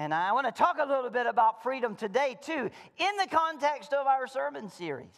And 0.00 0.14
I 0.14 0.32
want 0.32 0.46
to 0.46 0.52
talk 0.52 0.78
a 0.80 0.86
little 0.86 1.10
bit 1.10 1.26
about 1.26 1.62
freedom 1.62 1.94
today, 1.94 2.38
too, 2.40 2.70
in 2.96 3.16
the 3.18 3.26
context 3.30 3.92
of 3.92 4.06
our 4.06 4.26
sermon 4.26 4.70
series. 4.70 5.12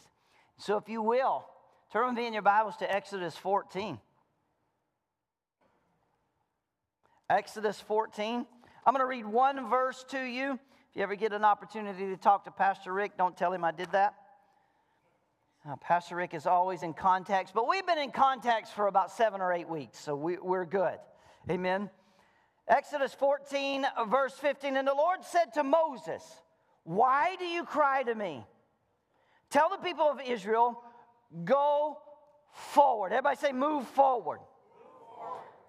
So, 0.57 0.75
if 0.75 0.89
you 0.89 1.01
will, 1.01 1.45
turn 1.93 2.07
with 2.07 2.15
me 2.17 2.27
in 2.27 2.33
your 2.33 2.41
Bibles 2.41 2.75
to 2.77 2.93
Exodus 2.93 3.37
14. 3.37 3.97
Exodus 7.29 7.79
14. 7.79 8.45
I'm 8.85 8.93
going 8.93 8.99
to 8.99 9.05
read 9.05 9.25
one 9.25 9.69
verse 9.69 10.03
to 10.09 10.21
you. 10.21 10.59
If 10.89 10.95
you 10.95 11.03
ever 11.03 11.15
get 11.15 11.31
an 11.31 11.45
opportunity 11.45 12.07
to 12.07 12.17
talk 12.17 12.43
to 12.43 12.51
Pastor 12.51 12.91
Rick, 12.91 13.13
don't 13.17 13.37
tell 13.37 13.53
him 13.53 13.63
I 13.63 13.71
did 13.71 13.89
that. 13.93 14.15
Uh, 15.65 15.77
Pastor 15.77 16.17
Rick 16.17 16.33
is 16.33 16.45
always 16.45 16.83
in 16.83 16.93
context, 16.93 17.53
but 17.53 17.69
we've 17.69 17.87
been 17.87 17.99
in 17.99 18.11
context 18.11 18.73
for 18.73 18.87
about 18.87 19.13
seven 19.13 19.39
or 19.39 19.53
eight 19.53 19.69
weeks, 19.69 19.97
so 19.97 20.13
we, 20.13 20.35
we're 20.39 20.65
good. 20.65 20.97
Amen. 21.49 21.89
Exodus 22.67 23.13
14, 23.13 23.85
uh, 23.85 24.05
verse 24.05 24.33
15. 24.33 24.77
And 24.77 24.87
the 24.87 24.93
Lord 24.93 25.23
said 25.23 25.53
to 25.55 25.63
Moses, 25.63 26.23
Why 26.83 27.35
do 27.37 27.45
you 27.45 27.63
cry 27.65 28.03
to 28.03 28.15
me? 28.15 28.45
Tell 29.49 29.69
the 29.69 29.77
people 29.77 30.05
of 30.05 30.19
Israel, 30.25 30.81
go 31.43 31.97
forward. 32.53 33.11
Everybody 33.11 33.37
say, 33.37 33.51
move 33.51 33.87
forward. 33.89 34.39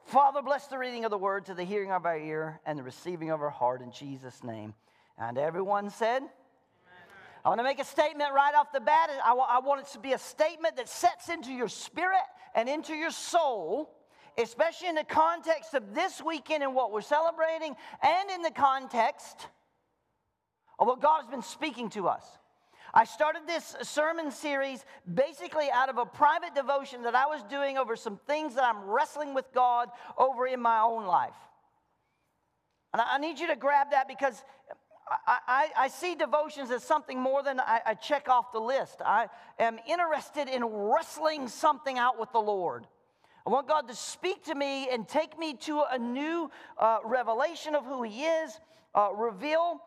Father, 0.07 0.43
bless 0.43 0.67
the 0.67 0.79
reading 0.79 1.05
of 1.05 1.11
the 1.11 1.19
word 1.19 1.47
to 1.47 1.55
the 1.55 1.65
hearing 1.65 1.91
of 1.91 2.05
our 2.05 2.19
ear 2.19 2.61
and 2.67 2.79
the 2.79 2.83
receiving 2.83 3.31
of 3.31 3.41
our 3.41 3.51
heart 3.51 3.81
in 3.81 3.91
Jesus' 3.91 4.45
name. 4.45 4.75
And 5.19 5.39
everyone 5.39 5.91
said, 5.91 6.19
Amen. 6.19 6.31
I 7.45 7.49
want 7.49 7.59
to 7.59 7.65
make 7.65 7.79
a 7.79 7.85
statement 7.85 8.31
right 8.35 8.55
off 8.55 8.71
the 8.73 8.81
bat. 8.81 9.11
I, 9.25 9.33
I 9.33 9.61
want 9.61 9.81
it 9.81 9.93
to 9.93 9.99
be 9.99 10.13
a 10.13 10.19
statement 10.19 10.77
that 10.77 10.89
sets 10.89 11.31
into 11.31 11.53
your 11.53 11.69
spirit 11.69 12.21
and 12.55 12.69
into 12.69 12.95
your 12.95 13.11
soul, 13.11 13.91
especially 14.39 14.89
in 14.89 14.95
the 14.95 15.05
context 15.05 15.75
of 15.75 15.95
this 15.95 16.23
weekend 16.23 16.63
and 16.63 16.75
what 16.75 16.93
we're 16.93 17.01
celebrating, 17.01 17.75
and 18.03 18.31
in 18.31 18.43
the 18.43 18.51
context 18.51 19.49
of 20.79 20.87
what 20.87 21.01
God 21.01 21.23
has 21.23 21.31
been 21.31 21.43
speaking 21.43 21.91
to 21.91 22.09
us. 22.09 22.25
I 22.97 23.05
started 23.05 23.43
this 23.47 23.75
sermon 23.83 24.31
series 24.31 24.85
basically 25.13 25.69
out 25.73 25.89
of 25.89 25.99
a 25.99 26.07
private 26.07 26.55
devotion 26.55 27.03
that 27.03 27.17
I 27.17 27.27
was 27.27 27.43
doing 27.45 27.77
over 27.77 27.97
some 27.97 28.21
things 28.29 28.55
that 28.55 28.63
I'm 28.63 28.85
wrestling 28.85 29.35
with 29.35 29.47
God 29.53 29.89
over 30.17 30.47
in 30.47 30.61
my 30.61 30.81
own 30.81 31.05
life. 31.05 31.35
And 32.93 33.03
I 33.03 33.19
need 33.19 33.41
you 33.41 33.49
to 33.49 33.57
grab 33.57 33.91
that 33.91 34.07
because 34.07 34.45
I, 35.27 35.39
I, 35.47 35.69
I, 35.77 35.89
see 35.89 36.15
devotions 36.15 36.71
as 36.71 36.85
something 36.85 37.19
more 37.19 37.43
than 37.43 37.59
I, 37.59 37.81
I, 37.85 37.95
check 37.95 38.29
off 38.29 38.53
the 38.53 38.61
list. 38.61 39.03
I 39.05 39.27
am 39.59 39.79
interested 39.89 40.49
in 40.49 40.65
wrestling 40.65 41.49
something 41.49 41.99
out 41.99 42.19
with 42.19 42.31
the 42.33 42.39
Lord. 42.39 42.87
I 43.47 43.51
want 43.51 43.69
God 43.69 43.89
to 43.89 43.95
speak 43.95 44.45
to 44.45 44.55
me 44.55 44.89
and 44.89 45.07
take 45.07 45.39
me 45.39 45.55
to 45.55 45.83
a 45.91 45.99
new 45.99 46.51
uh, 46.79 46.99
revelation 47.05 47.75
of 47.75 47.85
who 47.85 48.03
He 48.03 48.25
is, 48.25 48.59
uh, 48.95 49.11
reveal 49.15 49.81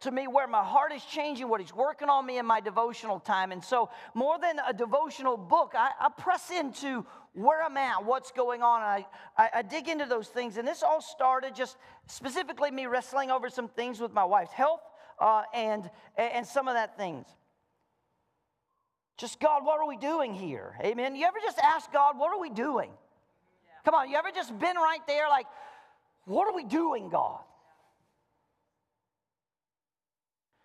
to 0.00 0.10
me 0.10 0.26
where 0.26 0.48
my 0.48 0.64
heart 0.64 0.92
is 0.92 1.04
changing, 1.04 1.48
what 1.48 1.60
He's 1.60 1.74
working 1.74 2.08
on 2.08 2.26
me 2.26 2.38
in 2.38 2.46
my 2.46 2.60
devotional 2.60 3.20
time. 3.20 3.52
And 3.52 3.62
so, 3.62 3.88
more 4.14 4.38
than 4.40 4.58
a 4.66 4.72
devotional 4.72 5.36
book, 5.36 5.74
I, 5.76 5.90
I 6.00 6.08
press 6.08 6.50
into 6.50 7.06
where 7.34 7.62
I'm 7.62 7.76
at, 7.76 8.04
what's 8.04 8.32
going 8.32 8.62
on. 8.62 8.82
I, 8.82 9.06
I, 9.36 9.48
I, 9.56 9.62
dig 9.62 9.86
into 9.88 10.04
those 10.04 10.26
things. 10.26 10.56
And 10.56 10.66
this 10.66 10.82
all 10.82 11.00
started 11.00 11.54
just 11.54 11.76
specifically 12.06 12.72
me 12.72 12.86
wrestling 12.86 13.30
over 13.30 13.48
some 13.48 13.68
things 13.68 14.00
with 14.00 14.12
my 14.12 14.24
wife's 14.24 14.52
health 14.52 14.80
uh, 15.20 15.42
and, 15.54 15.88
and 16.16 16.44
some 16.44 16.66
of 16.66 16.74
that 16.74 16.96
things. 16.96 17.26
Just, 19.18 19.40
God, 19.40 19.64
what 19.64 19.80
are 19.80 19.86
we 19.86 19.96
doing 19.96 20.32
here? 20.32 20.76
Amen. 20.80 21.16
You 21.16 21.26
ever 21.26 21.38
just 21.42 21.58
ask 21.58 21.92
God, 21.92 22.16
what 22.18 22.32
are 22.32 22.40
we 22.40 22.50
doing? 22.50 22.88
Yeah. 22.88 23.70
Come 23.84 23.94
on, 23.94 24.08
you 24.08 24.16
ever 24.16 24.30
just 24.32 24.56
been 24.58 24.76
right 24.76 25.04
there 25.08 25.28
like, 25.28 25.46
what 26.24 26.46
are 26.46 26.54
we 26.54 26.62
doing, 26.62 27.08
God? 27.08 27.40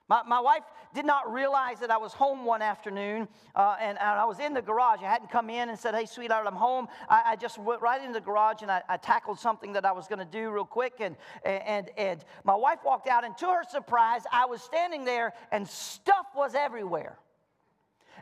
My, 0.08 0.22
my 0.28 0.40
wife 0.40 0.64
did 0.94 1.06
not 1.06 1.34
realize 1.34 1.80
that 1.80 1.90
I 1.90 1.98
was 1.98 2.14
home 2.14 2.46
one 2.46 2.62
afternoon 2.62 3.28
uh, 3.56 3.78
and, 3.80 3.98
and, 3.98 4.08
I 4.20 4.26
was 4.26 4.40
in 4.40 4.54
the 4.54 4.62
garage. 4.62 5.00
I 5.02 5.10
hadn't 5.10 5.32
come 5.32 5.50
in 5.50 5.70
and 5.70 5.80
said, 5.80 5.96
Hey, 5.96 6.06
sweetheart, 6.06 6.46
I'm 6.46 6.56
home. 6.56 6.88
I, 7.10 7.24
I 7.28 7.36
just 7.36 7.58
went 7.58 7.82
right 7.82 8.00
into 8.00 8.14
the 8.14 8.22
garage 8.22 8.62
and 8.62 8.70
I, 8.70 8.84
I 8.88 8.98
tackled 8.98 9.40
something 9.40 9.74
that 9.74 9.86
I 9.86 9.92
was 9.94 10.08
going 10.08 10.20
to 10.20 10.26
do 10.26 10.52
real 10.52 10.66
quick. 10.66 10.96
And, 11.00 11.16
and, 11.44 11.90
and 11.98 12.24
my 12.44 12.54
wife 12.54 12.80
walked 12.86 13.08
out, 13.08 13.24
and 13.24 13.36
to 13.40 13.48
her 13.48 13.64
surprise, 13.64 14.22
I 14.32 14.46
was 14.46 14.62
standing 14.62 15.06
there 15.06 15.34
and 15.52 15.68
stuff 15.68 16.28
was 16.36 16.54
everywhere. 16.54 17.18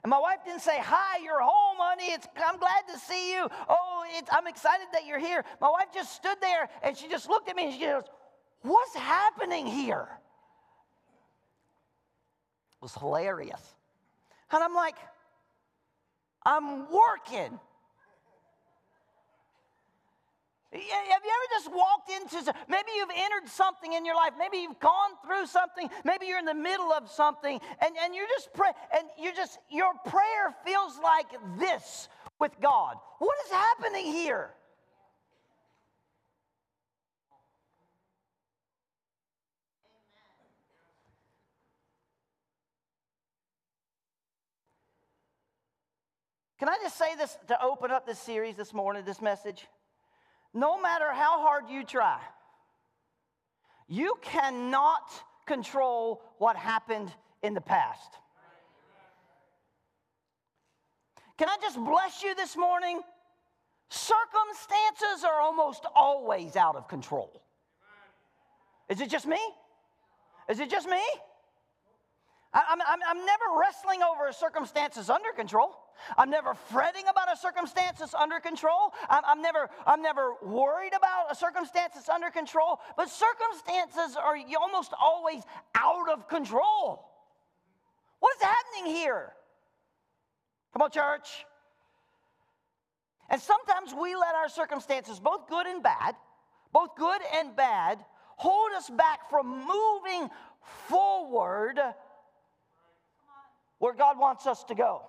And 0.03 0.09
my 0.09 0.19
wife 0.19 0.39
didn't 0.45 0.61
say, 0.61 0.79
Hi, 0.79 1.19
you're 1.23 1.41
home, 1.41 1.77
honey. 1.79 2.11
It's, 2.11 2.27
I'm 2.35 2.57
glad 2.57 2.87
to 2.91 2.99
see 2.99 3.33
you. 3.33 3.47
Oh, 3.69 4.03
I'm 4.31 4.47
excited 4.47 4.87
that 4.93 5.05
you're 5.05 5.19
here. 5.19 5.43
My 5.59 5.69
wife 5.69 5.87
just 5.93 6.15
stood 6.15 6.37
there 6.41 6.69
and 6.83 6.97
she 6.97 7.07
just 7.07 7.29
looked 7.29 7.49
at 7.49 7.55
me 7.55 7.65
and 7.65 7.73
she 7.73 7.81
goes, 7.81 8.03
What's 8.61 8.95
happening 8.95 9.65
here? 9.65 10.07
It 12.73 12.81
was 12.81 12.95
hilarious. 12.95 13.61
And 14.51 14.63
I'm 14.63 14.73
like, 14.73 14.95
I'm 16.43 16.91
working. 16.91 17.59
Have 20.73 20.81
you 20.81 20.87
ever 20.89 21.47
just 21.51 21.69
walked 21.75 22.09
into, 22.09 22.53
maybe 22.69 22.91
you've 22.95 23.09
entered 23.09 23.49
something 23.49 23.91
in 23.91 24.05
your 24.05 24.15
life, 24.15 24.31
maybe 24.39 24.57
you've 24.57 24.79
gone 24.79 25.11
through 25.25 25.45
something, 25.47 25.89
maybe 26.05 26.27
you're 26.27 26.39
in 26.39 26.45
the 26.45 26.53
middle 26.53 26.93
of 26.93 27.09
something, 27.11 27.59
and, 27.81 27.95
and 28.01 28.15
you're 28.15 28.27
just 28.27 28.53
praying, 28.53 28.73
and 28.97 29.05
you're 29.21 29.33
just, 29.33 29.59
your 29.69 29.91
prayer 30.05 30.55
feels 30.65 30.97
like 31.03 31.27
this 31.59 32.07
with 32.39 32.53
God. 32.61 32.95
What 33.19 33.35
is 33.45 33.51
happening 33.51 34.05
here? 34.05 34.51
Can 46.59 46.69
I 46.69 46.77
just 46.81 46.97
say 46.97 47.15
this 47.15 47.37
to 47.47 47.61
open 47.61 47.91
up 47.91 48.05
this 48.05 48.19
series 48.19 48.55
this 48.55 48.73
morning, 48.73 49.03
this 49.03 49.21
message? 49.21 49.67
No 50.53 50.81
matter 50.81 51.11
how 51.11 51.41
hard 51.41 51.69
you 51.69 51.83
try, 51.83 52.19
you 53.87 54.15
cannot 54.21 55.09
control 55.45 56.21
what 56.37 56.55
happened 56.55 57.11
in 57.41 57.53
the 57.53 57.61
past. 57.61 58.11
Can 61.37 61.49
I 61.49 61.57
just 61.61 61.77
bless 61.77 62.21
you 62.21 62.35
this 62.35 62.55
morning? 62.55 63.01
Circumstances 63.89 65.25
are 65.25 65.41
almost 65.41 65.85
always 65.95 66.55
out 66.55 66.75
of 66.75 66.87
control. 66.87 67.41
Is 68.89 69.01
it 69.01 69.09
just 69.09 69.25
me? 69.25 69.39
Is 70.49 70.59
it 70.59 70.69
just 70.69 70.87
me? 70.87 71.01
I'm, 72.53 72.81
I'm, 72.81 72.99
I'm 73.07 73.25
never 73.25 73.45
wrestling 73.59 74.01
over 74.03 74.31
circumstances 74.33 75.09
under 75.09 75.31
control. 75.31 75.75
I'm 76.17 76.29
never 76.29 76.53
fretting 76.53 77.03
about 77.09 77.31
a 77.31 77.37
circumstance 77.37 77.99
that's 77.99 78.13
under 78.13 78.39
control. 78.39 78.93
I'm, 79.09 79.23
I'm, 79.25 79.41
never, 79.41 79.69
I'm 79.85 80.01
never 80.01 80.33
worried 80.41 80.93
about 80.95 81.31
a 81.31 81.35
circumstance 81.35 81.93
that's 81.95 82.09
under 82.09 82.29
control. 82.29 82.79
But 82.97 83.09
circumstances 83.09 84.17
are 84.17 84.35
almost 84.59 84.93
always 84.99 85.43
out 85.75 86.09
of 86.09 86.27
control. 86.27 87.05
What 88.19 88.35
is 88.37 88.43
happening 88.43 88.93
here? 88.93 89.33
Come 90.73 90.83
on, 90.83 90.91
church. 90.91 91.45
And 93.29 93.41
sometimes 93.41 93.93
we 93.93 94.15
let 94.15 94.35
our 94.35 94.49
circumstances, 94.49 95.19
both 95.19 95.47
good 95.47 95.65
and 95.65 95.81
bad, 95.81 96.15
both 96.73 96.95
good 96.97 97.21
and 97.35 97.55
bad, 97.55 97.97
hold 98.35 98.71
us 98.73 98.89
back 98.89 99.29
from 99.29 99.47
moving 99.47 100.29
forward 100.87 101.79
where 103.79 103.93
God 103.93 104.19
wants 104.19 104.45
us 104.47 104.63
to 104.65 104.75
go. 104.75 105.01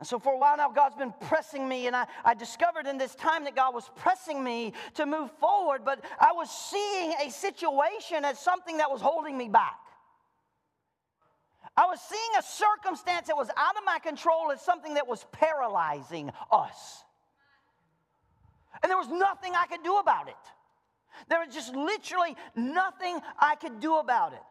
And 0.00 0.08
so, 0.08 0.18
for 0.18 0.32
a 0.32 0.38
while 0.38 0.56
now, 0.56 0.70
God's 0.70 0.96
been 0.96 1.14
pressing 1.20 1.68
me, 1.68 1.86
and 1.86 1.94
I, 1.94 2.06
I 2.24 2.34
discovered 2.34 2.86
in 2.86 2.98
this 2.98 3.14
time 3.14 3.44
that 3.44 3.54
God 3.54 3.74
was 3.74 3.88
pressing 3.96 4.42
me 4.42 4.72
to 4.94 5.06
move 5.06 5.30
forward, 5.38 5.82
but 5.84 6.04
I 6.18 6.32
was 6.32 6.50
seeing 6.50 7.14
a 7.24 7.30
situation 7.30 8.24
as 8.24 8.38
something 8.38 8.78
that 8.78 8.90
was 8.90 9.00
holding 9.00 9.38
me 9.38 9.48
back. 9.48 9.78
I 11.76 11.86
was 11.86 12.00
seeing 12.00 12.20
a 12.38 12.42
circumstance 12.42 13.28
that 13.28 13.36
was 13.36 13.48
out 13.56 13.76
of 13.76 13.84
my 13.84 13.98
control 13.98 14.52
as 14.52 14.60
something 14.60 14.94
that 14.94 15.08
was 15.08 15.26
paralyzing 15.32 16.30
us. 16.50 17.02
And 18.82 18.90
there 18.90 18.98
was 18.98 19.08
nothing 19.08 19.52
I 19.56 19.66
could 19.66 19.82
do 19.82 19.96
about 19.96 20.28
it. 20.28 20.36
There 21.28 21.38
was 21.44 21.54
just 21.54 21.74
literally 21.74 22.36
nothing 22.54 23.18
I 23.38 23.54
could 23.56 23.80
do 23.80 23.96
about 23.98 24.32
it. 24.32 24.42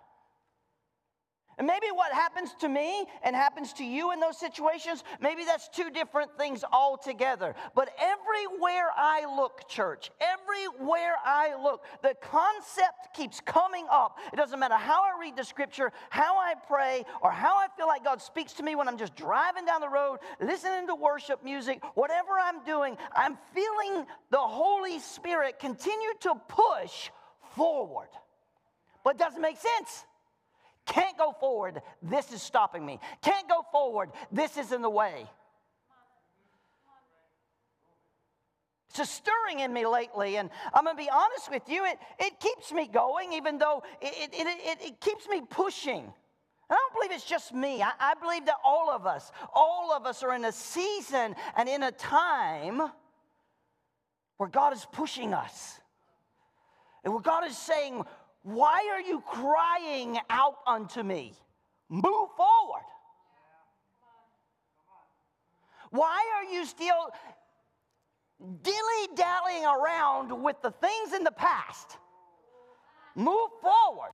And 1.58 1.68
maybe 1.68 1.88
what 1.94 2.12
happens 2.12 2.54
to 2.62 2.70
me 2.70 3.06
and 3.24 3.36
happens 3.36 3.74
to 3.74 3.84
you 3.84 4.12
in 4.12 4.20
those 4.20 4.40
situations, 4.40 5.04
maybe 5.22 5.44
that's 5.46 5.70
two 5.70 5.90
different 5.92 6.36
things 6.38 6.64
altogether. 6.72 7.56
But 7.76 7.90
everywhere 8.00 8.90
I 8.96 9.26
look, 9.36 9.68
church, 9.70 10.10
everywhere 10.20 11.16
I 11.24 11.56
look, 11.62 11.84
the 12.02 12.16
concept 12.22 13.14
keeps 13.14 13.40
coming 13.40 13.86
up. 13.92 14.18
It 14.32 14.36
doesn't 14.36 14.60
matter 14.60 14.76
how 14.76 15.04
I 15.04 15.20
read 15.20 15.36
the 15.36 15.44
scripture, 15.44 15.92
how 16.10 16.38
I 16.38 16.56
pray, 16.68 17.06
or 17.22 17.32
how 17.32 17.58
I 17.58 17.68
feel 17.78 17.88
like 17.88 18.04
God 18.04 18.22
speaks 18.22 18.54
to 18.54 18.64
me 18.64 18.76
when 18.76 18.88
I'm 18.88 18.98
just 18.98 19.16
driving 19.16 19.66
down 19.66 19.82
the 19.82 19.90
road, 19.90 20.20
listening 20.40 20.88
to 20.88 20.96
worship 20.96 21.44
music, 21.44 21.84
whatever 21.94 22.32
I'm 22.42 22.64
doing, 22.64 22.98
I'm 23.16 23.38
feeling 23.54 24.06
the 24.32 24.38
Holy 24.38 25.00
Spirit 25.00 25.60
continue 25.60 26.14
to 26.22 26.34
push 26.48 27.10
forward. 27.56 28.10
But 29.04 29.16
it 29.16 29.20
doesn't 29.20 29.42
make 29.42 29.58
sense. 29.58 30.06
Can't 30.86 31.18
go 31.18 31.34
forward. 31.40 31.82
This 32.02 32.32
is 32.32 32.42
stopping 32.42 32.86
me. 32.86 33.00
Can't 33.22 33.48
go 33.48 33.64
forward. 33.72 34.10
This 34.32 34.58
is 34.58 34.72
in 34.72 34.82
the 34.82 34.90
way. 34.90 35.26
It's 38.90 39.00
a 39.00 39.06
stirring 39.06 39.60
in 39.60 39.74
me 39.74 39.88
lately, 39.88 40.38
and 40.38 40.52
I'm 40.72 40.84
going 40.84 40.96
to 40.96 41.04
be 41.04 41.10
honest 41.10 41.50
with 41.50 41.64
you, 41.68 41.84
it, 41.84 41.98
it 42.20 42.40
keeps 42.40 42.72
me 42.72 42.88
going, 42.88 43.34
even 43.34 43.58
though 43.58 43.82
it, 44.00 44.14
it, 44.16 44.30
it, 44.34 44.78
it 44.82 45.02
keeps 45.02 45.28
me 45.28 45.42
pushing. 45.50 46.14
I 46.70 46.76
don't 46.76 46.94
believe 46.94 47.12
it's 47.12 47.26
just 47.26 47.56
me. 47.56 47.82
I, 47.82 47.92
I 48.00 48.14
believe 48.22 48.46
that 48.46 48.58
all 48.64 48.92
of 48.92 49.08
us, 49.08 49.32
all 49.52 49.92
of 49.94 50.06
us 50.06 50.22
are 50.22 50.36
in 50.36 50.46
a 50.46 50.52
season 50.52 51.36
and 51.58 51.68
in 51.68 51.82
a 51.82 51.92
time 51.92 52.84
where 54.38 54.50
God 54.50 54.74
is 54.74 54.86
pushing 54.92 55.34
us. 55.34 55.80
And 57.04 57.14
where 57.14 57.22
God 57.22 57.48
is 57.48 57.58
saying, 57.58 58.04
Why 58.44 58.90
are 58.94 59.02
you 59.02 59.22
crying 59.22 60.20
out 60.30 60.58
unto 60.68 61.02
me? 61.02 61.34
Move 61.90 62.30
forward. 62.38 62.86
Why 65.90 66.20
are 66.38 66.54
you 66.54 66.66
still 66.66 67.12
dilly 68.62 69.16
dallying 69.16 69.66
around 69.66 70.44
with 70.44 70.62
the 70.62 70.72
things 70.72 71.14
in 71.14 71.24
the 71.24 71.32
past. 71.32 71.98
Move 73.16 73.50
forward. 73.62 74.12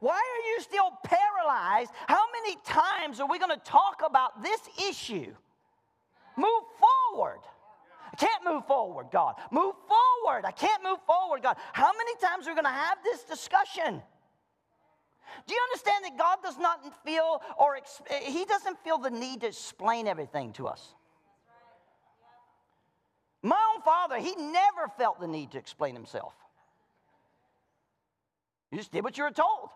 Why 0.00 0.14
are 0.14 0.42
you 0.50 0.60
still 0.60 0.90
paralyzed? 1.04 1.90
How 2.06 2.24
many 2.32 2.56
times 2.64 3.20
are 3.20 3.28
we 3.28 3.38
going 3.38 3.56
to 3.56 3.64
talk 3.64 4.02
about 4.06 4.42
this 4.42 4.60
issue? 4.88 5.34
Move 6.36 6.62
forward. 7.10 7.40
I 8.18 8.24
can't 8.24 8.44
move 8.44 8.66
forward, 8.66 9.06
God. 9.12 9.36
Move 9.50 9.74
forward. 9.86 10.44
I 10.44 10.50
can't 10.50 10.82
move 10.82 10.98
forward, 11.06 11.42
God. 11.42 11.56
How 11.72 11.90
many 11.96 12.16
times 12.20 12.46
are 12.46 12.50
we 12.50 12.54
going 12.54 12.64
to 12.64 12.70
have 12.70 12.98
this 13.04 13.22
discussion? 13.22 14.02
Do 15.46 15.54
you 15.54 15.60
understand 15.70 16.04
that 16.04 16.18
God 16.18 16.38
does 16.42 16.58
not 16.58 16.80
feel 17.04 17.40
or 17.58 17.78
he 18.22 18.44
doesn't 18.44 18.78
feel 18.82 18.98
the 18.98 19.10
need 19.10 19.42
to 19.42 19.46
explain 19.46 20.08
everything 20.08 20.52
to 20.54 20.66
us? 20.66 20.94
My 23.42 23.60
own 23.74 23.82
father, 23.82 24.16
he 24.18 24.34
never 24.34 24.88
felt 24.96 25.20
the 25.20 25.28
need 25.28 25.52
to 25.52 25.58
explain 25.58 25.94
himself. 25.94 26.32
You 28.72 28.78
just 28.78 28.90
did 28.90 29.04
what 29.04 29.16
you 29.16 29.24
were 29.24 29.30
told. 29.30 29.68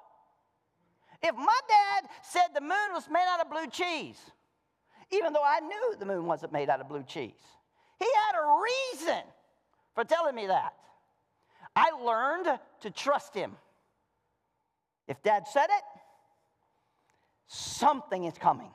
If 1.23 1.37
my 1.37 1.61
dad 1.69 2.11
said 2.23 2.49
the 2.55 2.61
moon 2.61 2.93
was 2.93 3.09
made 3.09 3.25
out 3.29 3.41
of 3.41 3.51
blue 3.51 3.69
cheese, 3.69 4.19
even 5.13 5.33
though 5.33 5.45
I 5.45 5.61
knew 5.61 5.95
the 5.99 6.07
moon 6.07 6.27
wasn't 6.27 6.53
made 6.53 6.69
out 6.69 6.81
of 6.81 6.89
blue 6.89 7.05
cheese, 7.05 7.41
he 8.03 8.11
had 8.27 8.39
a 8.39 8.63
reason 8.63 9.23
for 9.95 10.05
telling 10.05 10.35
me 10.35 10.47
that. 10.47 10.75
I 11.75 11.91
learned 11.91 12.59
to 12.81 12.91
trust 12.91 13.35
him. 13.35 13.53
If 15.09 15.23
dad 15.23 15.47
said 15.49 15.67
it, 15.67 15.85
something 17.47 18.25
is 18.25 18.35
coming, 18.39 18.71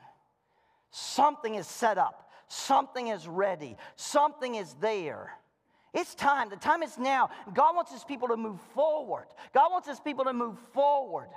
something 0.91 1.55
is 1.55 1.67
set 1.67 1.97
up. 1.97 2.23
Something 2.47 3.09
is 3.09 3.27
ready, 3.27 3.75
something 3.97 4.55
is 4.55 4.73
there. 4.79 5.33
It's 5.93 6.15
time. 6.15 6.49
The 6.49 6.55
time 6.55 6.83
is 6.83 6.97
now. 6.97 7.29
God 7.53 7.75
wants 7.75 7.91
his 7.91 8.03
people 8.03 8.29
to 8.29 8.37
move 8.37 8.59
forward. 8.73 9.25
God 9.53 9.71
wants 9.71 9.87
his 9.87 9.99
people 9.99 10.25
to 10.25 10.33
move 10.33 10.57
forward. 10.73 11.29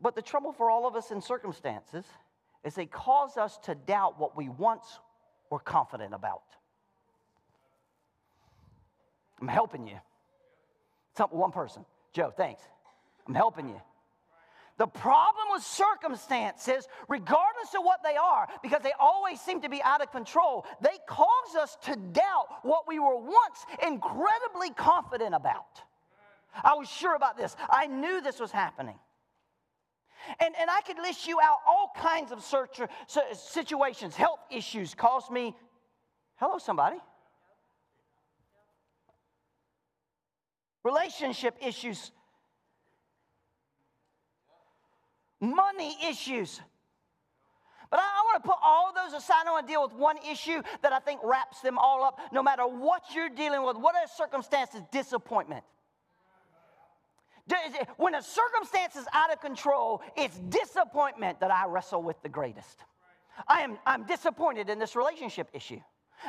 But 0.00 0.14
the 0.14 0.22
trouble 0.22 0.52
for 0.52 0.70
all 0.70 0.86
of 0.86 0.96
us 0.96 1.10
in 1.10 1.20
circumstances 1.20 2.04
is 2.64 2.74
they 2.74 2.86
cause 2.86 3.36
us 3.36 3.58
to 3.64 3.74
doubt 3.74 4.18
what 4.18 4.36
we 4.36 4.48
once 4.48 4.98
were 5.50 5.58
confident 5.58 6.14
about. 6.14 6.42
I'm 9.40 9.48
helping 9.48 9.86
you. 9.86 9.98
Some, 11.16 11.28
one 11.30 11.52
person. 11.52 11.84
Joe, 12.12 12.32
thanks. 12.36 12.62
I'm 13.28 13.34
helping 13.34 13.68
you. 13.68 13.80
The 14.76 14.86
problem 14.86 15.46
with 15.52 15.62
circumstances, 15.62 16.88
regardless 17.08 17.74
of 17.78 17.84
what 17.84 18.00
they 18.02 18.16
are, 18.16 18.48
because 18.62 18.82
they 18.82 18.92
always 18.98 19.40
seem 19.40 19.60
to 19.62 19.68
be 19.68 19.80
out 19.82 20.02
of 20.02 20.10
control, 20.10 20.66
they 20.80 20.98
cause 21.08 21.54
us 21.60 21.76
to 21.84 21.94
doubt 21.94 22.46
what 22.62 22.88
we 22.88 22.98
were 22.98 23.16
once 23.16 23.66
incredibly 23.86 24.70
confident 24.70 25.34
about. 25.34 25.80
I 26.64 26.74
was 26.74 26.88
sure 26.88 27.14
about 27.14 27.36
this, 27.36 27.54
I 27.70 27.86
knew 27.86 28.20
this 28.20 28.40
was 28.40 28.50
happening. 28.50 28.98
And, 30.40 30.54
and 30.60 30.70
I 30.70 30.80
could 30.82 30.98
list 30.98 31.26
you 31.26 31.38
out 31.40 31.58
all 31.66 31.92
kinds 31.96 32.32
of 32.32 32.42
search, 32.42 32.80
uh, 32.80 32.86
situations, 33.34 34.16
health 34.16 34.40
issues 34.50 34.94
caused 34.94 35.30
me. 35.30 35.54
Hello, 36.36 36.58
somebody. 36.58 36.96
Relationship 40.82 41.56
issues 41.64 42.10
money 45.44 45.96
issues. 46.08 46.60
But 47.90 48.00
I, 48.00 48.02
I 48.02 48.22
want 48.24 48.42
to 48.42 48.48
put 48.48 48.58
all 48.62 48.92
those 48.94 49.12
aside. 49.12 49.46
I 49.46 49.52
want 49.52 49.66
to 49.66 49.72
deal 49.72 49.82
with 49.82 49.92
one 49.92 50.16
issue 50.30 50.62
that 50.82 50.92
I 50.92 50.98
think 50.98 51.20
wraps 51.22 51.60
them 51.60 51.78
all 51.78 52.04
up. 52.04 52.18
No 52.32 52.42
matter 52.42 52.62
what 52.62 53.02
you're 53.14 53.28
dealing 53.28 53.64
with, 53.64 53.76
what 53.76 53.94
are 53.94 54.06
circumstances? 54.16 54.80
Disappointment. 54.90 55.64
When 57.96 58.14
a 58.14 58.22
circumstance 58.22 58.96
is 58.96 59.06
out 59.12 59.32
of 59.32 59.40
control, 59.40 60.02
it's 60.16 60.38
disappointment 60.38 61.40
that 61.40 61.50
I 61.50 61.66
wrestle 61.66 62.02
with 62.02 62.20
the 62.22 62.28
greatest. 62.28 62.84
I 63.48 63.60
am 63.60 63.78
I'm 63.84 64.04
disappointed 64.04 64.70
in 64.70 64.78
this 64.78 64.96
relationship 64.96 65.48
issue. 65.52 65.80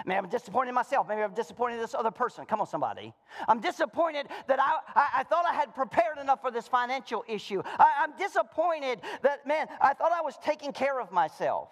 Maybe 0.05 0.17
I'm 0.17 0.27
disappointed 0.27 0.69
in 0.69 0.75
myself. 0.75 1.07
Maybe 1.07 1.21
I'm 1.21 1.33
disappointed 1.33 1.75
in 1.75 1.81
this 1.81 1.93
other 1.93 2.11
person. 2.11 2.45
Come 2.45 2.59
on, 2.59 2.67
somebody. 2.67 3.13
I'm 3.47 3.61
disappointed 3.61 4.27
that 4.47 4.59
I, 4.59 4.77
I, 4.93 5.19
I 5.19 5.23
thought 5.23 5.45
I 5.49 5.53
had 5.53 5.73
prepared 5.73 6.17
enough 6.19 6.41
for 6.41 6.51
this 6.51 6.67
financial 6.67 7.23
issue. 7.27 7.61
I, 7.65 8.03
I'm 8.03 8.17
disappointed 8.17 8.99
that, 9.21 9.47
man, 9.47 9.67
I 9.79 9.93
thought 9.93 10.11
I 10.11 10.21
was 10.21 10.35
taking 10.43 10.73
care 10.73 10.99
of 10.99 11.11
myself. 11.13 11.69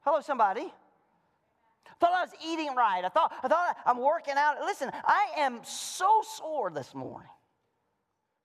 Hello, 0.00 0.20
somebody. 0.20 0.62
I 0.62 1.94
Thought 2.00 2.12
I 2.16 2.22
was 2.22 2.32
eating 2.44 2.74
right. 2.74 3.04
I 3.04 3.08
thought, 3.08 3.32
I 3.42 3.48
thought 3.48 3.76
I'm 3.86 3.98
working 3.98 4.34
out. 4.36 4.56
Listen, 4.64 4.90
I 5.04 5.26
am 5.36 5.60
so 5.62 6.22
sore 6.36 6.70
this 6.70 6.92
morning. 6.92 7.28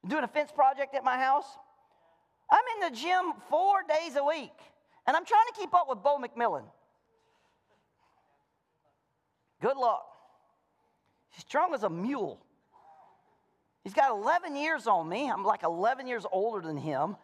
Doing 0.07 0.24
a 0.24 0.28
fence 0.28 0.51
project 0.51 0.96
at 0.96 1.04
my 1.04 1.18
house. 1.18 1.46
I'm 2.51 2.63
in 2.75 2.92
the 2.92 3.00
gym 3.00 3.34
four 3.50 3.84
days 3.84 4.16
a 4.16 4.24
week, 4.24 4.56
and 5.06 5.16
I'm 5.16 5.25
trying 5.25 5.46
to 5.54 5.60
keep 5.60 5.74
up 5.74 5.88
with 5.88 6.01
Bo 6.01 6.18
McMillan. 6.18 6.63
Good 9.62 9.78
luck. 9.78 10.06
He's 11.31 11.44
strong 11.44 11.74
as 11.74 11.83
a 11.83 11.90
mule. 11.90 12.40
He's 13.83 13.94
got 13.94 14.12
11 14.12 14.56
years 14.56 14.88
on 14.88 15.07
me. 15.07 15.30
I'm 15.30 15.44
like 15.44 15.64
11 15.64 16.07
years 16.07 16.26
older 16.31 16.66
than 16.66 16.78
him. 16.78 17.16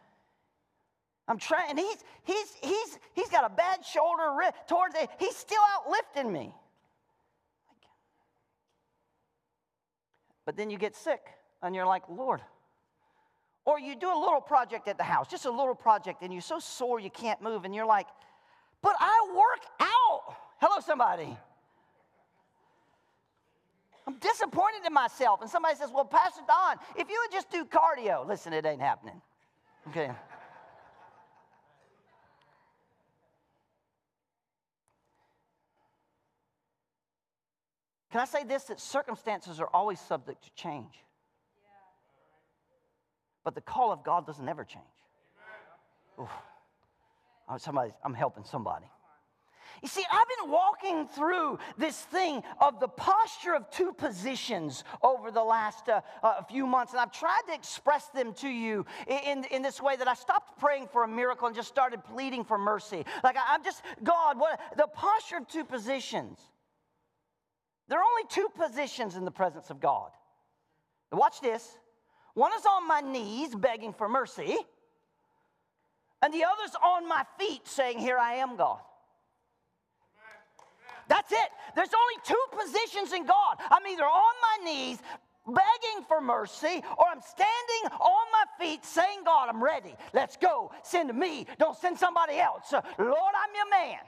I'm 1.28 1.40
trying, 1.40 1.72
and 1.72 1.80
he's, 1.80 2.04
he's, 2.24 2.54
he's, 2.62 3.00
he's 3.14 3.30
got 3.30 3.46
a 3.46 3.50
bad 3.50 3.84
shoulder 3.84 4.32
towards 4.68 4.96
it. 4.96 5.10
He's 5.18 5.36
still 5.36 5.62
out 5.74 5.90
lifting 5.90 6.32
me. 6.32 6.54
But 10.46 10.56
then 10.56 10.70
you 10.70 10.78
get 10.78 10.96
sick, 10.96 11.22
and 11.64 11.74
you're 11.74 11.88
like, 11.88 12.04
Lord. 12.10 12.42
Or 13.66 13.80
you 13.80 13.96
do 13.96 14.08
a 14.08 14.20
little 14.20 14.42
project 14.42 14.88
at 14.88 14.98
the 14.98 15.04
house, 15.04 15.28
just 15.28 15.46
a 15.46 15.52
little 15.52 15.76
project, 15.76 16.22
and 16.22 16.32
you're 16.32 16.42
so 16.42 16.60
sore 16.60 17.00
you 17.00 17.10
can't 17.10 17.42
move, 17.42 17.66
and 17.66 17.74
you're 17.74 17.86
like, 17.86 18.08
but 18.82 18.96
I 19.00 19.34
work 19.36 19.66
out. 19.80 20.36
Hello, 20.62 20.80
somebody. 20.86 21.36
I'm 24.08 24.18
disappointed 24.20 24.86
in 24.86 24.94
myself. 24.94 25.42
And 25.42 25.50
somebody 25.50 25.76
says, 25.76 25.90
Well, 25.92 26.06
Pastor 26.06 26.42
Don, 26.48 26.78
if 26.96 27.10
you 27.10 27.20
would 27.24 27.32
just 27.32 27.50
do 27.50 27.66
cardio, 27.66 28.28
listen, 28.28 28.54
it 28.54 28.66
ain't 28.66 28.82
happening. 28.82 29.20
Okay. 29.90 30.12
Can 38.12 38.22
I 38.22 38.26
say 38.26 38.44
this 38.44 38.66
that 38.66 38.80
circumstances 38.80 39.60
are 39.60 39.70
always 39.74 40.00
subject 40.00 40.44
to 40.44 40.54
change? 40.54 41.05
But 43.46 43.56
the 43.56 43.62
call 43.62 43.94
of 43.94 44.04
God 44.04 44.28
doesn't 44.28 44.50
ever 44.50 44.66
change. 44.66 44.84
Oh, 46.18 47.58
somebody, 47.58 47.94
I'm 48.04 48.16
helping 48.16 48.44
somebody. 48.44 48.86
You 49.84 49.88
see, 49.88 50.04
I've 50.10 50.28
been 50.42 50.52
walking 50.52 51.08
through 51.08 51.60
this 51.78 52.00
thing 52.00 52.42
of 52.60 52.80
the 52.80 52.88
posture 52.88 53.54
of 53.54 53.70
two 53.70 53.94
positions 53.94 54.84
over 55.04 55.30
the 55.30 55.44
last 55.44 55.90
uh, 55.90 56.02
uh, 56.24 56.42
few 56.44 56.66
months, 56.66 56.94
and 56.94 57.02
I've 57.02 57.12
tried 57.12 57.42
to 57.48 57.54
express 57.54 58.08
them 58.08 58.34
to 58.36 58.48
you 58.48 58.86
in, 59.06 59.44
in 59.52 59.62
this 59.62 59.82
way 59.82 59.96
that 59.98 60.08
I 60.08 60.16
stopped 60.16 60.60
praying 60.60 60.88
for 60.92 61.04
a 61.04 61.08
miracle 61.08 61.46
and 61.46 61.56
just 61.56 61.68
started 61.68 62.04
pleading 62.04 62.46
for 62.46 62.58
mercy. 62.58 63.06
Like, 63.24 63.36
I, 63.38 63.54
am 63.54 63.64
just, 63.64 63.84
God, 64.04 64.40
what 64.40 64.60
the 64.76 64.88
posture 64.88 65.38
of 65.38 65.48
two 65.48 65.66
positions. 65.66 66.40
There 67.88 68.00
are 68.00 68.04
only 68.04 68.28
two 68.30 68.48
positions 68.58 69.16
in 69.16 69.26
the 69.26 69.32
presence 69.32 69.70
of 69.70 69.80
God. 69.80 70.10
Watch 71.12 71.42
this. 71.42 71.78
One 72.36 72.52
is 72.54 72.66
on 72.66 72.88
my 72.88 73.02
knees 73.02 73.56
begging 73.56 73.94
for 73.94 74.08
mercy, 74.08 74.58
and 76.22 76.34
the 76.34 76.44
other's 76.44 76.76
on 76.84 77.08
my 77.08 77.24
feet 77.40 77.68
saying, 77.68 77.98
Here 77.98 78.18
I 78.18 78.36
am, 78.36 78.56
God. 78.58 78.80
That's 81.08 81.32
it. 81.32 81.50
There's 81.76 81.90
only 81.94 82.16
two 82.24 82.46
positions 82.58 83.14
in 83.14 83.26
God. 83.26 83.58
I'm 83.70 83.86
either 83.88 84.04
on 84.04 84.34
my 84.42 84.66
knees 84.66 85.00
begging 85.46 86.04
for 86.08 86.20
mercy, 86.20 86.84
or 86.98 87.06
I'm 87.12 87.22
standing 87.22 88.00
on 88.00 88.26
my 88.32 88.46
feet 88.60 88.84
saying, 88.84 89.20
God, 89.24 89.50
I'm 89.50 89.64
ready. 89.64 89.96
Let's 90.14 90.36
go. 90.36 90.72
Send 90.84 91.14
me. 91.14 91.46
Don't 91.60 91.78
send 91.78 91.98
somebody 91.98 92.40
else. 92.40 92.74
Lord, 92.74 92.84
I'm 93.00 93.56
your 93.56 93.70
man. 93.70 94.00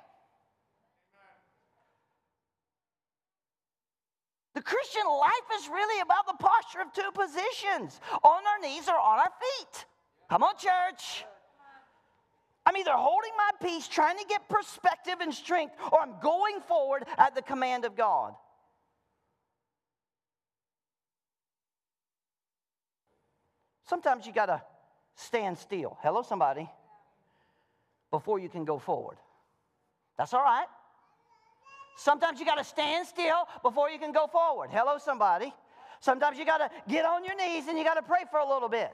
The 4.57 4.63
Christian 4.63 5.03
life 5.07 5.61
is 5.61 5.69
really 5.69 6.01
about 6.01 6.25
the 6.25 6.43
posture 6.43 6.81
of 6.81 6.91
two 6.91 7.11
positions 7.13 8.01
on 8.23 8.41
our 8.43 8.59
knees 8.59 8.89
or 8.89 8.97
on 8.97 9.19
our 9.19 9.29
feet. 9.29 9.85
Come 10.31 10.41
on, 10.41 10.57
church. 10.57 11.25
I'm 12.65 12.75
either 12.75 12.93
holding 12.93 13.33
my 13.37 13.51
peace, 13.61 13.87
trying 13.87 14.17
to 14.17 14.25
get 14.27 14.49
perspective 14.49 15.17
and 15.21 15.31
strength, 15.31 15.75
or 15.91 16.01
I'm 16.01 16.15
going 16.23 16.59
forward 16.61 17.03
at 17.19 17.35
the 17.35 17.43
command 17.43 17.85
of 17.85 17.95
God. 17.95 18.33
Sometimes 23.85 24.25
you 24.25 24.33
got 24.33 24.47
to 24.47 24.59
stand 25.13 25.59
still. 25.59 25.99
Hello, 26.01 26.23
somebody. 26.23 26.67
Before 28.09 28.39
you 28.39 28.49
can 28.49 28.65
go 28.65 28.79
forward. 28.79 29.17
That's 30.17 30.33
all 30.33 30.41
right. 30.41 30.65
Sometimes 31.97 32.39
you 32.39 32.45
got 32.45 32.59
to 32.59 32.63
stand 32.63 33.07
still 33.07 33.47
before 33.63 33.89
you 33.89 33.97
can 33.97 34.11
go 34.11 34.27
forward. 34.27 34.69
Hello, 34.71 34.99
somebody. 34.99 35.51
Sometimes 35.99 36.37
you 36.37 36.45
got 36.45 36.59
to 36.59 36.69
get 36.87 37.05
on 37.05 37.25
your 37.25 37.35
knees 37.35 37.67
and 37.67 37.77
you 37.77 37.83
got 37.83 37.95
to 37.95 38.03
pray 38.03 38.21
for 38.29 38.39
a 38.39 38.47
little 38.47 38.69
bit. 38.69 38.91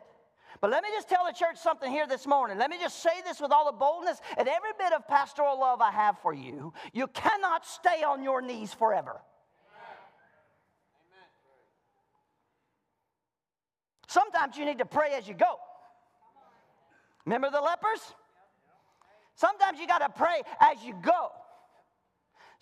But 0.62 0.72
let 0.72 0.84
me 0.84 0.90
just 0.94 1.10
tell 1.10 1.26
the 1.26 1.34
church 1.34 1.58
something 1.58 1.92
here 1.92 2.08
this 2.08 2.26
morning. 2.26 2.58
Let 2.58 2.70
me 2.70 2.78
just 2.80 3.04
say 3.04 3.22
this 3.26 3.42
with 3.42 3.52
all 3.52 3.66
the 3.66 3.78
boldness 3.78 4.20
and 4.38 4.48
every 4.48 4.70
bit 4.80 4.94
of 4.94 5.06
pastoral 5.06 5.60
love 5.60 5.82
I 5.82 5.92
have 5.92 6.18
for 6.20 6.34
you. 6.34 6.72
You 6.94 7.08
cannot 7.08 7.66
stay 7.66 8.04
on 8.04 8.24
your 8.24 8.42
knees 8.42 8.74
forever. 8.74 9.20
Sometimes 14.08 14.56
you 14.56 14.64
need 14.64 14.78
to 14.78 14.86
pray 14.86 15.12
as 15.18 15.28
you 15.28 15.34
go. 15.34 15.58
Remember 17.26 17.50
the 17.52 17.60
lepers? 17.60 18.00
Sometimes 19.36 19.78
you 19.78 19.88
got 19.88 20.00
to 20.00 20.10
pray 20.10 20.42
as 20.62 20.82
you 20.86 20.96
go. 21.02 21.32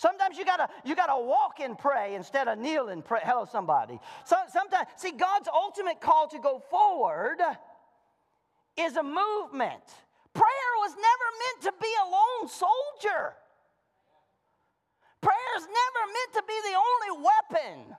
Sometimes 0.01 0.35
you 0.35 0.45
gotta 0.45 0.67
you 0.83 0.95
gotta 0.95 1.15
walk 1.15 1.59
and 1.61 1.77
pray 1.77 2.15
instead 2.15 2.47
of 2.47 2.57
kneel 2.57 2.87
and 2.87 3.05
pray. 3.05 3.19
Hello, 3.21 3.45
somebody. 3.45 3.99
So, 4.25 4.35
sometimes, 4.51 4.87
see, 4.95 5.11
God's 5.11 5.47
ultimate 5.53 6.01
call 6.01 6.27
to 6.29 6.39
go 6.39 6.57
forward 6.71 7.37
is 8.75 8.97
a 8.97 9.03
movement. 9.03 9.85
Prayer 10.33 10.71
was 10.79 10.95
never 10.95 11.27
meant 11.37 11.61
to 11.65 11.73
be 11.79 11.93
a 12.01 12.05
lone 12.09 12.49
soldier. 12.49 13.35
Prayer 15.21 15.51
is 15.57 15.67
never 15.67 16.01
meant 16.07 16.33
to 16.33 16.43
be 16.47 16.57
the 16.65 16.77
only 16.81 17.27
weapon. 17.51 17.95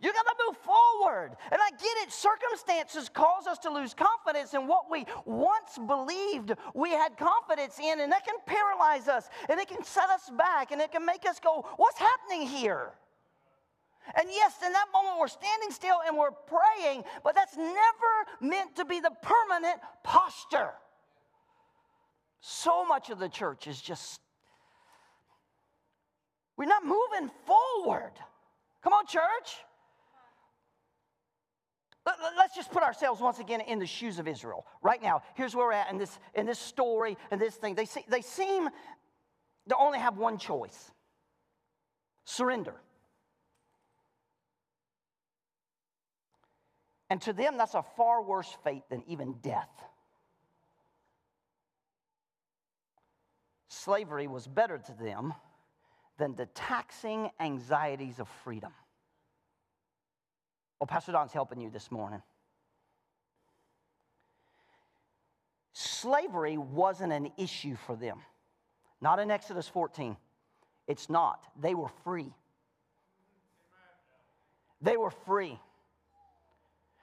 You 0.00 0.12
got 0.12 0.22
to 0.22 0.34
move 0.46 0.56
forward. 0.58 1.36
And 1.50 1.60
I 1.60 1.70
get 1.70 2.06
it, 2.06 2.12
circumstances 2.12 3.08
cause 3.08 3.48
us 3.48 3.58
to 3.60 3.70
lose 3.70 3.94
confidence 3.94 4.54
in 4.54 4.68
what 4.68 4.90
we 4.90 5.04
once 5.24 5.76
believed 5.86 6.52
we 6.74 6.90
had 6.90 7.16
confidence 7.16 7.78
in, 7.80 8.00
and 8.00 8.12
that 8.12 8.24
can 8.24 8.36
paralyze 8.46 9.08
us, 9.08 9.28
and 9.48 9.58
it 9.58 9.68
can 9.68 9.82
set 9.82 10.08
us 10.10 10.30
back, 10.38 10.70
and 10.70 10.80
it 10.80 10.92
can 10.92 11.04
make 11.04 11.26
us 11.28 11.40
go, 11.40 11.66
What's 11.76 11.98
happening 11.98 12.46
here? 12.46 12.92
And 14.14 14.28
yes, 14.30 14.54
in 14.64 14.72
that 14.72 14.86
moment 14.92 15.16
we're 15.18 15.28
standing 15.28 15.70
still 15.70 15.98
and 16.06 16.16
we're 16.16 16.30
praying, 16.30 17.04
but 17.24 17.34
that's 17.34 17.56
never 17.56 18.12
meant 18.40 18.76
to 18.76 18.84
be 18.84 19.00
the 19.00 19.12
permanent 19.22 19.80
posture. 20.02 20.72
So 22.40 22.86
much 22.86 23.10
of 23.10 23.18
the 23.18 23.28
church 23.28 23.66
is 23.66 23.80
just, 23.80 24.20
we're 26.56 26.66
not 26.66 26.84
moving 26.84 27.30
forward. 27.44 28.12
Come 28.82 28.92
on, 28.92 29.06
church. 29.06 29.58
Let's 32.36 32.54
just 32.54 32.70
put 32.70 32.82
ourselves 32.82 33.20
once 33.20 33.38
again 33.38 33.60
in 33.60 33.78
the 33.78 33.86
shoes 33.86 34.18
of 34.18 34.26
Israel. 34.26 34.66
Right 34.82 35.02
now, 35.02 35.22
here's 35.34 35.54
where 35.54 35.66
we're 35.66 35.72
at 35.72 35.90
in 35.90 35.98
this, 35.98 36.18
in 36.34 36.46
this 36.46 36.58
story 36.58 37.16
and 37.30 37.40
this 37.40 37.54
thing. 37.54 37.74
They, 37.74 37.84
see, 37.84 38.04
they 38.08 38.22
seem 38.22 38.68
to 39.68 39.76
only 39.76 39.98
have 39.98 40.16
one 40.16 40.38
choice 40.38 40.90
surrender. 42.24 42.74
And 47.10 47.20
to 47.22 47.32
them, 47.32 47.56
that's 47.56 47.74
a 47.74 47.84
far 47.96 48.22
worse 48.22 48.54
fate 48.64 48.82
than 48.90 49.02
even 49.06 49.34
death. 49.42 49.70
Slavery 53.68 54.26
was 54.26 54.46
better 54.46 54.78
to 54.78 54.92
them 54.92 55.32
than 56.18 56.34
the 56.34 56.46
taxing 56.46 57.30
anxieties 57.40 58.18
of 58.18 58.28
freedom. 58.44 58.72
Well, 60.80 60.86
Pastor 60.86 61.12
Don's 61.12 61.32
helping 61.32 61.60
you 61.60 61.70
this 61.70 61.90
morning. 61.90 62.22
Slavery 65.72 66.56
wasn't 66.58 67.12
an 67.12 67.30
issue 67.36 67.76
for 67.86 67.96
them. 67.96 68.20
Not 69.00 69.18
in 69.18 69.30
Exodus 69.30 69.68
14. 69.68 70.16
It's 70.86 71.10
not. 71.10 71.44
They 71.60 71.74
were 71.74 71.90
free. 72.04 72.32
They 74.80 74.96
were 74.96 75.10
free. 75.10 75.58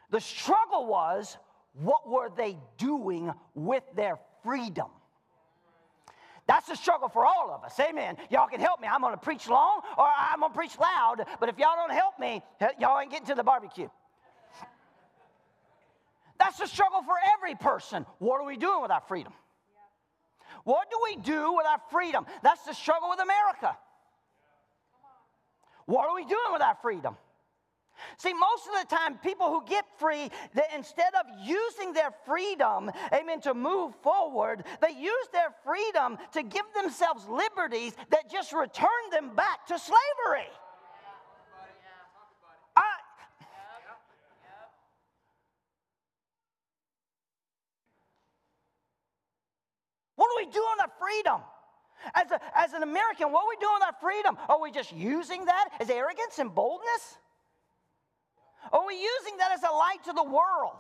The 0.10 0.22
struggle 0.22 0.88
was 0.88 1.38
what 1.74 2.08
were 2.08 2.30
they 2.36 2.58
doing 2.78 3.32
with 3.54 3.84
their 3.96 4.18
freedom? 4.44 4.88
That's 6.48 6.68
the 6.68 6.76
struggle 6.76 7.10
for 7.10 7.26
all 7.26 7.52
of 7.52 7.64
us. 7.64 7.80
Amen. 7.80 8.18
Y'all 8.30 8.48
can 8.48 8.60
help 8.60 8.80
me. 8.80 8.88
I'm 8.88 9.02
going 9.02 9.14
to 9.14 9.20
preach 9.20 9.48
long 9.50 9.82
or 9.98 10.06
I'm 10.06 10.40
going 10.40 10.52
to 10.52 10.58
preach 10.58 10.78
loud, 10.78 11.26
but 11.40 11.50
if 11.50 11.58
y'all 11.58 11.76
don't 11.76 11.92
help 11.92 12.20
me, 12.20 12.42
y'all 12.80 13.00
ain't 13.00 13.12
getting 13.12 13.28
to 13.28 13.36
the 13.36 13.44
barbecue. 13.44 13.90
That's 16.40 16.58
the 16.58 16.68
struggle 16.68 17.02
for 17.02 17.16
every 17.38 17.56
person. 17.56 18.06
What 18.20 18.42
are 18.42 18.46
we 18.46 18.58
doing 18.58 18.82
with 18.82 18.92
our 18.92 19.02
freedom? 19.08 19.34
What 20.64 20.90
do 20.92 20.98
we 21.04 21.16
do 21.22 21.54
with 21.54 21.66
our 21.66 21.80
freedom? 21.92 22.26
That's 22.44 22.64
the 22.64 22.74
struggle 22.74 23.10
with 23.10 23.20
America. 23.20 23.78
What 25.86 26.08
are 26.08 26.16
we 26.16 26.26
doing 26.26 26.52
with 26.52 26.62
our 26.62 26.78
freedom? 26.82 27.16
See, 28.18 28.34
most 28.34 28.68
of 28.68 28.90
the 28.90 28.96
time, 28.96 29.18
people 29.18 29.50
who 29.50 29.64
get 29.66 29.86
free, 29.98 30.30
that 30.54 30.68
instead 30.76 31.14
of 31.16 31.26
using 31.44 31.94
their 31.94 32.12
freedom, 32.26 32.92
amen, 33.14 33.42
to 33.42 33.54
move 33.54 33.94
forward, 34.02 34.64
they 34.82 34.92
use 34.92 35.28
their 35.32 35.54
freedom 35.64 36.18
to 36.34 36.44
give 36.44 36.66
themselves 36.76 37.28
liberties 37.28 37.94
that 38.10 38.32
just 38.32 38.54
return 38.54 38.90
them 39.12 39.36
back 39.36 39.66
to 39.68 39.78
slavery. 39.80 40.50
I, 42.76 42.84
what 50.16 50.28
do 50.30 50.46
we 50.46 50.52
do 50.52 50.60
on 50.60 50.80
our 50.82 50.92
freedom? 51.00 51.42
As, 52.14 52.30
a, 52.32 52.40
as 52.56 52.74
an 52.74 52.84
American, 52.84 53.32
what 53.32 53.46
are 53.46 53.50
we 53.50 53.56
doing 53.58 53.74
with 53.80 53.84
our 53.84 53.96
freedom? 54.00 54.38
Are 54.48 54.62
we 54.62 54.72
just 54.72 54.92
using 54.92 55.46
that 55.46 55.70
as 55.80 55.90
arrogance 55.90 56.38
and 56.38 56.54
boldness? 56.54 57.18
Are 58.86 58.88
we 58.88 59.02
using 59.02 59.38
that 59.40 59.52
as 59.52 59.64
a 59.64 59.74
light 59.74 60.04
to 60.06 60.14
the 60.14 60.24
world? 60.24 60.78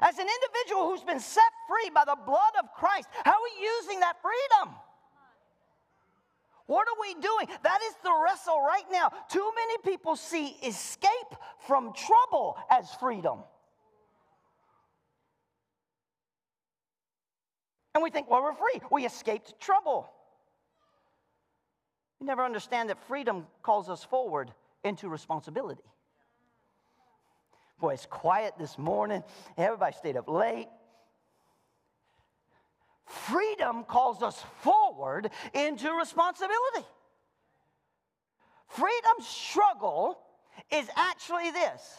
As 0.00 0.18
an 0.18 0.26
individual 0.26 0.90
who's 0.90 1.04
been 1.04 1.20
set 1.20 1.52
free 1.68 1.90
by 1.94 2.04
the 2.04 2.16
blood 2.26 2.52
of 2.58 2.72
Christ, 2.74 3.08
how 3.24 3.32
are 3.32 3.44
we 3.44 3.64
using 3.64 4.00
that 4.00 4.16
freedom? 4.20 4.74
What 6.66 6.88
are 6.88 7.00
we 7.00 7.14
doing? 7.14 7.46
That 7.62 7.78
is 7.88 7.94
the 8.02 8.12
wrestle 8.24 8.60
right 8.60 8.84
now. 8.90 9.10
Too 9.28 9.52
many 9.54 9.78
people 9.84 10.16
see 10.16 10.56
escape 10.64 11.34
from 11.66 11.92
trouble 11.92 12.56
as 12.68 12.92
freedom. 12.94 13.38
And 17.94 18.02
we 18.02 18.10
think, 18.10 18.28
well, 18.28 18.42
we're 18.42 18.54
free. 18.54 18.80
We 18.90 19.06
escaped 19.06 19.60
trouble. 19.60 20.10
We 22.18 22.26
never 22.26 22.44
understand 22.44 22.88
that 22.90 22.98
freedom 23.06 23.46
calls 23.62 23.88
us 23.88 24.02
forward 24.02 24.52
into 24.84 25.08
responsibility. 25.08 25.82
Boy, 27.80 27.94
it's 27.94 28.06
quiet 28.06 28.54
this 28.58 28.76
morning. 28.78 29.22
Everybody 29.56 29.96
stayed 29.96 30.16
up 30.16 30.28
late. 30.28 30.68
Freedom 33.06 33.84
calls 33.84 34.22
us 34.22 34.42
forward 34.60 35.30
into 35.54 35.90
responsibility. 35.92 36.86
Freedom's 38.68 39.26
struggle 39.26 40.18
is 40.70 40.88
actually 40.94 41.50
this 41.50 41.96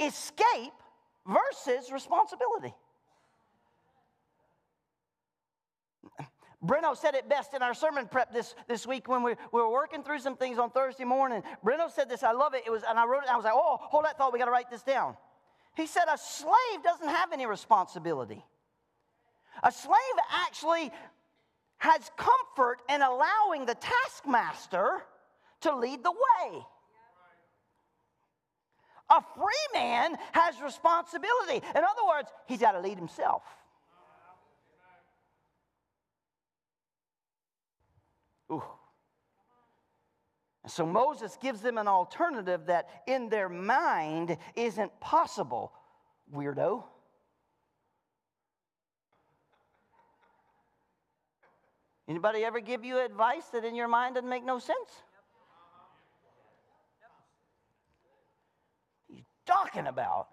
escape 0.00 0.72
versus 1.26 1.92
responsibility. 1.92 2.74
Breno 6.64 6.96
said 6.96 7.14
it 7.14 7.28
best 7.28 7.54
in 7.54 7.62
our 7.62 7.74
sermon 7.74 8.06
prep 8.06 8.32
this, 8.32 8.54
this 8.68 8.86
week 8.86 9.08
when 9.08 9.22
we, 9.22 9.32
we 9.52 9.60
were 9.60 9.70
working 9.70 10.02
through 10.02 10.20
some 10.20 10.36
things 10.36 10.58
on 10.58 10.70
Thursday 10.70 11.04
morning. 11.04 11.42
Breno 11.64 11.90
said 11.90 12.08
this, 12.08 12.22
I 12.22 12.32
love 12.32 12.54
it. 12.54 12.62
It 12.66 12.70
was, 12.70 12.82
and 12.88 12.98
I 12.98 13.04
wrote 13.06 13.24
it, 13.24 13.28
I 13.30 13.36
was 13.36 13.44
like, 13.44 13.54
oh, 13.54 13.78
hold 13.80 14.04
that 14.04 14.16
thought, 14.16 14.32
we 14.32 14.38
got 14.38 14.46
to 14.46 14.50
write 14.50 14.70
this 14.70 14.82
down. 14.82 15.16
He 15.76 15.86
said, 15.86 16.04
a 16.12 16.16
slave 16.16 16.82
doesn't 16.82 17.08
have 17.08 17.32
any 17.32 17.46
responsibility. 17.46 18.42
A 19.62 19.70
slave 19.72 19.96
actually 20.46 20.90
has 21.78 22.10
comfort 22.16 22.78
in 22.88 23.02
allowing 23.02 23.66
the 23.66 23.74
taskmaster 23.74 25.02
to 25.62 25.76
lead 25.76 26.02
the 26.02 26.12
way. 26.12 26.64
A 29.10 29.20
free 29.36 29.80
man 29.80 30.16
has 30.32 30.60
responsibility. 30.62 31.56
In 31.56 31.82
other 31.84 32.06
words, 32.08 32.30
he's 32.46 32.60
got 32.60 32.72
to 32.72 32.80
lead 32.80 32.96
himself. 32.96 33.42
Ooh. 38.54 38.62
So 40.66 40.86
Moses 40.86 41.36
gives 41.40 41.60
them 41.60 41.76
an 41.76 41.88
alternative 41.88 42.66
that 42.66 42.88
in 43.06 43.28
their 43.28 43.48
mind 43.48 44.38
isn't 44.56 44.98
possible. 45.00 45.72
Weirdo. 46.34 46.84
Anybody 52.08 52.44
ever 52.44 52.60
give 52.60 52.84
you 52.84 52.98
advice 52.98 53.46
that 53.52 53.64
in 53.64 53.74
your 53.74 53.88
mind 53.88 54.14
doesn't 54.14 54.28
make 54.28 54.44
no 54.44 54.58
sense? 54.58 54.78
He's 59.08 59.24
talking 59.46 59.86
about 59.86 60.28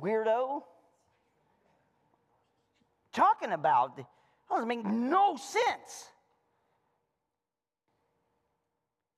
weirdo. 0.00 0.62
Talking 3.12 3.52
about 3.52 3.96
that 3.96 4.06
doesn't 4.48 4.68
make 4.68 4.84
no 4.84 5.36
sense. 5.36 6.11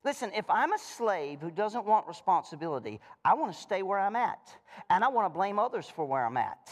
Listen, 0.05 0.31
if 0.35 0.47
I'm 0.51 0.71
a 0.71 0.77
slave 0.77 1.41
who 1.41 1.49
doesn't 1.49 1.83
want 1.83 2.07
responsibility, 2.07 3.01
I 3.25 3.33
want 3.33 3.51
to 3.51 3.59
stay 3.59 3.81
where 3.81 3.97
I'm 3.97 4.15
at. 4.15 4.55
And 4.91 5.03
I 5.03 5.07
want 5.07 5.25
to 5.25 5.35
blame 5.35 5.57
others 5.57 5.89
for 5.89 6.05
where 6.05 6.23
I'm 6.23 6.37
at. 6.37 6.69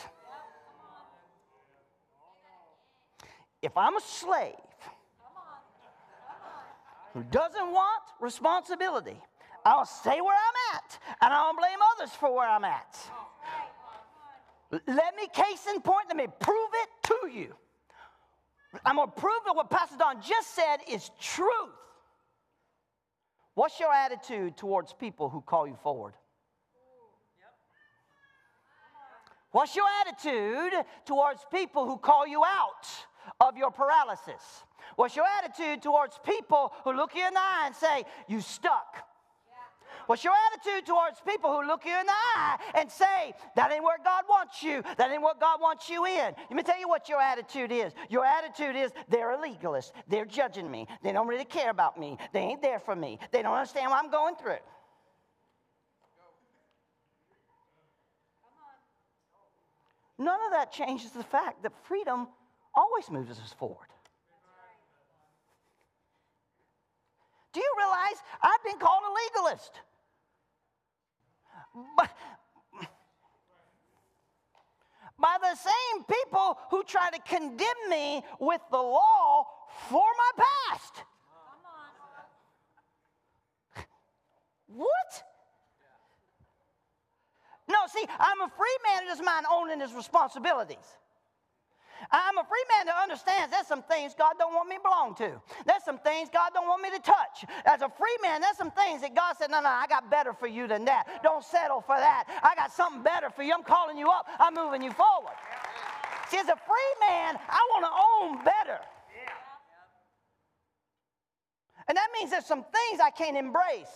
If 3.64 3.76
I'm 3.76 3.98
a 3.98 4.02
slave 4.02 4.54
who 7.14 7.24
doesn't 7.24 7.72
want 7.72 8.04
responsibility, 8.22 9.20
I'll 9.66 9.86
stay 9.86 10.22
where 10.22 10.36
I'm 10.36 10.76
at 10.76 11.00
and 11.22 11.34
I'll 11.34 11.56
blame 11.56 11.80
others 11.96 12.14
for 12.14 12.36
where 12.36 12.48
I'm 12.48 12.66
at. 12.66 12.98
Let 14.72 15.16
me 15.16 15.28
case 15.34 15.66
in 15.74 15.82
point, 15.82 16.06
let 16.08 16.18
me 16.18 16.28
prove 16.40 16.70
it 16.84 17.08
to 17.08 17.30
you. 17.34 17.56
I'm 18.86 18.98
going 18.98 19.10
to 19.10 19.16
prove 19.20 19.42
that 19.46 19.56
what 19.56 19.72
Pastor 19.72 19.98
Don 19.98 20.22
just 20.22 20.54
said 20.54 20.78
is 20.88 21.10
truth. 21.20 21.72
What's 23.56 23.80
your 23.80 23.94
attitude 23.94 24.58
towards 24.58 24.94
people 24.94 25.30
who 25.30 25.42
call 25.42 25.68
you 25.68 25.78
forward? 25.84 26.14
What's 29.52 29.76
your 29.76 29.86
attitude 30.02 30.74
towards 31.06 31.46
people 31.52 31.86
who 31.86 31.98
call 31.98 32.26
you 32.26 32.44
out 32.44 32.88
of 33.40 33.56
your 33.56 33.70
paralysis? 33.70 34.64
What's 34.96 35.16
your 35.16 35.26
attitude 35.38 35.84
towards 35.84 36.20
people 36.26 36.74
who 36.84 36.94
look 36.94 37.16
you 37.16 37.26
in 37.26 37.34
the 37.34 37.40
eye 37.40 37.64
and 37.68 37.76
say, 37.76 38.04
You 38.28 38.42
stuck? 38.42 39.08
What's 40.08 40.24
your 40.24 40.34
attitude 40.52 40.86
towards 40.86 41.20
people 41.22 41.52
who 41.52 41.66
look 41.68 41.86
you 41.86 41.98
in 41.98 42.06
the 42.06 42.12
eye 42.12 42.58
and 42.76 42.92
say, 42.92 43.34
that 43.56 43.72
ain't 43.72 43.84
where 43.84 43.98
God 44.04 44.24
wants 44.30 44.62
you, 44.62 44.84
that 44.98 45.12
ain't 45.12 45.22
what 45.22 45.40
God 45.40 45.60
wants 45.62 45.90
you 45.90 46.06
in? 46.06 46.34
Let 46.50 46.52
me 46.52 46.64
tell 46.64 46.80
you 46.80 46.88
what 46.88 47.10
your 47.10 47.22
attitude 47.22 47.72
is. 47.72 47.94
Your 48.10 48.26
attitude 48.26 48.76
is, 48.76 48.92
they're 49.10 49.32
a 49.32 49.42
legalist. 49.42 49.94
They're 50.08 50.26
judging 50.26 50.70
me. 50.70 50.88
They 51.04 51.12
don't 51.12 51.28
really 51.28 51.46
care 51.46 51.70
about 51.70 52.00
me. 52.00 52.18
They 52.34 52.42
ain't 52.42 52.62
there 52.62 52.80
for 52.80 52.96
me. 52.96 53.20
They 53.32 53.42
don't 53.42 53.54
understand 53.54 53.92
what 53.92 54.04
I'm 54.04 54.12
going 54.12 54.36
through. 54.36 54.58
None 60.20 60.40
of 60.46 60.52
that 60.52 60.72
changes 60.72 61.12
the 61.12 61.24
fact 61.24 61.64
that 61.64 61.74
freedom 61.88 62.28
always 62.76 63.10
moves 63.10 63.40
us 63.40 63.54
forward. 63.58 63.88
Do 67.52 67.60
you 67.60 67.74
realize 67.78 68.22
I've 68.42 68.64
been 68.64 68.80
called 68.80 69.04
a 69.08 69.42
legalist? 69.42 69.72
By, 71.98 72.08
by 75.20 75.38
the 75.42 75.56
same 75.56 76.04
people 76.04 76.58
who 76.70 76.84
try 76.84 77.10
to 77.10 77.20
condemn 77.22 77.90
me 77.90 78.24
with 78.40 78.62
the 78.72 78.78
law 78.78 79.48
for 79.90 80.04
my 80.18 80.46
past. 80.70 81.04
What? 84.68 85.24
No, 87.68 87.78
see, 87.88 88.06
I'm 88.20 88.42
a 88.42 88.50
free 88.50 88.78
man 88.86 89.04
who 89.04 89.10
doesn't 89.10 89.26
mind 89.26 89.46
owning 89.52 89.80
his 89.80 89.94
responsibilities. 89.94 90.98
I'm 92.12 92.38
a 92.38 92.44
free 92.44 92.66
man 92.78 92.88
that 92.88 92.96
understands 93.02 93.52
there's 93.52 93.68
some 93.68 93.84
things 93.84 94.14
God 94.18 94.34
don't 94.38 94.54
want 94.54 94.70
me 94.70 94.78
to 94.78 94.82
belong 94.82 95.16
to. 95.16 95.42
There's 95.66 95.84
some 95.84 96.00
things 96.00 96.30
God 96.32 96.52
don't 96.54 96.68
want 96.68 96.82
me 96.82 96.90
to 96.92 97.00
touch. 97.00 97.46
As 97.66 97.82
a 97.82 97.90
free 97.90 98.18
man, 98.22 98.42
there's 98.42 98.58
some 98.58 98.72
things 98.72 99.02
that 99.02 99.16
God 99.16 99.36
said, 99.38 99.52
no, 99.52 99.62
no, 99.62 99.70
I 99.70 99.88
got 99.88 100.10
better 100.12 100.34
for 100.34 100.48
you 100.48 100.68
than 100.68 100.86
that. 100.86 101.24
Don't 101.24 101.44
settle 101.44 101.82
for 101.82 101.96
that. 101.96 102.26
I 102.44 102.56
got 102.56 102.72
something 102.72 103.04
better 103.04 103.30
for 103.30 103.44
you. 103.44 103.54
I'm 103.54 103.64
calling 103.64 103.98
you 103.98 104.10
up. 104.10 104.28
I'm 104.40 104.54
moving 104.54 104.82
you 104.82 104.92
forward. 104.92 105.36
See, 106.30 106.38
as 106.38 106.48
a 106.48 106.58
free 106.58 106.94
man, 107.08 107.38
I 107.50 107.62
want 107.72 107.86
to 107.86 107.92
own 107.94 108.44
better. 108.44 108.80
And 111.88 111.98
that 111.98 112.08
means 112.14 112.32
there's 112.32 112.46
some 112.46 112.64
things 112.64 113.02
I 113.04 113.10
can't 113.10 113.38
embrace. 113.38 113.92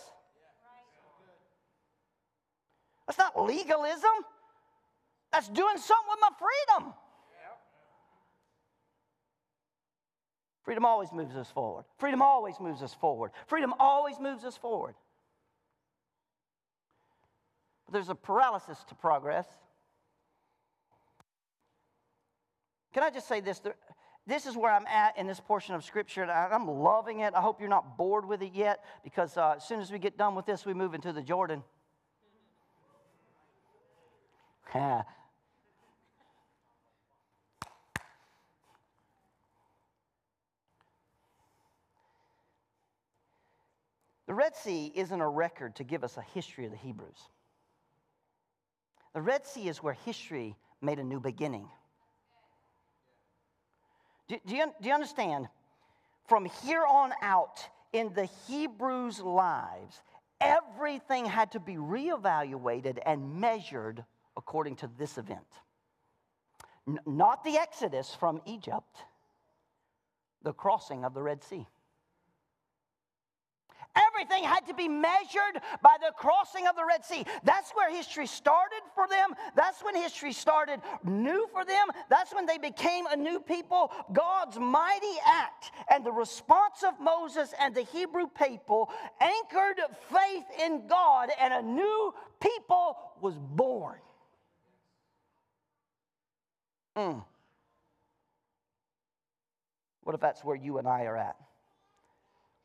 That's 3.06 3.18
not 3.18 3.40
legalism. 3.40 4.10
That's 5.32 5.48
doing 5.48 5.78
something 5.78 6.08
with 6.10 6.20
my 6.20 6.28
freedom. 6.38 6.94
Freedom 10.68 10.84
always 10.84 11.10
moves 11.12 11.34
us 11.34 11.50
forward. 11.50 11.86
Freedom 11.96 12.20
always 12.20 12.60
moves 12.60 12.82
us 12.82 12.92
forward. 12.92 13.30
Freedom 13.46 13.72
always 13.80 14.20
moves 14.20 14.44
us 14.44 14.54
forward. 14.54 14.94
But 17.86 17.94
there's 17.94 18.10
a 18.10 18.14
paralysis 18.14 18.76
to 18.90 18.94
progress. 18.94 19.46
Can 22.92 23.02
I 23.02 23.08
just 23.08 23.26
say 23.26 23.40
this? 23.40 23.62
This 24.26 24.44
is 24.44 24.58
where 24.58 24.70
I'm 24.70 24.86
at 24.88 25.16
in 25.16 25.26
this 25.26 25.40
portion 25.40 25.74
of 25.74 25.82
Scripture, 25.82 26.24
and 26.24 26.30
I'm 26.30 26.68
loving 26.68 27.20
it. 27.20 27.32
I 27.32 27.40
hope 27.40 27.60
you're 27.60 27.70
not 27.70 27.96
bored 27.96 28.26
with 28.26 28.42
it 28.42 28.52
yet, 28.52 28.84
because 29.02 29.38
uh, 29.38 29.54
as 29.56 29.66
soon 29.66 29.80
as 29.80 29.90
we 29.90 29.98
get 29.98 30.18
done 30.18 30.34
with 30.34 30.44
this, 30.44 30.66
we 30.66 30.74
move 30.74 30.92
into 30.92 31.14
the 31.14 31.22
Jordan. 31.22 31.64
The 44.28 44.34
Red 44.34 44.54
Sea 44.54 44.92
isn't 44.94 45.20
a 45.22 45.28
record 45.28 45.76
to 45.76 45.84
give 45.84 46.04
us 46.04 46.18
a 46.18 46.22
history 46.34 46.66
of 46.66 46.70
the 46.70 46.76
Hebrews. 46.76 47.18
The 49.14 49.22
Red 49.22 49.46
Sea 49.46 49.68
is 49.68 49.82
where 49.82 49.94
history 49.94 50.54
made 50.82 50.98
a 50.98 51.02
new 51.02 51.18
beginning. 51.18 51.66
Do, 54.28 54.36
do, 54.46 54.54
you, 54.54 54.66
do 54.82 54.88
you 54.88 54.94
understand? 54.94 55.48
From 56.28 56.44
here 56.44 56.84
on 56.84 57.12
out 57.22 57.66
in 57.94 58.12
the 58.12 58.26
Hebrews' 58.46 59.18
lives, 59.18 60.02
everything 60.42 61.24
had 61.24 61.52
to 61.52 61.58
be 61.58 61.76
reevaluated 61.76 62.98
and 63.06 63.40
measured 63.40 64.04
according 64.36 64.76
to 64.76 64.90
this 64.98 65.16
event. 65.16 65.46
N- 66.86 67.00
not 67.06 67.44
the 67.44 67.56
Exodus 67.56 68.14
from 68.14 68.42
Egypt, 68.44 69.04
the 70.42 70.52
crossing 70.52 71.06
of 71.06 71.14
the 71.14 71.22
Red 71.22 71.42
Sea. 71.42 71.66
Everything 74.18 74.42
had 74.42 74.66
to 74.66 74.74
be 74.74 74.88
measured 74.88 75.62
by 75.80 75.96
the 76.00 76.12
crossing 76.16 76.66
of 76.66 76.74
the 76.74 76.84
Red 76.84 77.04
Sea. 77.04 77.24
That's 77.44 77.70
where 77.70 77.88
history 77.88 78.26
started 78.26 78.80
for 78.92 79.06
them. 79.06 79.30
That's 79.54 79.82
when 79.84 79.94
history 79.94 80.32
started 80.32 80.80
new 81.04 81.46
for 81.52 81.64
them. 81.64 81.86
That's 82.08 82.34
when 82.34 82.44
they 82.44 82.58
became 82.58 83.06
a 83.06 83.16
new 83.16 83.38
people. 83.38 83.92
God's 84.12 84.58
mighty 84.58 85.06
act 85.24 85.70
and 85.88 86.04
the 86.04 86.10
response 86.10 86.82
of 86.86 86.98
Moses 86.98 87.54
and 87.60 87.74
the 87.74 87.82
Hebrew 87.82 88.26
people 88.26 88.90
anchored 89.20 89.80
faith 90.10 90.44
in 90.64 90.88
God, 90.88 91.28
and 91.40 91.54
a 91.54 91.62
new 91.62 92.12
people 92.40 92.96
was 93.20 93.38
born. 93.38 93.98
Mm. 96.96 97.24
What 100.02 100.14
if 100.14 100.20
that's 100.20 100.42
where 100.42 100.56
you 100.56 100.78
and 100.78 100.88
I 100.88 101.04
are 101.04 101.16
at? 101.16 101.36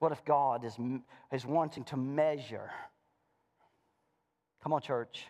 What 0.03 0.11
if 0.11 0.25
God 0.25 0.65
is, 0.65 0.77
is 1.31 1.45
wanting 1.45 1.85
to 1.85 1.95
measure? 1.95 2.69
Come 4.61 4.73
on, 4.73 4.81
church. 4.81 5.23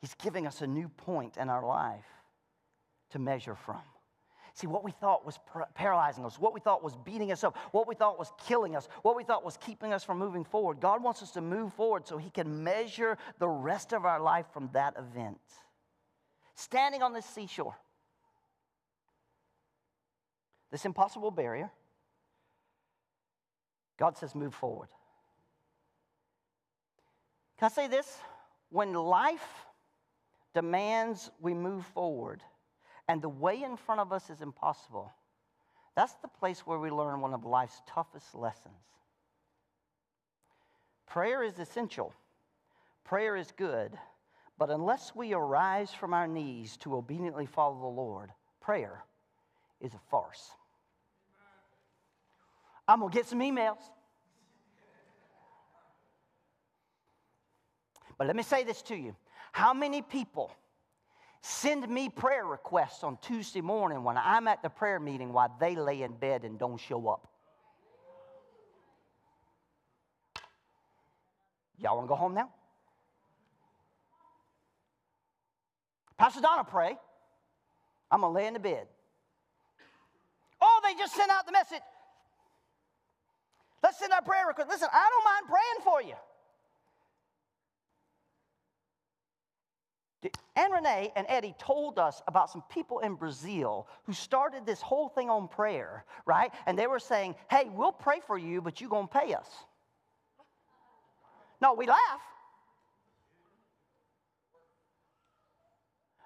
He's 0.00 0.14
giving 0.14 0.46
us 0.46 0.60
a 0.60 0.66
new 0.68 0.88
point 0.88 1.38
in 1.38 1.48
our 1.48 1.66
life 1.66 2.06
to 3.10 3.18
measure 3.18 3.56
from. 3.56 3.80
See, 4.54 4.68
what 4.68 4.84
we 4.84 4.92
thought 4.92 5.26
was 5.26 5.40
paralyzing 5.74 6.24
us, 6.24 6.38
what 6.38 6.54
we 6.54 6.60
thought 6.60 6.84
was 6.84 6.94
beating 6.94 7.32
us 7.32 7.42
up, 7.42 7.56
what 7.72 7.88
we 7.88 7.96
thought 7.96 8.16
was 8.16 8.30
killing 8.46 8.76
us, 8.76 8.88
what 9.02 9.16
we 9.16 9.24
thought 9.24 9.44
was 9.44 9.56
keeping 9.56 9.92
us 9.92 10.04
from 10.04 10.16
moving 10.16 10.44
forward, 10.44 10.78
God 10.78 11.02
wants 11.02 11.24
us 11.24 11.32
to 11.32 11.40
move 11.40 11.72
forward 11.72 12.06
so 12.06 12.16
He 12.16 12.30
can 12.30 12.62
measure 12.62 13.18
the 13.40 13.48
rest 13.48 13.92
of 13.92 14.04
our 14.04 14.20
life 14.20 14.46
from 14.52 14.70
that 14.72 14.94
event. 14.96 15.40
Standing 16.54 17.02
on 17.02 17.12
this 17.12 17.26
seashore, 17.26 17.74
this 20.70 20.84
impossible 20.84 21.32
barrier, 21.32 21.72
God 23.98 24.16
says, 24.16 24.34
move 24.34 24.54
forward. 24.54 24.88
Can 27.58 27.66
I 27.66 27.68
say 27.70 27.88
this? 27.88 28.18
When 28.70 28.92
life 28.92 29.66
demands 30.54 31.30
we 31.40 31.54
move 31.54 31.86
forward, 31.86 32.42
and 33.08 33.22
the 33.22 33.28
way 33.28 33.62
in 33.62 33.76
front 33.76 34.00
of 34.00 34.12
us 34.12 34.28
is 34.30 34.42
impossible, 34.42 35.12
that's 35.94 36.14
the 36.14 36.28
place 36.28 36.60
where 36.60 36.78
we 36.78 36.90
learn 36.90 37.20
one 37.20 37.32
of 37.32 37.44
life's 37.44 37.80
toughest 37.86 38.34
lessons. 38.34 38.74
Prayer 41.06 41.42
is 41.42 41.58
essential, 41.58 42.12
prayer 43.04 43.36
is 43.36 43.52
good, 43.56 43.96
but 44.58 44.70
unless 44.70 45.14
we 45.14 45.32
arise 45.32 45.90
from 45.92 46.12
our 46.12 46.26
knees 46.26 46.76
to 46.78 46.96
obediently 46.96 47.46
follow 47.46 47.78
the 47.80 47.86
Lord, 47.86 48.30
prayer 48.60 49.04
is 49.80 49.94
a 49.94 50.00
farce. 50.10 50.50
I'm 52.88 53.00
going 53.00 53.10
to 53.10 53.16
get 53.16 53.26
some 53.26 53.40
emails. 53.40 53.78
But 58.18 58.26
let 58.26 58.36
me 58.36 58.42
say 58.42 58.64
this 58.64 58.82
to 58.82 58.96
you. 58.96 59.14
How 59.52 59.74
many 59.74 60.02
people 60.02 60.52
Send 61.48 61.88
me 61.88 62.08
prayer 62.08 62.44
requests 62.44 63.04
on 63.04 63.18
Tuesday 63.22 63.60
morning 63.60 64.02
when 64.02 64.16
I'm 64.16 64.48
at 64.48 64.62
the 64.62 64.68
prayer 64.68 64.98
meeting 64.98 65.32
while 65.32 65.54
they 65.60 65.76
lay 65.76 66.02
in 66.02 66.12
bed 66.12 66.42
and 66.42 66.58
don't 66.58 66.76
show 66.76 67.06
up. 67.06 67.28
Y'all 71.78 71.94
want 71.94 72.06
to 72.06 72.08
go 72.08 72.16
home 72.16 72.34
now? 72.34 72.50
Pastor 76.18 76.40
Donna, 76.40 76.64
pray. 76.64 76.96
I'm 78.10 78.22
going 78.22 78.32
to 78.32 78.36
lay 78.36 78.48
in 78.48 78.54
the 78.54 78.58
bed. 78.58 78.88
Oh, 80.60 80.80
they 80.82 80.94
just 80.98 81.14
sent 81.14 81.30
out 81.30 81.46
the 81.46 81.52
message. 81.52 81.82
Let's 83.86 84.00
send 84.00 84.12
our 84.12 84.20
prayer 84.20 84.48
request. 84.48 84.68
Listen, 84.68 84.88
I 84.92 85.08
don't 85.10 85.24
mind 85.24 85.46
praying 85.48 85.80
for 85.84 86.02
you. 86.02 86.16
Anne 90.56 90.72
Renee 90.72 91.12
and 91.14 91.24
Eddie 91.28 91.54
told 91.56 91.96
us 92.00 92.20
about 92.26 92.50
some 92.50 92.64
people 92.68 92.98
in 92.98 93.14
Brazil 93.14 93.86
who 94.02 94.12
started 94.12 94.66
this 94.66 94.80
whole 94.80 95.08
thing 95.08 95.30
on 95.30 95.46
prayer, 95.46 96.04
right? 96.24 96.52
And 96.66 96.76
they 96.76 96.88
were 96.88 96.98
saying, 96.98 97.36
hey, 97.48 97.70
we'll 97.72 97.92
pray 97.92 98.18
for 98.26 98.36
you, 98.36 98.60
but 98.60 98.80
you're 98.80 98.90
going 98.90 99.06
to 99.06 99.20
pay 99.20 99.34
us. 99.34 99.46
No, 101.62 101.74
we 101.74 101.86
laugh. 101.86 102.20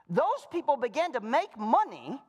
Those 0.08 0.46
people 0.50 0.78
began 0.78 1.12
to 1.12 1.20
make 1.20 1.58
money 1.58 2.22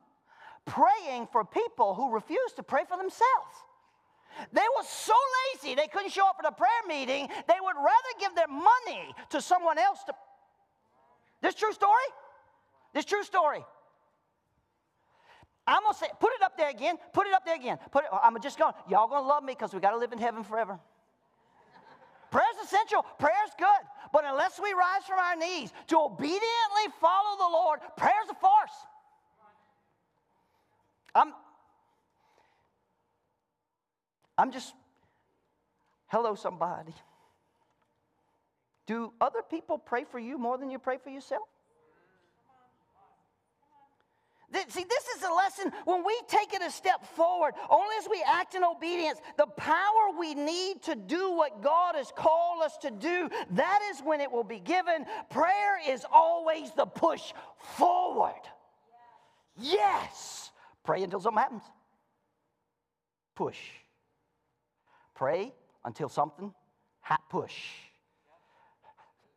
praying 0.66 1.28
for 1.32 1.42
people 1.42 1.94
who 1.94 2.12
refused 2.12 2.56
to 2.56 2.62
pray 2.62 2.82
for 2.86 2.98
themselves. 2.98 3.56
They 4.52 4.66
were 4.76 4.84
so 4.84 5.14
lazy 5.54 5.74
they 5.74 5.88
couldn't 5.88 6.10
show 6.10 6.26
up 6.26 6.36
at 6.38 6.46
a 6.46 6.52
prayer 6.52 6.70
meeting, 6.88 7.28
they 7.48 7.60
would 7.60 7.76
rather 7.76 8.12
give 8.20 8.34
their 8.34 8.48
money 8.48 9.14
to 9.30 9.40
someone 9.40 9.78
else 9.78 10.02
to 10.04 10.12
this 11.42 11.56
true 11.56 11.72
story? 11.72 12.08
This 12.94 13.04
true 13.04 13.24
story. 13.24 13.64
I'm 15.66 15.82
gonna 15.82 15.94
say, 15.94 16.06
put 16.20 16.32
it 16.34 16.42
up 16.42 16.56
there 16.56 16.70
again. 16.70 16.96
Put 17.12 17.26
it 17.26 17.34
up 17.34 17.44
there 17.44 17.56
again. 17.56 17.78
Put 17.90 18.04
it. 18.04 18.10
I'm 18.12 18.40
just 18.40 18.58
going. 18.58 18.74
Y'all 18.88 19.08
gonna 19.08 19.26
love 19.26 19.42
me 19.42 19.52
because 19.52 19.74
we 19.74 19.80
got 19.80 19.90
to 19.90 19.98
live 19.98 20.12
in 20.12 20.18
heaven 20.18 20.42
forever. 20.44 20.78
Prayer's 22.30 22.64
essential. 22.64 23.04
Prayer's 23.18 23.52
good. 23.58 23.82
But 24.12 24.24
unless 24.26 24.58
we 24.62 24.72
rise 24.72 25.04
from 25.06 25.18
our 25.18 25.36
knees 25.36 25.72
to 25.88 25.98
obediently 25.98 26.86
follow 27.00 27.36
the 27.38 27.52
Lord, 27.52 27.80
prayer's 27.96 28.28
a 28.30 28.34
farce. 28.34 28.72
I'm. 31.14 31.32
I'm 34.42 34.50
just. 34.50 34.74
Hello, 36.08 36.34
somebody. 36.34 36.92
Do 38.88 39.12
other 39.20 39.40
people 39.48 39.78
pray 39.78 40.02
for 40.02 40.18
you 40.18 40.36
more 40.36 40.58
than 40.58 40.68
you 40.68 40.80
pray 40.80 40.98
for 40.98 41.10
yourself? 41.10 41.44
See, 44.68 44.84
this 44.84 45.06
is 45.16 45.22
a 45.22 45.32
lesson 45.32 45.72
when 45.84 46.04
we 46.04 46.20
take 46.26 46.52
it 46.52 46.60
a 46.60 46.72
step 46.72 47.06
forward, 47.14 47.54
only 47.70 47.94
as 48.00 48.08
we 48.10 48.22
act 48.26 48.56
in 48.56 48.64
obedience, 48.64 49.20
the 49.38 49.46
power 49.46 50.18
we 50.18 50.34
need 50.34 50.82
to 50.82 50.96
do 50.96 51.30
what 51.30 51.62
God 51.62 51.94
has 51.94 52.12
called 52.14 52.64
us 52.64 52.76
to 52.78 52.90
do, 52.90 53.30
that 53.52 53.78
is 53.92 54.00
when 54.00 54.20
it 54.20 54.30
will 54.30 54.44
be 54.44 54.58
given. 54.58 55.06
Prayer 55.30 55.78
is 55.88 56.04
always 56.12 56.72
the 56.72 56.84
push 56.84 57.32
forward. 57.76 58.42
Yes. 59.56 60.50
Pray 60.84 61.04
until 61.04 61.20
something 61.20 61.40
happens. 61.40 61.62
Push. 63.36 63.58
Pray 65.14 65.52
until 65.84 66.08
something 66.08 66.52
ha- 67.00 67.22
push. 67.30 67.54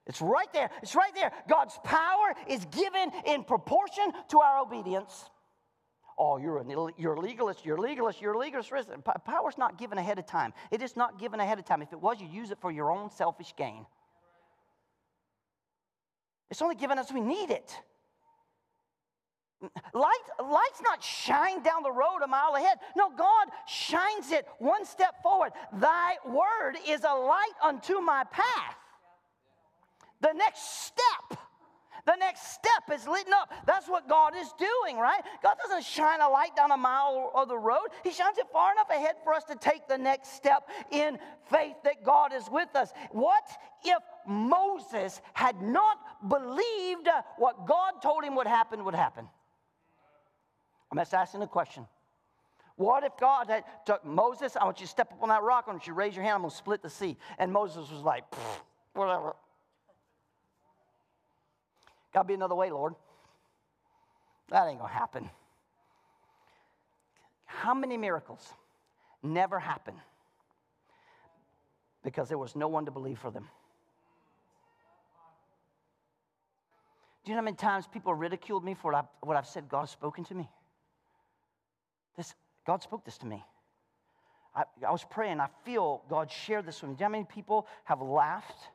It's 0.07 0.21
right 0.21 0.51
there. 0.53 0.69
It's 0.83 0.95
right 0.95 1.13
there. 1.15 1.31
God's 1.49 1.77
power 1.83 2.35
is 2.47 2.65
given 2.65 3.11
in 3.25 3.43
proportion 3.43 4.11
to 4.29 4.39
our 4.39 4.59
obedience. 4.59 5.29
Oh, 6.17 6.37
you're, 6.37 6.59
an, 6.59 6.69
you're 6.97 7.15
a 7.15 7.19
legalist, 7.19 7.65
you're 7.65 7.75
a 7.75 7.81
legalist, 7.81 8.21
you're 8.21 8.33
a 8.33 8.37
legalist. 8.37 8.71
Power's 9.25 9.57
not 9.57 9.77
given 9.77 9.97
ahead 9.97 10.17
of 10.17 10.25
time. 10.25 10.53
It 10.71 10.81
is 10.81 10.95
not 10.95 11.19
given 11.19 11.39
ahead 11.39 11.59
of 11.59 11.65
time. 11.65 11.81
If 11.81 11.91
it 11.91 11.99
was, 11.99 12.21
you 12.21 12.27
use 12.27 12.51
it 12.51 12.59
for 12.61 12.71
your 12.71 12.91
own 12.91 13.09
selfish 13.09 13.53
gain. 13.57 13.85
It's 16.49 16.61
only 16.61 16.75
given 16.75 16.99
as 16.99 17.11
we 17.11 17.19
need 17.19 17.49
it. 17.49 17.75
Light, 19.93 20.25
light's 20.39 20.81
not 20.81 21.03
shine 21.03 21.63
down 21.63 21.83
the 21.83 21.91
road 21.91 22.19
a 22.23 22.27
mile 22.27 22.55
ahead. 22.55 22.77
No, 22.95 23.09
God 23.09 23.47
shines 23.67 24.31
it 24.31 24.45
one 24.59 24.85
step 24.85 25.21
forward. 25.23 25.51
Thy 25.73 26.15
word 26.25 26.77
is 26.87 27.03
a 27.03 27.13
light 27.13 27.53
unto 27.63 27.99
my 27.99 28.23
path 28.31 28.77
the 30.25 30.33
next 30.33 30.85
step. 30.85 31.39
The 32.05 32.15
next 32.17 32.53
step 32.53 32.93
is 32.93 33.07
lit 33.07 33.27
up. 33.31 33.51
That's 33.65 33.87
what 33.87 34.07
God 34.07 34.33
is 34.35 34.51
doing, 34.59 34.97
right? 34.97 35.21
God 35.41 35.55
doesn't 35.63 35.83
shine 35.83 36.21
a 36.21 36.29
light 36.29 36.55
down 36.55 36.71
a 36.71 36.77
mile 36.77 37.31
of 37.33 37.47
the 37.47 37.57
road. 37.57 37.87
He 38.03 38.11
shines 38.11 38.37
it 38.37 38.45
far 38.53 38.71
enough 38.71 38.89
ahead 38.91 39.15
for 39.23 39.33
us 39.33 39.43
to 39.45 39.55
take 39.55 39.87
the 39.87 39.97
next 39.97 40.33
step 40.33 40.69
in 40.91 41.17
faith 41.49 41.75
that 41.83 42.03
God 42.03 42.31
is 42.31 42.47
with 42.51 42.75
us. 42.75 42.91
What 43.11 43.43
if 43.83 43.97
Moses 44.27 45.19
had 45.33 45.59
not 45.63 45.97
believed 46.27 47.07
what 47.37 47.65
God 47.65 47.93
told 48.03 48.23
him 48.23 48.35
would 48.35 48.47
happen 48.47 48.85
would 48.85 48.95
happen? 48.95 49.27
I'm 50.95 51.01
just 51.01 51.13
asking 51.13 51.41
a 51.41 51.47
question. 51.47 51.85
What 52.77 53.03
if 53.03 53.17
God 53.19 53.47
had 53.49 53.65
took 53.85 54.05
Moses? 54.05 54.55
I 54.55 54.63
want 54.63 54.79
you 54.79 54.85
to 54.85 54.89
step 54.89 55.11
up 55.11 55.21
on 55.21 55.27
that 55.27 55.43
rock. 55.43 55.65
I 55.67 55.71
want 55.71 55.85
you 55.85 55.91
to 55.91 55.97
raise 55.97 56.15
your 56.15 56.23
hand. 56.23 56.35
I'm 56.35 56.49
to 56.49 56.55
split 56.55 56.81
the 56.81 56.89
sea. 56.89 57.17
And 57.37 57.51
Moses 57.51 57.91
was 57.91 58.01
like, 58.01 58.23
whatever. 58.93 59.35
Got 62.13 62.21
to 62.21 62.27
be 62.29 62.33
another 62.33 62.55
way, 62.55 62.71
Lord. 62.71 62.95
That 64.49 64.69
ain't 64.69 64.79
to 64.79 64.87
happen. 64.87 65.29
How 67.43 67.73
many 67.73 67.97
miracles 67.97 68.53
never 69.21 69.59
happen 69.59 69.95
because 72.05 72.29
there 72.29 72.37
was 72.37 72.55
no 72.55 72.69
one 72.69 72.85
to 72.85 72.91
believe 72.91 73.19
for 73.19 73.31
them? 73.31 73.49
Do 77.25 77.31
you 77.31 77.35
know 77.35 77.41
how 77.41 77.45
many 77.45 77.57
times 77.57 77.85
people 77.85 78.13
ridiculed 78.13 78.63
me 78.63 78.75
for 78.75 78.93
what, 78.93 79.03
I, 79.03 79.25
what 79.25 79.35
I've 79.35 79.47
said 79.47 79.67
God 79.67 79.81
has 79.81 79.89
spoken 79.89 80.23
to 80.25 80.35
me? 80.35 80.49
This, 82.17 82.33
God 82.65 82.81
spoke 82.81 83.05
this 83.05 83.17
to 83.19 83.25
me. 83.25 83.43
I, 84.55 84.63
I 84.87 84.91
was 84.91 85.05
praying, 85.09 85.39
I 85.39 85.47
feel 85.65 86.03
God 86.09 86.31
shared 86.31 86.65
this 86.65 86.81
with 86.81 86.91
me. 86.91 86.95
Do 86.95 87.03
you 87.03 87.09
know 87.09 87.09
how 87.09 87.11
many 87.11 87.25
people 87.25 87.67
have 87.83 88.01
laughed, 88.01 88.69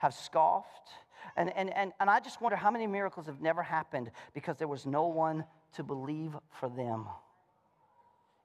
have 0.00 0.12
scoffed, 0.12 0.90
and, 1.36 1.50
and, 1.56 1.70
and, 1.70 1.92
and 1.98 2.10
I 2.10 2.20
just 2.20 2.40
wonder 2.40 2.56
how 2.56 2.70
many 2.70 2.86
miracles 2.86 3.26
have 3.26 3.40
never 3.40 3.62
happened 3.62 4.10
because 4.34 4.58
there 4.58 4.68
was 4.68 4.84
no 4.84 5.06
one 5.06 5.44
to 5.76 5.82
believe 5.82 6.36
for 6.50 6.68
them, 6.68 7.06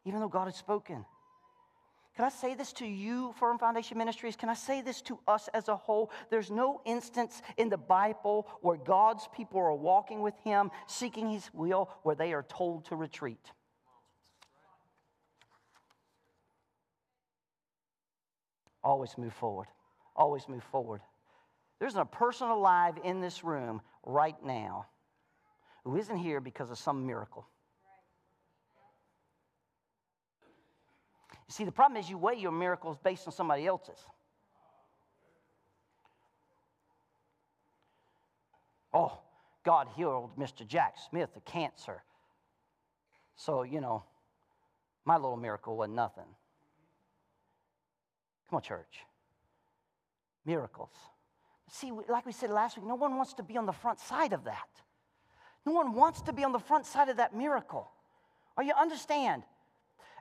even 0.06 0.22
though 0.22 0.30
God 0.30 0.46
had 0.46 0.56
spoken. 0.56 1.06
Can 2.16 2.26
I 2.26 2.30
say 2.30 2.54
this 2.54 2.74
to 2.74 2.86
you, 2.86 3.34
Firm 3.40 3.58
Foundation 3.60 3.98
Ministries? 3.98 4.36
Can 4.36 4.50
I 4.50 4.54
say 4.54 4.82
this 4.82 5.02
to 5.04 5.20
us 5.28 5.48
as 5.54 5.70
a 5.70 5.76
whole? 5.76 6.12
There's 6.30 6.52
no 6.52 6.82
instance 6.86 7.42
in 7.58 7.70
the 7.70 7.78
Bible 7.78 8.48
where 8.62 8.78
God's 8.78 9.30
people 9.34 9.60
are 9.60 9.74
walking 9.74 10.22
with 10.22 10.38
Him, 10.44 10.72
seeking 10.88 11.30
His 11.30 11.50
will, 11.54 11.90
where 12.04 12.16
they 12.16 12.34
are 12.34 12.44
told 12.44 12.86
to 12.86 12.96
retreat. 12.96 13.52
Always 18.84 19.18
move 19.18 19.34
forward. 19.34 19.68
Always 20.16 20.48
move 20.48 20.64
forward. 20.64 21.02
There's 21.80 21.96
a 21.96 22.06
person 22.06 22.50
alive 22.50 22.96
in 23.04 23.22
this 23.22 23.44
room 23.44 23.82
right 24.06 24.36
now 24.44 24.88
who 25.84 25.96
isn't 25.98 26.18
here 26.18 26.42
because 26.42 26.72
of 26.72 26.78
some 26.78 27.06
miracle. 27.06 27.48
You 31.48 31.54
see, 31.54 31.64
the 31.64 31.72
problem 31.72 32.00
is 32.00 32.10
you 32.10 32.18
weigh 32.18 32.36
your 32.36 32.52
miracles 32.52 32.98
based 33.04 33.28
on 33.28 33.34
somebody 33.34 33.66
else's. 33.66 33.98
Oh, 38.94 39.20
God 39.64 39.88
healed 39.96 40.38
Mr. 40.38 40.66
Jack 40.66 40.96
Smith 41.10 41.36
of 41.36 41.46
cancer. 41.46 42.04
So, 43.36 43.64
you 43.64 43.82
know, 43.82 44.04
my 45.06 45.16
little 45.16 45.38
miracle 45.38 45.78
wasn't 45.78 45.96
nothing. 45.96 46.26
Come 48.50 48.58
on, 48.58 48.62
church. 48.62 49.06
Miracles. 50.46 50.92
See, 51.70 51.92
like 52.08 52.26
we 52.26 52.32
said 52.32 52.50
last 52.50 52.78
week, 52.78 52.86
no 52.86 52.96
one 52.96 53.16
wants 53.16 53.34
to 53.36 53.44
be 53.44 53.58
on 53.58 53.66
the 53.66 53.74
front 53.74 54.00
side 54.00 54.34
of 54.34 54.44
that. 54.46 54.70
No 55.66 55.74
one 55.74 55.94
wants 55.94 56.22
to 56.22 56.34
be 56.34 56.44
on 56.44 56.52
the 56.52 56.60
front 56.60 56.86
side 56.86 57.10
of 57.10 57.18
that 57.18 57.36
miracle. 57.36 57.92
Are 58.58 58.64
you 58.64 58.74
understand? 58.74 59.44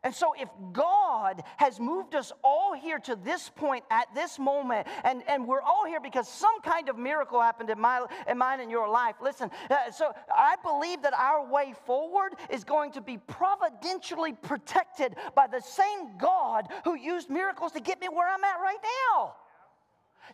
And 0.02 0.14
so, 0.14 0.32
if 0.38 0.48
God 0.72 1.42
has 1.56 1.80
moved 1.80 2.14
us 2.14 2.32
all 2.44 2.74
here 2.74 2.98
to 3.00 3.16
this 3.16 3.48
point 3.48 3.84
at 3.90 4.06
this 4.14 4.38
moment, 4.38 4.87
and, 5.04 5.22
and 5.28 5.46
we're 5.46 5.61
all 5.61 5.84
here 5.87 6.00
because 6.00 6.28
some 6.28 6.61
kind 6.62 6.88
of 6.88 6.96
miracle 6.96 7.40
happened 7.40 7.70
in, 7.70 7.80
my, 7.80 8.06
in 8.28 8.38
mine 8.38 8.61
and 8.61 8.70
your 8.70 8.88
life, 8.88 9.16
listen, 9.20 9.50
uh, 9.70 9.90
so 9.90 10.12
I 10.34 10.54
believe 10.62 11.02
that 11.02 11.14
our 11.14 11.50
way 11.50 11.74
forward 11.84 12.34
is 12.50 12.64
going 12.64 12.92
to 12.92 13.00
be 13.00 13.18
providentially 13.18 14.32
protected 14.34 15.16
by 15.34 15.46
the 15.46 15.61
same 15.61 16.16
God 16.18 16.68
who 16.84 16.94
used 16.94 17.28
miracles 17.28 17.72
to 17.72 17.80
get 17.80 18.00
me 18.00 18.08
where 18.08 18.28
I'm 18.28 18.44
at 18.44 18.61
right 18.61 18.78
now. 19.12 19.34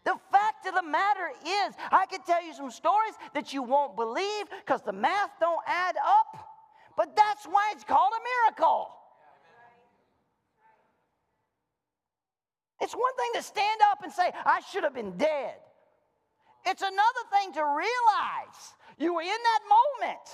The 0.04 0.16
fact 0.32 0.66
of 0.66 0.74
the 0.74 0.82
matter 0.82 1.30
is, 1.44 1.74
I 1.90 2.06
can 2.06 2.20
tell 2.22 2.44
you 2.44 2.52
some 2.52 2.70
stories 2.70 3.14
that 3.32 3.52
you 3.52 3.62
won't 3.62 3.96
believe 3.96 4.46
because 4.64 4.82
the 4.82 4.92
math 4.92 5.30
don't 5.40 5.62
add 5.66 5.94
up, 5.96 6.48
but 6.96 7.14
that's 7.16 7.46
why 7.46 7.72
it's 7.72 7.84
called 7.84 8.12
a 8.12 8.50
miracle. 8.50 8.90
It's 12.84 12.92
one 12.92 13.16
thing 13.16 13.40
to 13.40 13.42
stand 13.42 13.80
up 13.90 14.02
and 14.02 14.12
say, 14.12 14.30
I 14.44 14.60
should 14.70 14.84
have 14.84 14.92
been 14.92 15.16
dead. 15.16 15.54
It's 16.66 16.82
another 16.82 17.24
thing 17.32 17.54
to 17.54 17.64
realize 17.64 18.74
you 18.98 19.14
were 19.14 19.22
in 19.22 19.28
that 19.28 19.60
moment 19.70 20.28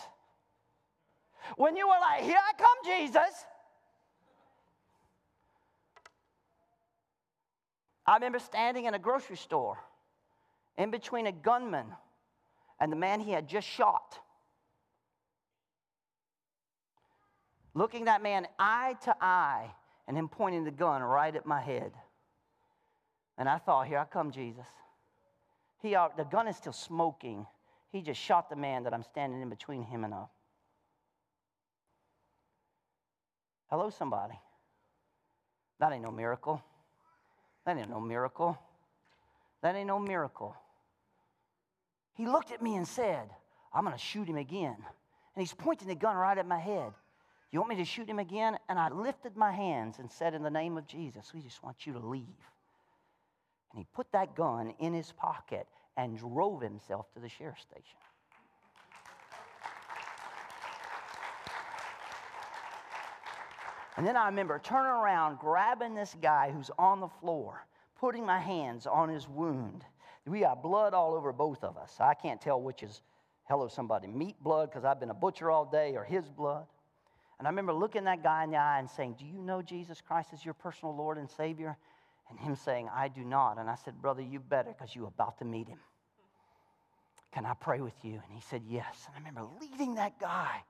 when 1.56 1.76
you 1.76 1.86
were 1.86 1.94
like, 2.00 2.24
Here 2.24 2.36
I 2.36 2.52
come, 2.58 2.98
Jesus. 2.98 3.46
I 8.04 8.14
remember 8.14 8.40
standing 8.40 8.86
in 8.86 8.94
a 8.94 8.98
grocery 8.98 9.36
store 9.36 9.78
in 10.76 10.90
between 10.90 11.28
a 11.28 11.32
gunman 11.32 11.86
and 12.80 12.90
the 12.90 12.96
man 12.96 13.20
he 13.20 13.30
had 13.30 13.46
just 13.46 13.68
shot. 13.68 14.18
Looking 17.74 18.06
that 18.06 18.24
man 18.24 18.48
eye 18.58 18.96
to 19.04 19.14
eye 19.20 19.70
and 20.08 20.16
him 20.16 20.28
pointing 20.28 20.64
the 20.64 20.72
gun 20.72 21.00
right 21.00 21.36
at 21.36 21.46
my 21.46 21.60
head. 21.60 21.92
And 23.40 23.48
I 23.48 23.56
thought, 23.56 23.86
here 23.86 23.96
I 23.96 24.04
come, 24.04 24.30
Jesus. 24.30 24.66
He, 25.80 25.92
the 25.92 26.26
gun 26.30 26.46
is 26.46 26.58
still 26.58 26.74
smoking. 26.74 27.46
He 27.90 28.02
just 28.02 28.20
shot 28.20 28.50
the 28.50 28.54
man 28.54 28.84
that 28.84 28.92
I'm 28.92 29.02
standing 29.02 29.40
in 29.40 29.48
between 29.48 29.82
him 29.82 30.04
and 30.04 30.12
a. 30.12 30.28
Hello, 33.70 33.88
somebody. 33.88 34.34
That 35.78 35.90
ain't 35.90 36.02
no 36.02 36.10
miracle. 36.10 36.62
That 37.64 37.78
ain't 37.78 37.88
no 37.88 37.98
miracle. 37.98 38.58
That 39.62 39.74
ain't 39.74 39.86
no 39.86 39.98
miracle. 39.98 40.54
He 42.12 42.26
looked 42.26 42.52
at 42.52 42.60
me 42.60 42.76
and 42.76 42.86
said, 42.86 43.30
I'm 43.72 43.84
going 43.84 43.96
to 43.96 44.02
shoot 44.02 44.28
him 44.28 44.36
again. 44.36 44.76
And 44.76 45.42
he's 45.42 45.54
pointing 45.54 45.88
the 45.88 45.94
gun 45.94 46.14
right 46.14 46.36
at 46.36 46.46
my 46.46 46.60
head. 46.60 46.92
You 47.52 47.60
want 47.60 47.70
me 47.70 47.76
to 47.76 47.86
shoot 47.86 48.06
him 48.06 48.18
again? 48.18 48.58
And 48.68 48.78
I 48.78 48.90
lifted 48.90 49.34
my 49.34 49.50
hands 49.50 49.98
and 49.98 50.10
said, 50.10 50.34
In 50.34 50.42
the 50.42 50.50
name 50.50 50.76
of 50.76 50.86
Jesus, 50.86 51.32
we 51.32 51.40
just 51.40 51.62
want 51.62 51.86
you 51.86 51.94
to 51.94 52.06
leave. 52.06 52.26
And 53.72 53.78
he 53.78 53.86
put 53.94 54.10
that 54.12 54.34
gun 54.34 54.74
in 54.78 54.92
his 54.92 55.12
pocket 55.12 55.66
and 55.96 56.18
drove 56.18 56.60
himself 56.60 57.12
to 57.14 57.20
the 57.20 57.28
sheriff's 57.28 57.62
station. 57.62 57.98
And 63.96 64.06
then 64.06 64.16
I 64.16 64.26
remember 64.26 64.58
turning 64.58 64.90
around, 64.90 65.38
grabbing 65.38 65.94
this 65.94 66.16
guy 66.22 66.50
who's 66.50 66.70
on 66.78 67.00
the 67.00 67.08
floor, 67.08 67.66
putting 67.98 68.24
my 68.24 68.38
hands 68.38 68.86
on 68.86 69.10
his 69.10 69.28
wound. 69.28 69.84
We 70.26 70.40
got 70.40 70.62
blood 70.62 70.94
all 70.94 71.14
over 71.14 71.32
both 71.32 71.64
of 71.64 71.76
us. 71.76 71.96
I 71.98 72.14
can't 72.14 72.40
tell 72.40 72.60
which 72.62 72.82
is, 72.82 73.02
hello, 73.44 73.68
somebody, 73.68 74.06
meat 74.06 74.36
blood 74.42 74.70
because 74.70 74.84
I've 74.84 75.00
been 75.00 75.10
a 75.10 75.14
butcher 75.14 75.50
all 75.50 75.64
day 75.64 75.96
or 75.96 76.04
his 76.04 76.28
blood. 76.28 76.66
And 77.38 77.48
I 77.48 77.50
remember 77.50 77.72
looking 77.72 78.04
that 78.04 78.22
guy 78.22 78.44
in 78.44 78.50
the 78.50 78.58
eye 78.58 78.78
and 78.78 78.88
saying, 78.88 79.16
Do 79.18 79.24
you 79.24 79.38
know 79.38 79.60
Jesus 79.60 80.00
Christ 80.00 80.28
as 80.32 80.44
your 80.44 80.54
personal 80.54 80.94
Lord 80.94 81.18
and 81.18 81.28
Savior? 81.28 81.76
And 82.30 82.38
him 82.38 82.54
saying, 82.54 82.88
I 82.94 83.08
do 83.08 83.22
not. 83.22 83.58
And 83.58 83.68
I 83.68 83.74
said, 83.74 84.00
Brother, 84.00 84.22
you 84.22 84.40
better 84.40 84.70
because 84.70 84.94
you're 84.94 85.08
about 85.08 85.38
to 85.38 85.44
meet 85.44 85.66
him. 85.68 85.78
Can 87.32 87.44
I 87.44 87.54
pray 87.54 87.80
with 87.80 87.94
you? 88.02 88.12
And 88.12 88.32
he 88.32 88.40
said, 88.40 88.62
Yes. 88.66 89.06
And 89.06 89.14
I 89.14 89.18
remember 89.18 89.48
leading 89.60 89.96
that 89.96 90.18
guy 90.20 90.62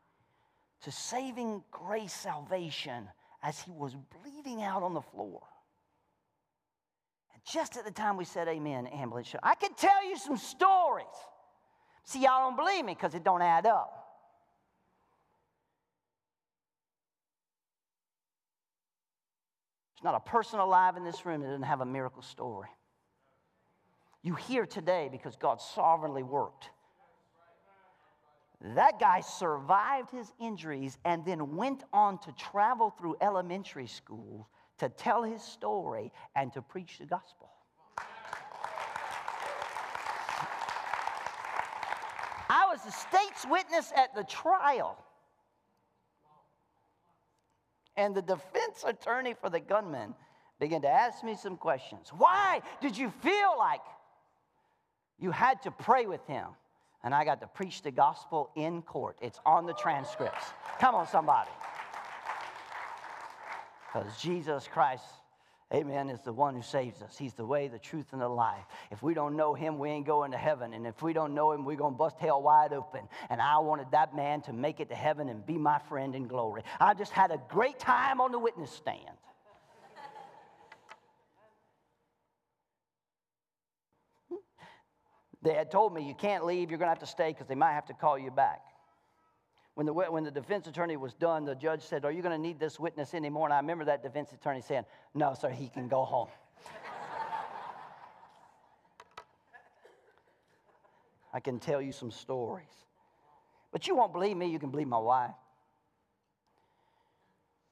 to 0.83 0.91
saving 0.91 1.63
grace 1.71 2.13
salvation 2.13 3.09
as 3.43 3.61
he 3.61 3.71
was 3.71 3.95
bleeding 4.23 4.63
out 4.63 4.83
on 4.83 4.95
the 4.95 5.01
floor. 5.01 5.43
And 7.33 7.43
just 7.45 7.77
at 7.77 7.85
the 7.85 7.91
time 7.91 8.17
we 8.17 8.25
said 8.25 8.49
amen, 8.49 8.87
ambulance 8.87 9.29
show. 9.29 9.39
I 9.43 9.55
could 9.55 9.77
tell 9.77 10.07
you 10.09 10.17
some 10.17 10.37
stories. 10.37 11.07
See, 12.05 12.23
y'all 12.23 12.49
don't 12.49 12.57
believe 12.57 12.85
me 12.85 12.95
because 12.95 13.15
it 13.15 13.25
don't 13.25 13.43
add 13.43 13.67
up. 13.67 14.00
There's 20.01 20.13
not 20.13 20.23
a 20.27 20.31
person 20.31 20.61
alive 20.61 20.97
in 20.97 21.05
this 21.05 21.27
room 21.27 21.43
that 21.43 21.49
doesn't 21.49 21.63
have 21.63 21.83
a 21.83 21.87
miracle 21.87 22.23
story. 22.23 22.69
You 24.23 24.35
hear 24.35 24.65
today 24.65 25.11
because 25.13 25.37
God 25.37 25.61
sovereignly 25.61 26.23
worked. 26.23 26.71
That 28.75 28.99
guy 28.99 29.21
survived 29.21 30.11
his 30.11 30.33
injuries 30.41 30.97
and 31.05 31.25
then 31.25 31.55
went 31.55 31.85
on 31.93 32.19
to 32.21 32.33
travel 32.33 32.91
through 32.91 33.17
elementary 33.21 33.87
schools 33.87 34.47
to 34.79 34.89
tell 34.89 35.23
his 35.23 35.43
story 35.43 36.13
and 36.35 36.51
to 36.55 36.63
preach 36.63 36.99
the 36.99 37.07
gospel. 37.07 37.51
I 42.49 42.67
was 42.71 42.83
the 42.83 42.91
state's 42.91 43.47
witness 43.47 43.93
at 43.95 44.15
the 44.15 44.25
trial. 44.25 44.97
And 47.97 48.15
the 48.15 48.23
defense 48.23 48.85
attorney 48.87 49.35
for 49.35 49.51
the 49.51 49.61
gunman 49.61 50.15
began 50.59 50.83
to 50.83 50.89
ask 50.89 51.25
me 51.25 51.35
some 51.35 51.57
questions. 51.57 52.11
Why 52.17 52.63
did 52.81 52.97
you 52.97 53.11
feel 53.23 53.55
like 53.59 53.81
you 55.19 55.31
had 55.31 55.63
to 55.63 55.71
pray 55.71 56.07
with 56.07 56.25
him? 56.27 56.47
And 57.03 57.15
I 57.15 57.25
got 57.25 57.41
to 57.41 57.47
preach 57.47 57.83
the 57.83 57.91
gospel 57.91 58.51
in 58.57 58.83
court. 58.83 59.17
It's 59.23 59.41
on 59.47 59.67
the 59.67 59.73
transcripts. 59.73 60.45
Come 60.79 60.95
on, 60.95 61.09
somebody. 61.09 61.51
Because 63.87 64.21
Jesus 64.21 64.69
Christ 64.69 65.05
Amen. 65.73 66.11
Is 66.11 66.21
the 66.23 66.33
one 66.33 66.57
who 66.57 66.63
saves 66.63 67.01
us. 67.01 67.17
He's 67.17 67.35
the 67.35 67.47
way, 67.47 67.69
the 67.69 67.79
truth, 67.79 68.07
and 68.13 68.21
the 68.21 68.29
life. 68.29 68.65
If 68.91 69.05
we 69.05 69.15
don't 69.15 69.37
know 69.37 69.55
him, 69.55 69.79
we 69.79 69.89
ain't 69.89 70.05
going 70.07 70.33
to 70.33 70.37
heaven. 70.37 70.75
And 70.75 70.85
if 70.85 71.01
we 71.01 71.13
don't 71.13 71.33
know 71.33 71.53
him, 71.53 71.65
we're 71.65 71.77
going 71.77 71.95
to 71.95 71.99
bust 71.99 72.17
hell 72.19 72.43
wide 72.43 72.73
open. 72.73 73.03
And 73.29 73.41
I 73.41 73.59
wanted 73.59 73.87
that 73.93 74.17
man 74.17 74.41
to 74.43 74.53
make 74.53 74.81
it 74.81 74.89
to 74.89 74.97
heaven 74.97 75.29
and 75.29 75.47
be 75.47 75.57
my 75.57 75.79
friend 75.79 76.17
in 76.17 76.27
glory. 76.27 76.63
I 76.81 76.95
just 76.95 77.13
had 77.13 77.31
a 77.31 77.41
great 77.49 77.79
time 77.79 78.21
on 78.21 78.33
the 78.33 78.39
witness 78.41 78.73
stand. 78.73 78.99
they 85.43 85.55
had 85.55 85.71
told 85.71 85.95
me, 85.95 86.03
You 86.03 86.15
can't 86.15 86.45
leave, 86.45 86.71
you're 86.71 86.79
going 86.79 86.89
to 86.89 86.95
have 86.95 86.99
to 86.99 87.07
stay 87.07 87.29
because 87.31 87.47
they 87.47 87.55
might 87.55 87.75
have 87.75 87.87
to 87.87 87.95
call 87.95 88.19
you 88.19 88.33
back. 88.33 88.61
When 89.75 89.87
the, 89.87 89.93
when 89.93 90.25
the 90.25 90.31
defense 90.31 90.67
attorney 90.67 90.97
was 90.97 91.15
done, 91.15 91.45
the 91.45 91.55
judge 91.55 91.83
said, 91.83 92.05
Are 92.05 92.13
you 92.13 92.23
going 92.23 92.37
to 92.37 92.43
need 92.43 92.59
this 92.59 92.81
witness 92.81 93.15
anymore? 93.15 93.47
And 93.47 93.55
I 93.55 93.59
remember 93.59 93.85
that 93.87 94.03
defense 94.03 94.33
attorney 94.33 94.61
saying, 94.63 94.85
No, 95.15 95.35
sir, 95.35 95.49
he 95.49 95.69
can 95.69 95.89
go 95.89 96.05
home. 96.05 96.29
I 101.33 101.41
can 101.41 101.59
tell 101.61 101.81
you 101.81 101.93
some 101.93 102.11
stories. 102.11 102.67
But 103.73 103.87
you 103.87 103.95
won't 103.95 104.13
believe 104.13 104.37
me, 104.37 104.49
you 104.51 104.59
can 104.59 104.71
believe 104.71 104.89
my 104.89 104.99
wife. 104.99 105.31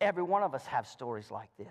Every 0.01 0.23
one 0.23 0.45
of 0.45 0.55
us 0.55 0.65
have 0.67 0.87
stories 0.87 1.31
like 1.31 1.51
this. 1.59 1.67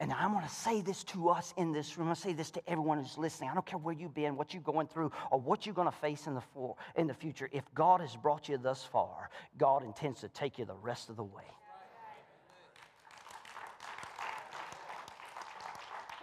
And 0.00 0.12
I 0.12 0.26
want 0.26 0.46
to 0.46 0.52
say 0.54 0.80
this 0.80 1.04
to 1.04 1.28
us 1.28 1.54
in 1.56 1.72
this 1.72 1.96
room. 1.96 2.10
I 2.10 2.14
say 2.14 2.32
this 2.32 2.50
to 2.52 2.68
everyone 2.68 2.98
who's 2.98 3.16
listening. 3.16 3.50
I 3.50 3.54
don't 3.54 3.64
care 3.64 3.78
where 3.78 3.94
you've 3.94 4.14
been, 4.14 4.36
what 4.36 4.52
you're 4.52 4.62
going 4.62 4.88
through, 4.88 5.12
or 5.30 5.40
what 5.40 5.64
you're 5.66 5.74
going 5.74 5.90
to 5.90 5.96
face 5.96 6.26
in 6.26 6.34
the, 6.34 6.40
for, 6.52 6.74
in 6.96 7.06
the 7.06 7.14
future. 7.14 7.48
If 7.52 7.62
God 7.74 8.00
has 8.00 8.16
brought 8.16 8.48
you 8.48 8.58
thus 8.58 8.82
far, 8.82 9.30
God 9.56 9.84
intends 9.84 10.20
to 10.22 10.28
take 10.28 10.58
you 10.58 10.64
the 10.64 10.74
rest 10.74 11.10
of 11.10 11.16
the 11.16 11.22
way. 11.22 11.44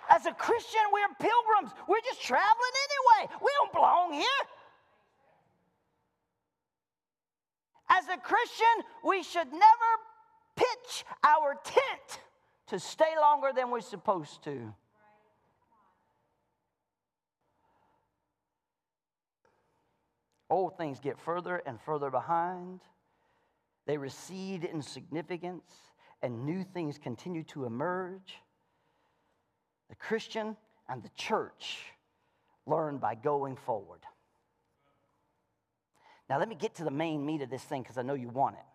As 0.09 0.25
a 0.25 0.33
Christian, 0.33 0.81
we're 0.91 1.07
pilgrims. 1.15 1.73
We're 1.87 2.01
just 2.01 2.21
traveling 2.21 2.75
anyway. 3.17 3.33
We 3.41 3.49
don't 3.57 3.71
belong 3.71 4.13
here. 4.13 4.41
As 7.89 8.05
a 8.09 8.17
Christian, 8.17 8.65
we 9.05 9.23
should 9.23 9.51
never 9.51 9.91
pitch 10.57 11.05
our 11.23 11.55
tent 11.63 12.19
to 12.71 12.79
stay 12.79 13.13
longer 13.19 13.49
than 13.53 13.69
we're 13.69 13.81
supposed 13.81 14.45
to. 14.45 14.73
Old 20.49 20.77
things 20.77 21.01
get 21.01 21.19
further 21.19 21.61
and 21.65 21.81
further 21.81 22.09
behind. 22.09 22.79
They 23.87 23.97
recede 23.97 24.63
in 24.63 24.81
significance, 24.81 25.69
and 26.21 26.45
new 26.45 26.63
things 26.63 26.97
continue 26.97 27.43
to 27.43 27.65
emerge. 27.65 28.37
The 29.89 29.95
Christian 29.95 30.55
and 30.87 31.03
the 31.03 31.09
church 31.09 31.79
learn 32.65 32.99
by 32.99 33.15
going 33.15 33.57
forward. 33.57 33.99
Now, 36.29 36.39
let 36.39 36.47
me 36.47 36.55
get 36.55 36.75
to 36.75 36.85
the 36.85 36.91
main 36.91 37.25
meat 37.25 37.41
of 37.41 37.49
this 37.49 37.63
thing 37.63 37.81
because 37.81 37.97
I 37.97 38.03
know 38.03 38.13
you 38.13 38.29
want 38.29 38.55
it. 38.55 38.70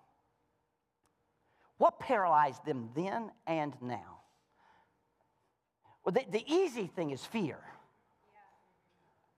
What 1.78 1.98
paralyzed 1.98 2.64
them 2.64 2.90
then 2.94 3.30
and 3.46 3.74
now? 3.80 4.20
Well, 6.04 6.12
the, 6.12 6.24
the 6.30 6.44
easy 6.52 6.86
thing 6.86 7.10
is 7.10 7.24
fear. 7.24 7.58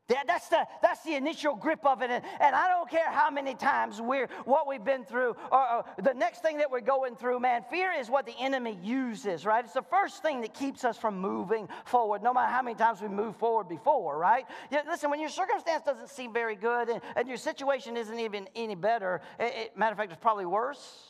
That, 0.08 0.26
that's, 0.26 0.48
the, 0.48 0.66
that's 0.80 1.02
the 1.02 1.16
initial 1.16 1.54
grip 1.54 1.84
of 1.84 2.00
it. 2.00 2.10
And, 2.10 2.24
and, 2.40 2.56
I 2.56 2.68
don't 2.68 2.88
care 2.88 3.10
how 3.10 3.30
many 3.30 3.54
times 3.54 4.00
we're, 4.00 4.28
what 4.46 4.66
we've 4.66 4.82
been 4.82 5.04
through, 5.04 5.36
or, 5.52 5.72
or, 5.72 5.84
the 6.02 6.14
next 6.14 6.40
thing 6.40 6.58
that 6.58 6.70
we're 6.70 6.80
going 6.80 7.14
through, 7.14 7.40
man, 7.40 7.62
fear 7.70 7.92
is 7.92 8.08
what 8.08 8.24
the 8.24 8.34
enemy 8.40 8.78
uses, 8.82 9.44
right? 9.44 9.62
It's 9.62 9.74
the 9.74 9.82
first 9.82 10.22
thing 10.22 10.40
that 10.40 10.54
keeps 10.54 10.82
us 10.82 10.96
from 10.96 11.18
moving 11.18 11.68
forward, 11.84 12.22
no 12.22 12.32
matter 12.32 12.50
how 12.50 12.62
many 12.62 12.74
times 12.74 13.02
we 13.02 13.08
move 13.08 13.36
forward 13.36 13.68
before, 13.68 14.16
right? 14.16 14.46
Yeah, 14.70 14.80
listen, 14.88 15.10
when 15.10 15.20
your 15.20 15.28
circumstance 15.28 15.84
doesn't 15.84 16.08
seem 16.08 16.32
very 16.32 16.56
good 16.56 16.88
and, 16.88 17.02
and 17.14 17.28
your 17.28 17.36
situation 17.36 17.98
isn't 17.98 18.18
even 18.18 18.48
any 18.56 18.76
better, 18.76 19.20
it, 19.38 19.52
it, 19.54 19.76
matter 19.76 19.92
of 19.92 19.98
fact, 19.98 20.10
it's 20.10 20.20
probably 20.20 20.46
worse. 20.46 21.07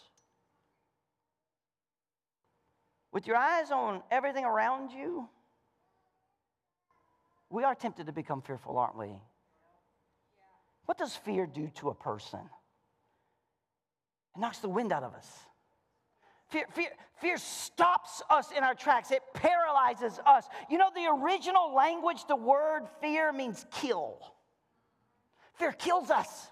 With 3.19 3.27
your 3.27 3.37
eyes 3.37 3.73
on 3.73 4.01
everything 4.13 4.45
around 4.45 4.93
you, 4.93 5.29
we 7.51 7.65
are 7.65 7.75
tempted 7.75 8.07
to 8.07 8.13
become 8.13 8.43
fearful, 8.43 8.79
aren't 8.79 8.97
we? 8.97 9.09
What 10.87 10.99
does 10.99 11.17
fear 11.17 11.45
do 11.45 11.69
to 11.79 11.89
a 11.89 11.95
person? 11.97 12.39
It 14.37 14.41
knocks 14.41 14.59
the 14.59 14.69
wind 14.69 14.93
out 14.93 15.03
of 15.03 15.15
us. 15.15 15.29
Fear, 16.51 16.67
fear, 16.73 16.91
fear 17.21 17.39
stops 17.39 18.23
us 18.31 18.53
in 18.57 18.63
our 18.63 18.77
tracks. 18.77 19.11
It 19.11 19.23
paralyzes 19.35 20.21
us. 20.25 20.45
You 20.71 20.79
know, 20.79 20.91
the 20.95 21.09
original 21.21 21.75
language, 21.75 22.25
the 22.29 22.37
word 22.37 22.83
fear 23.01 23.33
means 23.33 23.67
kill. 23.73 24.21
Fear 25.55 25.73
kills 25.73 26.11
us. 26.11 26.47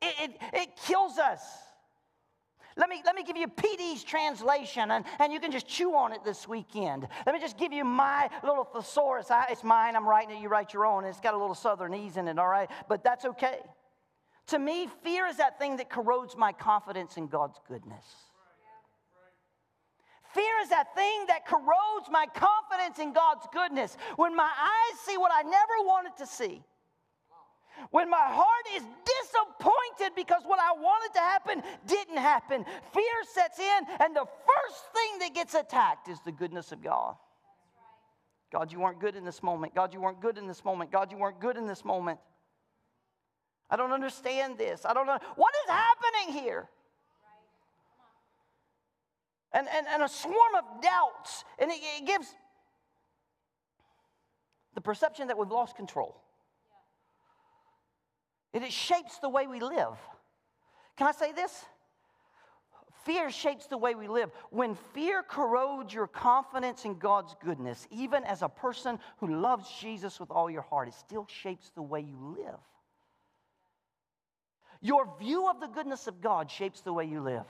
It, 0.00 0.30
it, 0.30 0.36
it 0.54 0.68
kills 0.86 1.18
us. 1.18 1.42
Let 2.78 2.90
me, 2.90 3.00
let 3.06 3.14
me 3.16 3.22
give 3.22 3.38
you 3.38 3.48
PD's 3.48 4.04
translation, 4.04 4.90
and, 4.90 5.04
and 5.18 5.32
you 5.32 5.40
can 5.40 5.50
just 5.50 5.66
chew 5.66 5.94
on 5.94 6.12
it 6.12 6.22
this 6.24 6.46
weekend. 6.46 7.08
Let 7.24 7.34
me 7.34 7.40
just 7.40 7.56
give 7.56 7.72
you 7.72 7.84
my 7.84 8.28
little 8.42 8.64
thesaurus. 8.64 9.30
I, 9.30 9.46
it's 9.50 9.64
mine, 9.64 9.96
I'm 9.96 10.06
writing 10.06 10.36
it, 10.36 10.42
you 10.42 10.50
write 10.50 10.74
your 10.74 10.84
own. 10.84 11.04
It's 11.04 11.20
got 11.20 11.32
a 11.32 11.38
little 11.38 11.54
southernese 11.54 12.18
in 12.18 12.28
it, 12.28 12.38
all 12.38 12.48
right? 12.48 12.70
But 12.86 13.02
that's 13.02 13.24
okay. 13.24 13.60
To 14.48 14.58
me, 14.58 14.88
fear 15.02 15.26
is 15.26 15.38
that 15.38 15.58
thing 15.58 15.78
that 15.78 15.88
corrodes 15.88 16.36
my 16.36 16.52
confidence 16.52 17.16
in 17.16 17.28
God's 17.28 17.58
goodness. 17.66 18.04
Fear 20.34 20.60
is 20.62 20.68
that 20.68 20.94
thing 20.94 21.24
that 21.28 21.46
corrodes 21.46 22.10
my 22.10 22.26
confidence 22.26 22.98
in 22.98 23.14
God's 23.14 23.46
goodness. 23.54 23.96
When 24.16 24.36
my 24.36 24.44
eyes 24.44 25.00
see 25.00 25.16
what 25.16 25.32
I 25.34 25.42
never 25.42 25.78
wanted 25.80 26.14
to 26.18 26.26
see, 26.26 26.62
when 27.90 28.10
my 28.10 28.20
heart 28.20 28.66
is 28.74 28.82
disappointed 29.36 30.14
because 30.14 30.42
what 30.44 30.58
I 30.60 30.72
wanted 30.72 31.14
to 31.14 31.20
happen 31.20 31.62
didn't 31.86 32.18
happen, 32.18 32.64
fear 32.92 33.04
sets 33.32 33.58
in, 33.58 33.86
and 34.00 34.14
the 34.14 34.24
first 34.24 34.84
thing 34.94 35.18
that 35.20 35.34
gets 35.34 35.54
attacked 35.54 36.08
is 36.08 36.18
the 36.24 36.32
goodness 36.32 36.72
of 36.72 36.82
God. 36.82 37.16
God, 38.52 38.72
you 38.72 38.80
weren't 38.80 39.00
good 39.00 39.16
in 39.16 39.24
this 39.24 39.42
moment. 39.42 39.74
God, 39.74 39.92
you 39.92 40.00
weren't 40.00 40.20
good 40.20 40.38
in 40.38 40.46
this 40.46 40.64
moment. 40.64 40.92
God, 40.92 41.10
you 41.10 41.18
weren't 41.18 41.40
good 41.40 41.56
in 41.56 41.66
this 41.66 41.84
moment. 41.84 42.18
I 43.68 43.76
don't 43.76 43.92
understand 43.92 44.56
this. 44.56 44.84
I 44.84 44.94
don't 44.94 45.06
know. 45.06 45.18
What 45.34 45.52
is 45.64 45.70
happening 45.70 46.40
here? 46.40 46.68
And, 49.52 49.66
and, 49.74 49.86
and 49.88 50.02
a 50.02 50.08
swarm 50.08 50.54
of 50.56 50.82
doubts. 50.82 51.44
And 51.58 51.70
it, 51.70 51.78
it 51.98 52.06
gives 52.06 52.28
the 54.74 54.80
perception 54.80 55.28
that 55.28 55.38
we've 55.38 55.50
lost 55.50 55.74
control. 55.74 56.22
And 58.56 58.64
it 58.64 58.72
shapes 58.72 59.18
the 59.18 59.28
way 59.28 59.46
we 59.46 59.60
live. 59.60 59.98
Can 60.96 61.06
I 61.06 61.12
say 61.12 61.30
this? 61.30 61.66
Fear 63.04 63.30
shapes 63.30 63.66
the 63.66 63.76
way 63.76 63.94
we 63.94 64.08
live. 64.08 64.30
When 64.48 64.76
fear 64.94 65.22
corrodes 65.22 65.92
your 65.92 66.06
confidence 66.06 66.86
in 66.86 66.94
God's 66.94 67.36
goodness, 67.44 67.86
even 67.90 68.24
as 68.24 68.40
a 68.40 68.48
person 68.48 68.98
who 69.18 69.26
loves 69.26 69.68
Jesus 69.78 70.18
with 70.18 70.30
all 70.30 70.48
your 70.48 70.62
heart, 70.62 70.88
it 70.88 70.94
still 70.94 71.26
shapes 71.42 71.70
the 71.74 71.82
way 71.82 72.00
you 72.00 72.16
live. 72.38 72.58
Your 74.80 75.06
view 75.18 75.50
of 75.50 75.60
the 75.60 75.68
goodness 75.68 76.06
of 76.06 76.22
God 76.22 76.50
shapes 76.50 76.80
the 76.80 76.94
way 76.94 77.04
you 77.04 77.20
live 77.20 77.44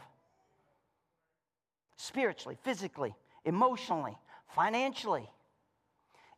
spiritually, 1.95 2.59
physically, 2.65 3.15
emotionally, 3.45 4.19
financially. 4.57 5.31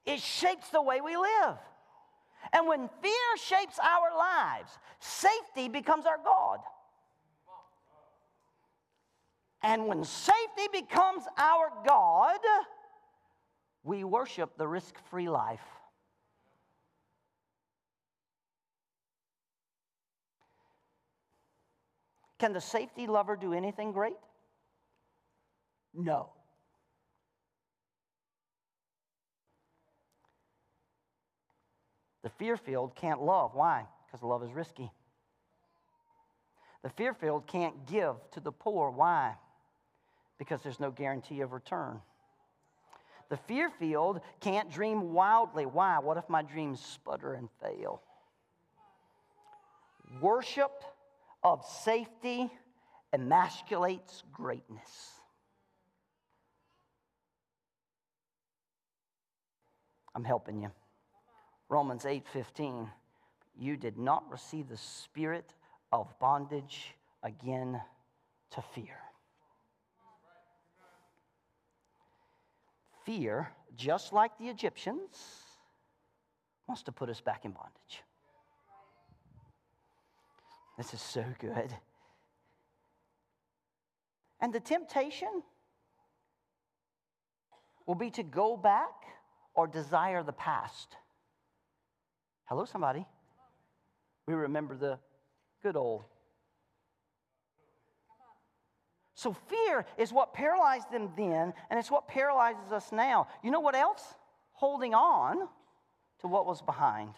It 0.04 0.20
shapes 0.20 0.68
the 0.68 0.82
way 0.82 1.00
we 1.00 1.16
live. 1.16 1.56
And 2.52 2.66
when 2.66 2.88
fear 3.02 3.36
shapes 3.36 3.78
our 3.82 4.16
lives, 4.16 4.78
safety 5.00 5.68
becomes 5.68 6.06
our 6.06 6.18
God. 6.24 6.60
And 9.62 9.86
when 9.86 10.04
safety 10.04 10.68
becomes 10.72 11.24
our 11.36 11.72
God, 11.86 12.38
we 13.82 14.04
worship 14.04 14.56
the 14.56 14.68
risk 14.68 14.94
free 15.10 15.28
life. 15.28 15.60
Can 22.38 22.52
the 22.52 22.60
safety 22.60 23.08
lover 23.08 23.34
do 23.34 23.52
anything 23.52 23.90
great? 23.92 24.16
No. 25.92 26.30
The 32.22 32.30
fear 32.30 32.56
filled 32.56 32.94
can't 32.96 33.22
love. 33.22 33.54
Why? 33.54 33.86
Because 34.06 34.22
love 34.22 34.42
is 34.42 34.52
risky. 34.52 34.90
The 36.82 36.90
fear 36.90 37.14
filled 37.14 37.46
can't 37.46 37.86
give 37.86 38.16
to 38.32 38.40
the 38.40 38.52
poor. 38.52 38.90
Why? 38.90 39.34
Because 40.38 40.62
there's 40.62 40.80
no 40.80 40.90
guarantee 40.90 41.40
of 41.40 41.52
return. 41.52 42.00
The 43.28 43.36
fear 43.36 43.68
filled 43.68 44.20
can't 44.40 44.70
dream 44.70 45.12
wildly. 45.12 45.66
Why? 45.66 45.98
What 45.98 46.16
if 46.16 46.28
my 46.28 46.42
dreams 46.42 46.80
sputter 46.80 47.34
and 47.34 47.48
fail? 47.60 48.00
Worship 50.20 50.82
of 51.42 51.64
safety 51.64 52.50
emasculates 53.12 54.22
greatness. 54.32 55.12
I'm 60.14 60.24
helping 60.24 60.62
you. 60.62 60.70
Romans 61.68 62.04
8:15, 62.04 62.90
you 63.56 63.76
did 63.76 63.98
not 63.98 64.30
receive 64.30 64.68
the 64.68 64.76
spirit 64.76 65.54
of 65.92 66.18
bondage 66.18 66.94
again 67.22 67.82
to 68.50 68.62
fear. 68.62 68.98
Fear, 73.04 73.52
just 73.76 74.12
like 74.12 74.36
the 74.38 74.48
Egyptians, 74.48 75.44
wants 76.66 76.82
to 76.82 76.92
put 76.92 77.08
us 77.08 77.20
back 77.20 77.44
in 77.44 77.52
bondage. 77.52 78.02
This 80.76 80.94
is 80.94 81.00
so 81.00 81.24
good. 81.38 81.74
And 84.40 84.52
the 84.52 84.60
temptation 84.60 85.42
will 87.86 87.96
be 87.96 88.10
to 88.10 88.22
go 88.22 88.56
back 88.56 88.92
or 89.54 89.66
desire 89.66 90.22
the 90.22 90.32
past. 90.32 90.96
Hello, 92.48 92.64
somebody. 92.64 93.04
We 94.26 94.32
remember 94.32 94.74
the 94.74 94.98
good 95.62 95.76
old. 95.76 96.04
So, 99.14 99.34
fear 99.48 99.84
is 99.98 100.14
what 100.14 100.32
paralyzed 100.32 100.90
them 100.90 101.10
then, 101.14 101.52
and 101.68 101.78
it's 101.78 101.90
what 101.90 102.08
paralyzes 102.08 102.72
us 102.72 102.90
now. 102.90 103.28
You 103.42 103.50
know 103.50 103.60
what 103.60 103.74
else? 103.74 104.14
Holding 104.52 104.94
on 104.94 105.46
to 106.20 106.26
what 106.26 106.46
was 106.46 106.62
behind. 106.62 107.14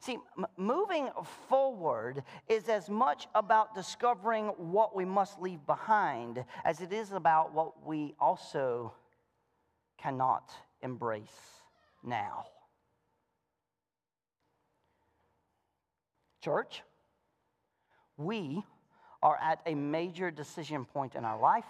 See, 0.00 0.18
m- 0.36 0.46
moving 0.58 1.08
forward 1.48 2.24
is 2.46 2.68
as 2.68 2.90
much 2.90 3.26
about 3.34 3.74
discovering 3.74 4.48
what 4.48 4.94
we 4.94 5.06
must 5.06 5.40
leave 5.40 5.64
behind 5.66 6.44
as 6.64 6.82
it 6.82 6.92
is 6.92 7.12
about 7.12 7.54
what 7.54 7.86
we 7.86 8.14
also 8.18 8.92
cannot 9.96 10.50
embrace 10.82 11.59
now. 12.02 12.46
Church, 16.42 16.82
we 18.16 18.62
are 19.22 19.38
at 19.40 19.60
a 19.66 19.74
major 19.74 20.30
decision 20.30 20.84
point 20.84 21.14
in 21.14 21.24
our 21.24 21.38
life 21.38 21.64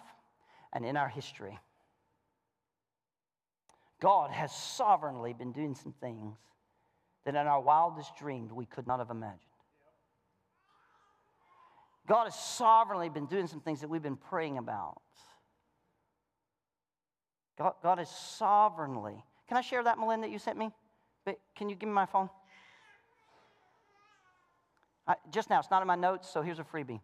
and 0.72 0.84
in 0.84 0.96
our 0.96 1.08
history. 1.08 1.58
God 4.00 4.30
has 4.30 4.54
sovereignly 4.54 5.32
been 5.32 5.52
doing 5.52 5.74
some 5.74 5.92
things 6.00 6.36
that 7.24 7.34
in 7.34 7.46
our 7.46 7.60
wildest 7.60 8.16
dreams 8.16 8.52
we 8.52 8.64
could 8.64 8.86
not 8.86 8.98
have 8.98 9.10
imagined. 9.10 9.40
God 12.08 12.24
has 12.24 12.34
sovereignly 12.34 13.08
been 13.08 13.26
doing 13.26 13.46
some 13.46 13.60
things 13.60 13.82
that 13.82 13.88
we've 13.88 14.02
been 14.02 14.16
praying 14.16 14.58
about. 14.58 15.00
God, 17.58 17.74
God 17.82 17.98
has 17.98 18.10
sovereignly. 18.10 19.22
Can 19.50 19.56
I 19.56 19.62
share 19.62 19.82
that, 19.82 19.98
Melinda, 19.98 20.28
that 20.28 20.32
you 20.32 20.38
sent 20.38 20.56
me? 20.56 20.70
But 21.24 21.40
can 21.56 21.68
you 21.68 21.74
give 21.74 21.88
me 21.88 21.92
my 21.92 22.06
phone? 22.06 22.30
I, 25.08 25.16
just 25.32 25.50
now, 25.50 25.58
it's 25.58 25.72
not 25.72 25.82
in 25.82 25.88
my 25.88 25.96
notes, 25.96 26.30
so 26.30 26.40
here's 26.40 26.60
a 26.60 26.62
freebie. 26.62 27.00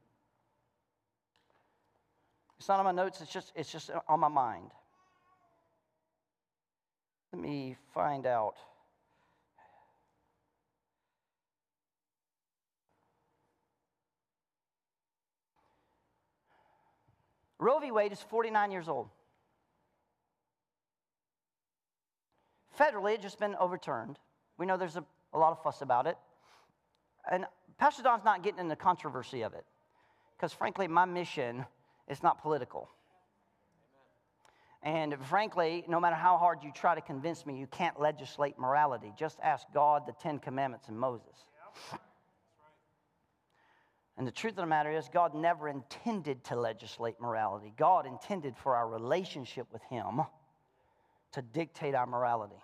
It's 2.56 2.68
not 2.68 2.78
on 2.78 2.84
my 2.84 2.92
notes, 2.92 3.20
it's 3.20 3.32
just, 3.32 3.50
it's 3.56 3.72
just 3.72 3.90
on 4.08 4.20
my 4.20 4.28
mind. 4.28 4.70
Let 7.32 7.42
me 7.42 7.76
find 7.92 8.28
out. 8.28 8.54
Roe 17.58 17.80
v. 17.80 17.90
Wade 17.90 18.12
is 18.12 18.20
49 18.20 18.70
years 18.70 18.88
old. 18.88 19.08
Federally, 22.78 23.14
it's 23.14 23.22
just 23.22 23.38
been 23.38 23.54
overturned. 23.56 24.18
We 24.58 24.66
know 24.66 24.76
there's 24.76 24.96
a, 24.96 25.04
a 25.32 25.38
lot 25.38 25.52
of 25.52 25.62
fuss 25.62 25.82
about 25.82 26.06
it. 26.06 26.16
And 27.30 27.46
Pastor 27.78 28.02
Don's 28.02 28.24
not 28.24 28.42
getting 28.42 28.60
into 28.60 28.70
the 28.70 28.76
controversy 28.76 29.42
of 29.42 29.54
it. 29.54 29.64
Because 30.36 30.52
frankly, 30.52 30.86
my 30.86 31.04
mission 31.04 31.64
is 32.08 32.22
not 32.22 32.42
political. 32.42 32.88
And 34.82 35.16
frankly, 35.26 35.84
no 35.88 35.98
matter 35.98 36.16
how 36.16 36.36
hard 36.36 36.62
you 36.62 36.70
try 36.72 36.94
to 36.94 37.00
convince 37.00 37.44
me, 37.44 37.58
you 37.58 37.66
can't 37.66 37.98
legislate 37.98 38.58
morality. 38.58 39.12
Just 39.18 39.38
ask 39.42 39.66
God 39.74 40.02
the 40.06 40.12
Ten 40.12 40.38
Commandments 40.38 40.88
and 40.88 40.98
Moses. 40.98 41.36
And 44.18 44.26
the 44.26 44.32
truth 44.32 44.52
of 44.52 44.56
the 44.56 44.66
matter 44.66 44.90
is, 44.90 45.08
God 45.12 45.34
never 45.34 45.68
intended 45.68 46.44
to 46.44 46.56
legislate 46.56 47.20
morality. 47.20 47.72
God 47.76 48.06
intended 48.06 48.56
for 48.56 48.74
our 48.74 48.88
relationship 48.88 49.66
with 49.72 49.82
Him 49.90 50.22
to 51.32 51.42
dictate 51.42 51.94
our 51.94 52.06
morality. 52.06 52.56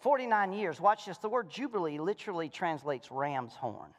49 0.00 0.52
years, 0.52 0.80
watch 0.80 1.06
this. 1.06 1.18
The 1.18 1.28
word 1.28 1.50
jubilee 1.50 1.98
literally 1.98 2.48
translates 2.48 3.10
ram's 3.10 3.54
horn. 3.54 3.90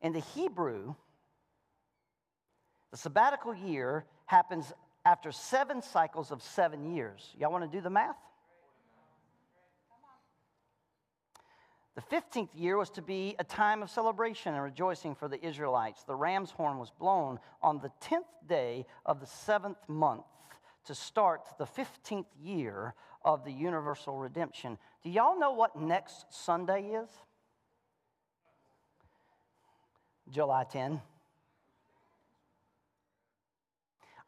In 0.00 0.12
the 0.12 0.20
Hebrew, 0.20 0.94
the 2.92 2.96
sabbatical 2.96 3.54
year 3.54 4.04
happens 4.26 4.72
after 5.04 5.32
seven 5.32 5.82
cycles 5.82 6.30
of 6.30 6.42
seven 6.42 6.94
years. 6.94 7.34
Y'all 7.36 7.50
want 7.50 7.70
to 7.70 7.76
do 7.76 7.82
the 7.82 7.90
math? 7.90 8.16
The 11.98 12.16
15th 12.16 12.50
year 12.54 12.76
was 12.76 12.90
to 12.90 13.02
be 13.02 13.34
a 13.40 13.44
time 13.44 13.82
of 13.82 13.90
celebration 13.90 14.54
and 14.54 14.62
rejoicing 14.62 15.16
for 15.16 15.26
the 15.26 15.44
Israelites. 15.44 16.04
The 16.04 16.14
ram's 16.14 16.52
horn 16.52 16.78
was 16.78 16.92
blown 16.92 17.40
on 17.60 17.80
the 17.80 17.90
10th 18.00 18.48
day 18.48 18.86
of 19.04 19.18
the 19.18 19.26
seventh 19.26 19.78
month 19.88 20.22
to 20.84 20.94
start 20.94 21.48
the 21.58 21.64
15th 21.64 22.26
year 22.40 22.94
of 23.24 23.44
the 23.44 23.50
universal 23.50 24.16
redemption. 24.16 24.78
Do 25.02 25.10
y'all 25.10 25.36
know 25.40 25.50
what 25.50 25.74
next 25.74 26.26
Sunday 26.30 26.82
is? 26.82 27.08
July 30.30 30.66
10. 30.70 31.00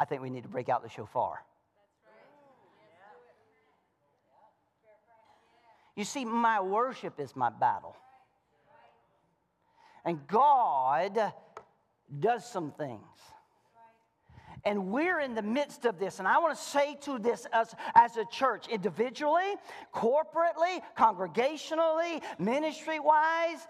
I 0.01 0.05
think 0.07 0.23
we 0.23 0.31
need 0.31 0.43
to 0.43 0.49
break 0.49 0.69
out 0.69 0.83
the 0.83 0.89
shofar. 0.89 1.45
You 6.01 6.07
see, 6.07 6.25
my 6.25 6.63
worship 6.63 7.21
is 7.21 7.37
my 7.37 7.51
battle. 7.51 7.95
And 10.03 10.27
God 10.27 11.35
does 12.19 12.51
some 12.51 12.73
things. 12.73 13.05
And 14.65 14.87
we're 14.87 15.21
in 15.21 15.35
the 15.35 15.43
midst 15.43 15.85
of 15.85 15.99
this. 15.99 16.19
And 16.19 16.27
I 16.27 16.39
want 16.39 16.57
to 16.57 16.65
say 16.65 16.97
to 17.03 17.19
this 17.19 17.47
as, 17.53 17.75
as 17.95 18.17
a 18.17 18.25
church, 18.25 18.67
individually, 18.69 19.57
corporately, 19.95 20.81
congregationally, 20.97 22.23
ministry 22.39 22.99
wise, 22.99 23.69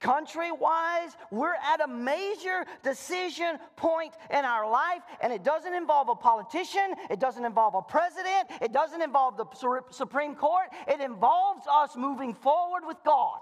country 0.00 0.50
wise, 0.50 1.16
we're 1.30 1.54
at 1.54 1.80
a 1.82 1.86
major 1.86 2.64
decision 2.82 3.58
point 3.76 4.14
in 4.30 4.44
our 4.44 4.68
life, 4.68 5.02
and 5.22 5.32
it 5.32 5.44
doesn't 5.44 5.74
involve 5.74 6.08
a 6.08 6.14
politician, 6.14 6.94
it 7.10 7.20
doesn't 7.20 7.44
involve 7.44 7.74
a 7.74 7.82
president, 7.82 8.48
it 8.60 8.72
doesn't 8.72 9.02
involve 9.02 9.36
the 9.36 9.82
Supreme 9.90 10.34
Court, 10.34 10.66
it 10.88 11.00
involves 11.00 11.62
us 11.70 11.96
moving 11.96 12.34
forward 12.34 12.82
with 12.86 12.96
God. 13.04 13.38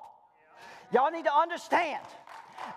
Y'all 0.93 1.11
need 1.11 1.25
to 1.25 1.35
understand. 1.35 2.03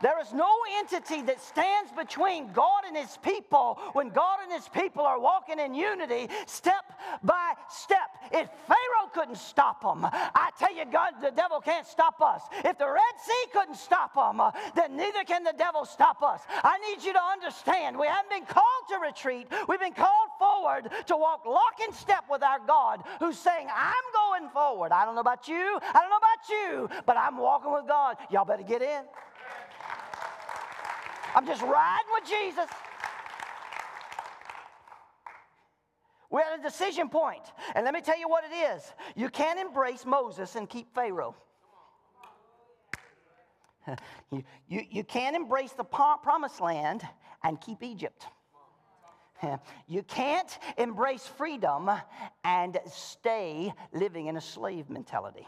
There 0.01 0.19
is 0.19 0.33
no 0.33 0.49
entity 0.77 1.21
that 1.23 1.41
stands 1.41 1.91
between 1.91 2.51
God 2.53 2.83
and 2.87 2.95
his 2.97 3.17
people 3.17 3.79
when 3.93 4.09
God 4.09 4.39
and 4.43 4.51
his 4.51 4.67
people 4.69 5.03
are 5.03 5.19
walking 5.19 5.59
in 5.59 5.73
unity 5.73 6.27
step 6.47 6.85
by 7.23 7.53
step. 7.69 8.09
If 8.31 8.49
Pharaoh 8.67 9.09
couldn't 9.13 9.37
stop 9.37 9.81
them, 9.81 10.05
I 10.05 10.49
tell 10.57 10.75
you, 10.75 10.85
God, 10.85 11.13
the 11.21 11.31
devil 11.31 11.59
can't 11.59 11.85
stop 11.85 12.21
us. 12.21 12.41
If 12.63 12.77
the 12.77 12.87
Red 12.87 13.15
Sea 13.23 13.45
couldn't 13.53 13.77
stop 13.77 14.15
them, 14.15 14.41
then 14.75 14.95
neither 14.95 15.23
can 15.23 15.43
the 15.43 15.53
devil 15.57 15.85
stop 15.85 16.21
us. 16.23 16.41
I 16.63 16.77
need 16.89 17.03
you 17.03 17.13
to 17.13 17.21
understand 17.21 17.97
we 17.97 18.07
haven't 18.07 18.29
been 18.29 18.45
called 18.45 18.65
to 18.89 18.99
retreat, 18.99 19.47
we've 19.67 19.79
been 19.79 19.93
called 19.93 20.29
forward 20.39 20.89
to 21.07 21.17
walk 21.17 21.45
lock 21.45 21.79
in 21.85 21.93
step 21.93 22.25
with 22.29 22.43
our 22.43 22.59
God 22.65 23.03
who's 23.19 23.37
saying, 23.37 23.67
I'm 23.73 23.93
going 24.13 24.49
forward. 24.49 24.91
I 24.91 25.05
don't 25.05 25.15
know 25.15 25.21
about 25.21 25.47
you, 25.47 25.79
I 25.81 25.99
don't 25.99 26.09
know 26.09 26.17
about 26.17 26.49
you, 26.49 27.03
but 27.05 27.17
I'm 27.17 27.37
walking 27.37 27.71
with 27.71 27.87
God. 27.87 28.17
Y'all 28.29 28.45
better 28.45 28.63
get 28.63 28.81
in. 28.81 29.03
I'm 31.35 31.45
just 31.45 31.61
riding 31.61 32.11
with 32.13 32.29
Jesus. 32.29 32.69
We're 36.29 36.41
at 36.41 36.59
a 36.59 36.63
decision 36.63 37.09
point. 37.09 37.43
And 37.75 37.83
let 37.83 37.93
me 37.93 38.01
tell 38.01 38.17
you 38.17 38.29
what 38.29 38.43
it 38.45 38.55
is 38.55 38.93
you 39.15 39.29
can't 39.29 39.59
embrace 39.59 40.05
Moses 40.05 40.55
and 40.55 40.69
keep 40.69 40.93
Pharaoh. 40.93 41.35
you, 44.31 44.43
you, 44.67 44.85
you 44.89 45.03
can't 45.03 45.35
embrace 45.35 45.73
the 45.73 45.83
promised 45.83 46.61
land 46.61 47.07
and 47.43 47.59
keep 47.59 47.83
Egypt. 47.83 48.25
You 49.87 50.03
can't 50.03 50.55
embrace 50.77 51.25
freedom 51.25 51.89
and 52.43 52.77
stay 52.91 53.73
living 53.91 54.27
in 54.27 54.37
a 54.37 54.41
slave 54.41 54.87
mentality. 54.87 55.47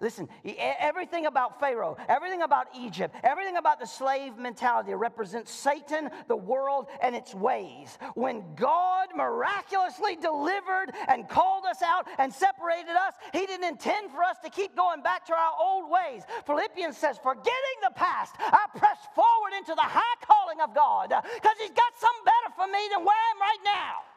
Listen, 0.00 0.28
everything 0.58 1.26
about 1.26 1.60
Pharaoh, 1.60 1.96
everything 2.08 2.42
about 2.42 2.66
Egypt, 2.76 3.14
everything 3.22 3.56
about 3.56 3.80
the 3.80 3.86
slave 3.86 4.36
mentality 4.36 4.94
represents 4.94 5.52
Satan, 5.52 6.10
the 6.28 6.36
world, 6.36 6.86
and 7.02 7.14
its 7.14 7.34
ways. 7.34 7.98
When 8.14 8.54
God 8.54 9.08
miraculously 9.16 10.16
delivered 10.16 10.92
and 11.08 11.28
called 11.28 11.64
us 11.66 11.82
out 11.82 12.06
and 12.18 12.32
separated 12.32 12.96
us, 12.96 13.14
He 13.32 13.46
didn't 13.46 13.68
intend 13.68 14.10
for 14.10 14.22
us 14.22 14.36
to 14.44 14.50
keep 14.50 14.76
going 14.76 15.02
back 15.02 15.26
to 15.26 15.32
our 15.32 15.52
old 15.60 15.90
ways. 15.90 16.22
Philippians 16.46 16.96
says, 16.96 17.18
Forgetting 17.22 17.78
the 17.82 17.94
past, 17.94 18.34
I 18.38 18.66
press 18.76 18.98
forward 19.14 19.52
into 19.56 19.74
the 19.74 19.82
high 19.82 20.16
calling 20.22 20.60
of 20.60 20.74
God 20.74 21.08
because 21.08 21.56
He's 21.60 21.70
got 21.70 21.92
something 21.98 22.24
better 22.24 22.54
for 22.56 22.66
me 22.66 22.80
than 22.94 23.04
where 23.04 23.16
I 23.16 23.30
am 23.34 23.40
right 23.40 23.64
now. 23.64 24.11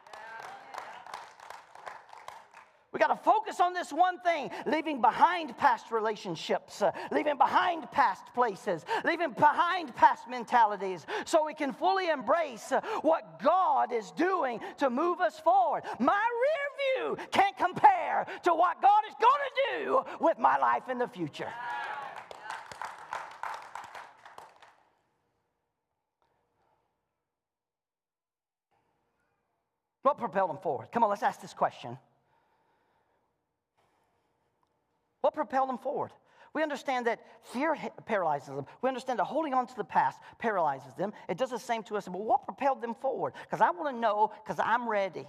We 2.96 3.00
got 3.00 3.08
to 3.08 3.30
focus 3.30 3.60
on 3.60 3.74
this 3.74 3.92
one 3.92 4.18
thing 4.20 4.48
leaving 4.64 5.02
behind 5.02 5.54
past 5.58 5.90
relationships, 5.92 6.80
uh, 6.80 6.92
leaving 7.12 7.36
behind 7.36 7.92
past 7.92 8.24
places, 8.32 8.86
leaving 9.04 9.32
behind 9.32 9.94
past 9.94 10.26
mentalities, 10.30 11.04
so 11.26 11.44
we 11.44 11.52
can 11.52 11.74
fully 11.74 12.08
embrace 12.08 12.72
uh, 12.72 12.80
what 13.02 13.38
God 13.42 13.92
is 13.92 14.12
doing 14.12 14.60
to 14.78 14.88
move 14.88 15.20
us 15.20 15.38
forward. 15.38 15.82
My 15.98 16.14
rear 16.14 17.12
view 17.18 17.26
can't 17.32 17.54
compare 17.58 18.26
to 18.44 18.54
what 18.54 18.80
God 18.80 19.02
is 19.06 19.14
going 19.20 19.42
to 19.44 19.84
do 19.84 20.24
with 20.24 20.38
my 20.38 20.56
life 20.56 20.88
in 20.88 20.96
the 20.96 21.06
future. 21.06 21.52
What 30.00 30.16
propelled 30.16 30.48
them 30.48 30.58
forward? 30.62 30.88
Come 30.92 31.04
on, 31.04 31.10
let's 31.10 31.22
ask 31.22 31.42
this 31.42 31.52
question. 31.52 31.98
What 35.26 35.34
propelled 35.34 35.68
them 35.68 35.78
forward? 35.78 36.12
We 36.54 36.62
understand 36.62 37.08
that 37.08 37.18
fear 37.52 37.76
paralyzes 38.04 38.46
them. 38.46 38.64
We 38.80 38.88
understand 38.88 39.18
that 39.18 39.24
holding 39.24 39.54
on 39.54 39.66
to 39.66 39.74
the 39.74 39.82
past 39.82 40.20
paralyzes 40.38 40.94
them. 40.94 41.12
It 41.28 41.36
does 41.36 41.50
the 41.50 41.58
same 41.58 41.82
to 41.82 41.96
us. 41.96 42.04
But 42.04 42.20
what 42.20 42.44
propelled 42.44 42.80
them 42.80 42.94
forward? 42.94 43.32
Because 43.42 43.60
I 43.60 43.70
want 43.70 43.92
to 43.92 44.00
know, 44.00 44.30
because 44.44 44.60
I'm 44.64 44.88
ready. 44.88 45.26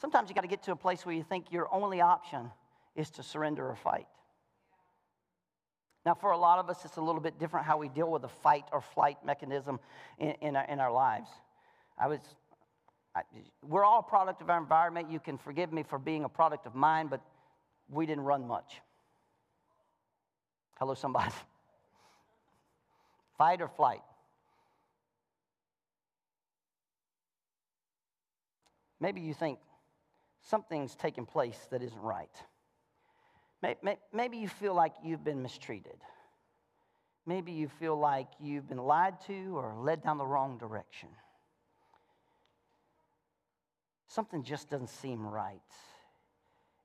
Sometimes 0.00 0.28
you 0.28 0.36
got 0.36 0.42
to 0.42 0.46
get 0.46 0.62
to 0.62 0.70
a 0.70 0.76
place 0.76 1.04
where 1.04 1.12
you 1.12 1.24
think 1.24 1.46
your 1.50 1.66
only 1.74 2.00
option 2.00 2.52
is 2.94 3.10
to 3.10 3.24
surrender 3.24 3.68
or 3.68 3.74
fight. 3.74 4.06
Now, 6.06 6.14
for 6.14 6.30
a 6.30 6.38
lot 6.38 6.60
of 6.60 6.70
us, 6.70 6.84
it's 6.84 6.98
a 6.98 7.02
little 7.02 7.20
bit 7.20 7.36
different 7.40 7.66
how 7.66 7.78
we 7.78 7.88
deal 7.88 8.12
with 8.12 8.22
the 8.22 8.28
fight 8.28 8.66
or 8.70 8.80
flight 8.80 9.16
mechanism 9.26 9.80
in, 10.20 10.36
in, 10.40 10.54
our, 10.54 10.66
in 10.66 10.78
our 10.78 10.92
lives. 10.92 11.30
I 11.98 12.06
was, 12.06 12.20
I, 13.16 13.22
we're 13.66 13.84
all 13.84 13.98
a 13.98 14.08
product 14.08 14.40
of 14.40 14.50
our 14.50 14.58
environment. 14.58 15.10
You 15.10 15.18
can 15.18 15.36
forgive 15.36 15.72
me 15.72 15.82
for 15.82 15.98
being 15.98 16.22
a 16.22 16.28
product 16.28 16.64
of 16.64 16.76
mine, 16.76 17.08
but 17.08 17.20
we 17.90 18.06
didn't 18.06 18.24
run 18.24 18.46
much. 18.46 18.80
Hello, 20.78 20.94
somebody. 20.94 21.30
Fight 23.36 23.60
or 23.60 23.68
flight. 23.68 24.00
Maybe 29.00 29.20
you 29.20 29.34
think 29.34 29.58
something's 30.42 30.94
taking 30.94 31.26
place 31.26 31.58
that 31.70 31.82
isn't 31.82 32.00
right. 32.00 32.30
Maybe 34.12 34.38
you 34.38 34.48
feel 34.48 34.74
like 34.74 34.94
you've 35.02 35.24
been 35.24 35.42
mistreated. 35.42 35.96
Maybe 37.26 37.52
you 37.52 37.68
feel 37.68 37.98
like 37.98 38.28
you've 38.40 38.68
been 38.68 38.78
lied 38.78 39.20
to 39.26 39.56
or 39.56 39.74
led 39.78 40.02
down 40.02 40.16
the 40.18 40.26
wrong 40.26 40.58
direction. 40.58 41.10
Something 44.08 44.42
just 44.42 44.70
doesn't 44.70 44.88
seem 44.88 45.26
right. 45.26 45.60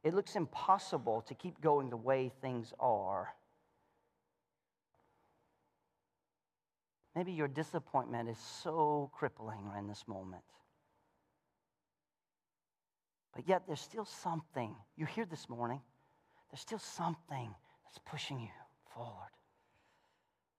It 0.05 0.13
looks 0.13 0.35
impossible 0.35 1.23
to 1.23 1.33
keep 1.33 1.59
going 1.59 1.89
the 1.89 1.97
way 1.97 2.31
things 2.39 2.71
are. 2.79 3.33
Maybe 7.15 7.31
your 7.31 7.47
disappointment 7.47 8.29
is 8.29 8.37
so 8.37 9.09
crippling 9.11 9.65
right 9.67 9.79
in 9.79 9.87
this 9.87 10.03
moment. 10.07 10.43
But 13.33 13.47
yet, 13.47 13.63
there's 13.65 13.81
still 13.81 14.05
something. 14.05 14.75
You're 14.95 15.07
here 15.07 15.25
this 15.25 15.49
morning. 15.49 15.81
There's 16.51 16.61
still 16.61 16.77
something 16.77 17.49
that's 17.83 17.97
pushing 18.05 18.39
you 18.39 18.49
forward. 18.93 19.31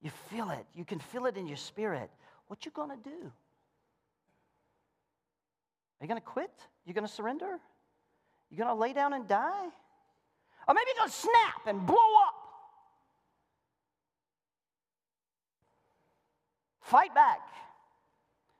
You 0.03 0.11
feel 0.29 0.51
it. 0.51 0.67
You 0.75 0.85
can 0.85 0.99
feel 0.99 1.27
it 1.27 1.37
in 1.37 1.47
your 1.47 1.57
spirit. 1.57 2.11
What 2.49 2.65
you 2.65 2.73
to 2.91 2.97
do? 3.09 3.33
Are 6.01 6.03
you 6.03 6.09
to 6.21 6.21
quit? 6.21 6.51
You 6.85 6.95
to 7.07 7.09
surrender? 7.09 7.61
You 8.51 8.57
going 8.57 8.69
to 8.69 8.75
lay 8.75 8.93
down 8.93 9.13
and 9.13 9.27
die? 9.27 9.67
Or 10.69 10.75
maybe 10.75 10.87
you're 10.89 11.03
going 11.03 11.11
to 11.11 11.17
snap 11.17 11.67
and 11.67 11.87
blow 11.87 11.97
up. 11.97 12.35
Fight 16.83 17.15
back. 17.15 17.41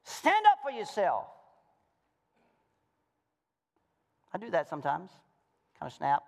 Stand 0.05 0.45
up 0.47 0.59
for 0.63 0.71
yourself. 0.71 1.27
I 4.33 4.39
do 4.39 4.51
that 4.51 4.69
sometimes. 4.69 5.11
Kind 5.79 5.91
of 5.91 5.97
snap. 5.97 6.23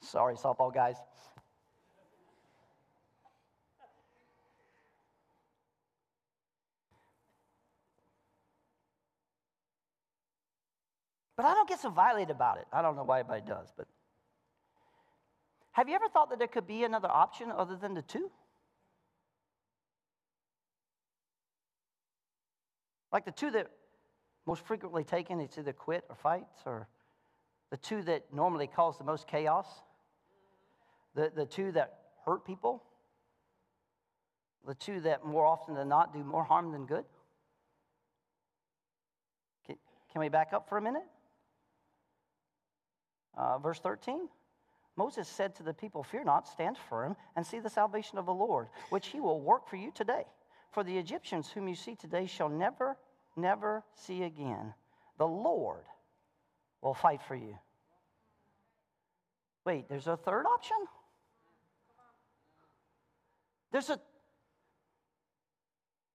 Sorry, 0.00 0.34
softball 0.36 0.72
guys. 0.72 0.96
But 11.36 11.46
I 11.46 11.54
don't 11.54 11.68
get 11.68 11.80
so 11.80 11.90
violated 11.90 12.30
about 12.30 12.58
it. 12.58 12.66
I 12.72 12.80
don't 12.80 12.96
know 12.96 13.02
why 13.02 13.20
anybody 13.20 13.42
does, 13.46 13.72
but 13.76 13.86
have 15.72 15.88
you 15.88 15.94
ever 15.96 16.08
thought 16.08 16.30
that 16.30 16.38
there 16.38 16.48
could 16.48 16.68
be 16.68 16.84
another 16.84 17.10
option 17.10 17.50
other 17.50 17.74
than 17.74 17.94
the 17.94 18.02
two? 18.02 18.30
Like 23.12 23.24
the 23.24 23.32
two 23.32 23.50
that 23.50 23.70
most 24.46 24.64
frequently 24.66 25.02
taken, 25.02 25.40
it's 25.40 25.58
either 25.58 25.72
quit 25.72 26.04
or 26.08 26.14
fight, 26.14 26.46
or 26.64 26.88
the 27.70 27.76
two 27.76 28.02
that 28.02 28.32
normally 28.32 28.66
cause 28.66 28.98
the 28.98 29.04
most 29.04 29.26
chaos, 29.26 29.66
the, 31.14 31.32
the 31.34 31.46
two 31.46 31.72
that 31.72 31.98
hurt 32.24 32.44
people, 32.44 32.82
the 34.66 34.74
two 34.74 35.00
that 35.00 35.24
more 35.24 35.46
often 35.46 35.74
than 35.74 35.88
not 35.88 36.12
do 36.12 36.22
more 36.22 36.44
harm 36.44 36.72
than 36.72 36.86
good. 36.86 37.04
Can, 39.66 39.76
can 40.12 40.20
we 40.20 40.28
back 40.28 40.52
up 40.52 40.68
for 40.68 40.78
a 40.78 40.82
minute? 40.82 41.02
Uh, 43.36 43.58
verse 43.58 43.80
13. 43.80 44.28
Moses 44.96 45.28
said 45.28 45.54
to 45.56 45.62
the 45.62 45.74
people, 45.74 46.02
Fear 46.02 46.24
not, 46.24 46.46
stand 46.46 46.76
firm, 46.88 47.16
and 47.36 47.44
see 47.44 47.58
the 47.58 47.70
salvation 47.70 48.16
of 48.18 48.26
the 48.26 48.34
Lord, 48.34 48.68
which 48.90 49.08
he 49.08 49.20
will 49.20 49.40
work 49.40 49.68
for 49.68 49.76
you 49.76 49.90
today. 49.92 50.24
For 50.70 50.84
the 50.84 50.96
Egyptians 50.96 51.50
whom 51.50 51.68
you 51.68 51.74
see 51.74 51.96
today 51.96 52.26
shall 52.26 52.48
never, 52.48 52.96
never 53.36 53.82
see 53.94 54.22
again. 54.22 54.72
The 55.18 55.26
Lord 55.26 55.84
will 56.80 56.94
fight 56.94 57.22
for 57.22 57.34
you. 57.34 57.56
Wait, 59.64 59.88
there's 59.88 60.06
a 60.06 60.16
third 60.16 60.46
option? 60.46 60.76
There's 63.72 63.90
a. 63.90 63.98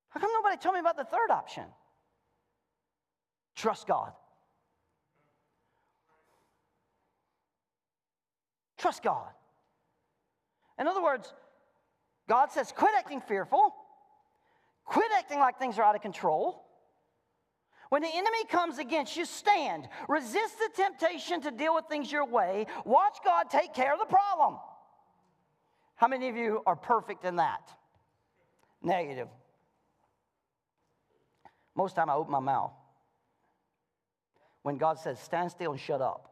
How 0.09 0.19
come 0.19 0.29
nobody 0.33 0.57
told 0.57 0.75
me 0.75 0.79
about 0.79 0.97
the 0.97 1.03
third 1.03 1.31
option? 1.31 1.65
Trust 3.55 3.87
God. 3.87 4.13
Trust 8.79 9.03
God. 9.03 9.29
In 10.79 10.87
other 10.87 11.03
words, 11.03 11.31
God 12.27 12.51
says, 12.51 12.71
quit 12.75 12.91
acting 12.97 13.21
fearful, 13.21 13.75
quit 14.85 15.11
acting 15.15 15.39
like 15.39 15.59
things 15.59 15.77
are 15.77 15.83
out 15.83 15.95
of 15.95 16.01
control. 16.01 16.65
When 17.89 18.01
the 18.01 18.09
enemy 18.13 18.45
comes 18.45 18.77
against 18.77 19.17
you, 19.17 19.25
stand. 19.25 19.89
Resist 20.07 20.57
the 20.59 20.69
temptation 20.83 21.41
to 21.41 21.51
deal 21.51 21.75
with 21.75 21.85
things 21.89 22.11
your 22.11 22.25
way. 22.25 22.67
Watch 22.85 23.17
God 23.25 23.49
take 23.49 23.73
care 23.73 23.93
of 23.93 23.99
the 23.99 24.05
problem. 24.05 24.59
How 25.95 26.07
many 26.07 26.29
of 26.29 26.35
you 26.37 26.61
are 26.65 26.75
perfect 26.75 27.25
in 27.25 27.37
that? 27.37 27.71
Negative. 28.81 29.27
Most 31.75 31.95
time 31.95 32.09
I 32.09 32.13
open 32.13 32.31
my 32.31 32.39
mouth. 32.39 32.71
When 34.61 34.77
God 34.77 34.99
says, 34.99 35.19
stand 35.19 35.51
still 35.51 35.71
and 35.71 35.79
shut 35.79 36.01
up. 36.01 36.28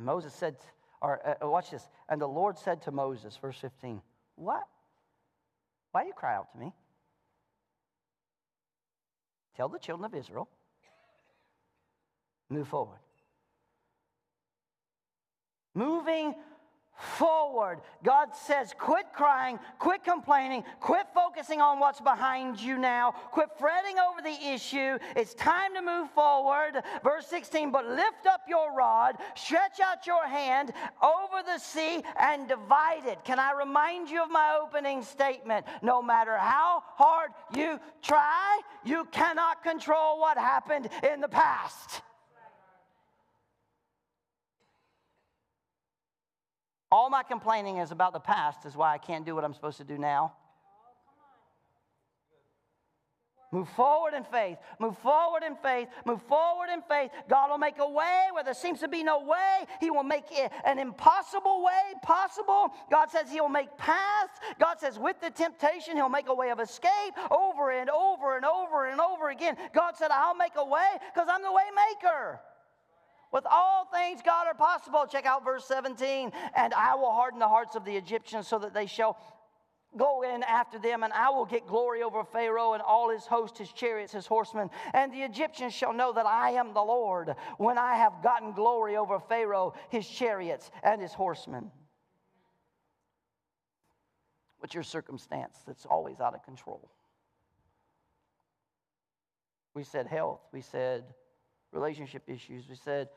And 0.00 0.06
Moses 0.06 0.32
said, 0.32 0.56
or 1.02 1.20
uh, 1.26 1.44
uh, 1.44 1.50
watch 1.50 1.72
this. 1.72 1.86
And 2.08 2.18
the 2.18 2.26
Lord 2.26 2.56
said 2.56 2.80
to 2.82 2.90
Moses, 2.90 3.36
verse 3.36 3.58
15, 3.60 4.00
What? 4.36 4.62
Why 5.92 6.04
do 6.04 6.06
you 6.06 6.14
cry 6.14 6.36
out 6.36 6.50
to 6.52 6.58
me? 6.58 6.72
Tell 9.58 9.68
the 9.68 9.78
children 9.78 10.06
of 10.06 10.14
Israel, 10.14 10.48
move 12.48 12.66
forward. 12.66 13.00
Moving 15.74 16.34
forward. 17.00 17.80
God 18.02 18.28
says, 18.34 18.74
quit 18.78 19.06
crying, 19.12 19.58
quit 19.78 20.04
complaining, 20.04 20.64
quit 20.80 21.06
focusing 21.14 21.60
on 21.60 21.78
what's 21.78 22.00
behind 22.00 22.60
you 22.60 22.78
now, 22.78 23.12
quit 23.32 23.48
fretting 23.58 23.96
over 23.98 24.22
the 24.22 24.52
issue. 24.52 24.98
It's 25.16 25.34
time 25.34 25.74
to 25.74 25.82
move 25.82 26.10
forward. 26.10 26.82
Verse 27.02 27.26
16, 27.26 27.70
but 27.70 27.86
lift 27.86 28.26
up 28.26 28.42
your 28.48 28.74
rod, 28.74 29.16
stretch 29.34 29.80
out 29.80 30.06
your 30.06 30.26
hand 30.26 30.72
over 31.02 31.42
the 31.44 31.58
sea 31.58 32.02
and 32.18 32.48
divide 32.48 33.06
it. 33.06 33.24
Can 33.24 33.38
I 33.38 33.52
remind 33.52 34.10
you 34.10 34.22
of 34.22 34.30
my 34.30 34.58
opening 34.62 35.02
statement? 35.02 35.66
No 35.82 36.02
matter 36.02 36.36
how 36.36 36.82
hard 36.94 37.30
you 37.54 37.80
try, 38.02 38.60
you 38.84 39.06
cannot 39.10 39.62
control 39.62 40.20
what 40.20 40.36
happened 40.36 40.88
in 41.12 41.20
the 41.20 41.28
past. 41.28 42.02
All 46.92 47.08
my 47.08 47.22
complaining 47.22 47.78
is 47.78 47.92
about 47.92 48.12
the 48.12 48.20
past, 48.20 48.66
is 48.66 48.76
why 48.76 48.92
I 48.92 48.98
can't 48.98 49.24
do 49.24 49.34
what 49.34 49.44
I'm 49.44 49.54
supposed 49.54 49.78
to 49.78 49.84
do 49.84 49.96
now. 49.96 50.32
Move 53.52 53.68
forward 53.70 54.14
in 54.14 54.22
faith. 54.22 54.58
Move 54.78 54.96
forward 54.98 55.42
in 55.42 55.56
faith. 55.56 55.88
Move 56.04 56.22
forward 56.22 56.68
in 56.72 56.82
faith. 56.82 57.10
God 57.28 57.50
will 57.50 57.58
make 57.58 57.78
a 57.78 57.88
way 57.88 58.28
where 58.32 58.44
there 58.44 58.54
seems 58.54 58.78
to 58.80 58.86
be 58.86 59.02
no 59.02 59.24
way. 59.24 59.66
He 59.80 59.90
will 59.90 60.04
make 60.04 60.26
an 60.64 60.78
impossible 60.78 61.64
way 61.64 61.94
possible. 62.02 62.70
God 62.90 63.10
says 63.10 63.30
He'll 63.30 63.48
make 63.48 63.76
paths. 63.76 64.38
God 64.60 64.78
says 64.78 65.00
with 65.00 65.20
the 65.20 65.30
temptation, 65.30 65.96
He'll 65.96 66.08
make 66.08 66.28
a 66.28 66.34
way 66.34 66.50
of 66.50 66.60
escape 66.60 66.90
over 67.30 67.72
and 67.72 67.90
over 67.90 68.36
and 68.36 68.44
over 68.44 68.86
and 68.86 69.00
over 69.00 69.30
again. 69.30 69.56
God 69.72 69.96
said, 69.96 70.12
I'll 70.12 70.36
make 70.36 70.54
a 70.54 70.64
way 70.64 70.86
because 71.12 71.28
I'm 71.28 71.42
the 71.42 71.52
way 71.52 71.64
maker. 71.88 72.40
With 73.32 73.44
all 73.50 73.86
things, 73.92 74.20
God 74.24 74.46
are 74.46 74.54
possible. 74.54 75.06
Check 75.10 75.26
out 75.26 75.44
verse 75.44 75.64
17. 75.66 76.32
And 76.54 76.74
I 76.74 76.94
will 76.96 77.12
harden 77.12 77.38
the 77.38 77.48
hearts 77.48 77.76
of 77.76 77.84
the 77.84 77.96
Egyptians 77.96 78.48
so 78.48 78.58
that 78.58 78.74
they 78.74 78.86
shall 78.86 79.16
go 79.96 80.22
in 80.22 80.42
after 80.44 80.78
them, 80.78 81.02
and 81.02 81.12
I 81.12 81.30
will 81.30 81.46
get 81.46 81.66
glory 81.66 82.02
over 82.02 82.22
Pharaoh 82.22 82.74
and 82.74 82.82
all 82.82 83.10
his 83.10 83.26
host, 83.26 83.58
his 83.58 83.72
chariots, 83.72 84.12
his 84.12 84.26
horsemen. 84.26 84.70
And 84.94 85.12
the 85.12 85.22
Egyptians 85.22 85.74
shall 85.74 85.92
know 85.92 86.12
that 86.12 86.26
I 86.26 86.50
am 86.50 86.74
the 86.74 86.82
Lord 86.82 87.34
when 87.58 87.76
I 87.76 87.96
have 87.96 88.22
gotten 88.22 88.52
glory 88.52 88.96
over 88.96 89.18
Pharaoh, 89.18 89.74
his 89.88 90.06
chariots, 90.06 90.70
and 90.82 91.00
his 91.02 91.12
horsemen. 91.12 91.70
What's 94.58 94.74
your 94.74 94.84
circumstance 94.84 95.58
that's 95.66 95.86
always 95.86 96.20
out 96.20 96.34
of 96.34 96.44
control? 96.44 96.90
We 99.74 99.84
said 99.84 100.06
health. 100.06 100.40
We 100.52 100.60
said 100.60 101.04
relationship 101.72 102.24
issues. 102.28 102.68
We 102.68 102.76
said 102.76 103.08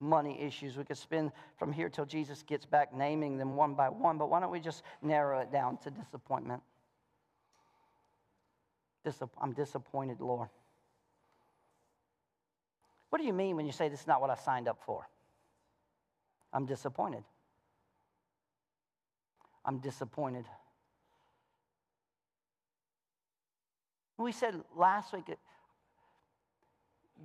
money 0.00 0.40
issues. 0.40 0.76
We 0.76 0.84
could 0.84 0.96
spend 0.96 1.32
from 1.58 1.72
here 1.72 1.88
till 1.88 2.06
Jesus 2.06 2.42
gets 2.42 2.64
back 2.64 2.94
naming 2.94 3.36
them 3.36 3.54
one 3.54 3.74
by 3.74 3.88
one, 3.88 4.18
but 4.18 4.30
why 4.30 4.40
don't 4.40 4.50
we 4.50 4.60
just 4.60 4.82
narrow 5.02 5.40
it 5.40 5.52
down 5.52 5.76
to 5.78 5.90
disappointment? 5.90 6.62
I'm 9.40 9.52
disappointed, 9.52 10.20
Lord. 10.20 10.48
What 13.10 13.20
do 13.20 13.26
you 13.26 13.32
mean 13.32 13.56
when 13.56 13.66
you 13.66 13.72
say 13.72 13.88
this 13.88 14.00
is 14.00 14.06
not 14.06 14.20
what 14.20 14.30
I 14.30 14.36
signed 14.36 14.68
up 14.68 14.78
for? 14.84 15.08
I'm 16.52 16.66
disappointed. 16.66 17.24
I'm 19.64 19.78
disappointed. 19.78 20.44
We 24.16 24.32
said 24.32 24.54
last 24.76 25.12
week 25.12 25.24
uh, 25.30 25.34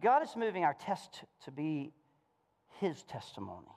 God 0.02 0.24
is 0.24 0.36
moving 0.36 0.64
our 0.64 0.74
test 0.74 1.24
to 1.44 1.52
be 1.52 1.92
His 2.80 3.04
testimony. 3.04 3.68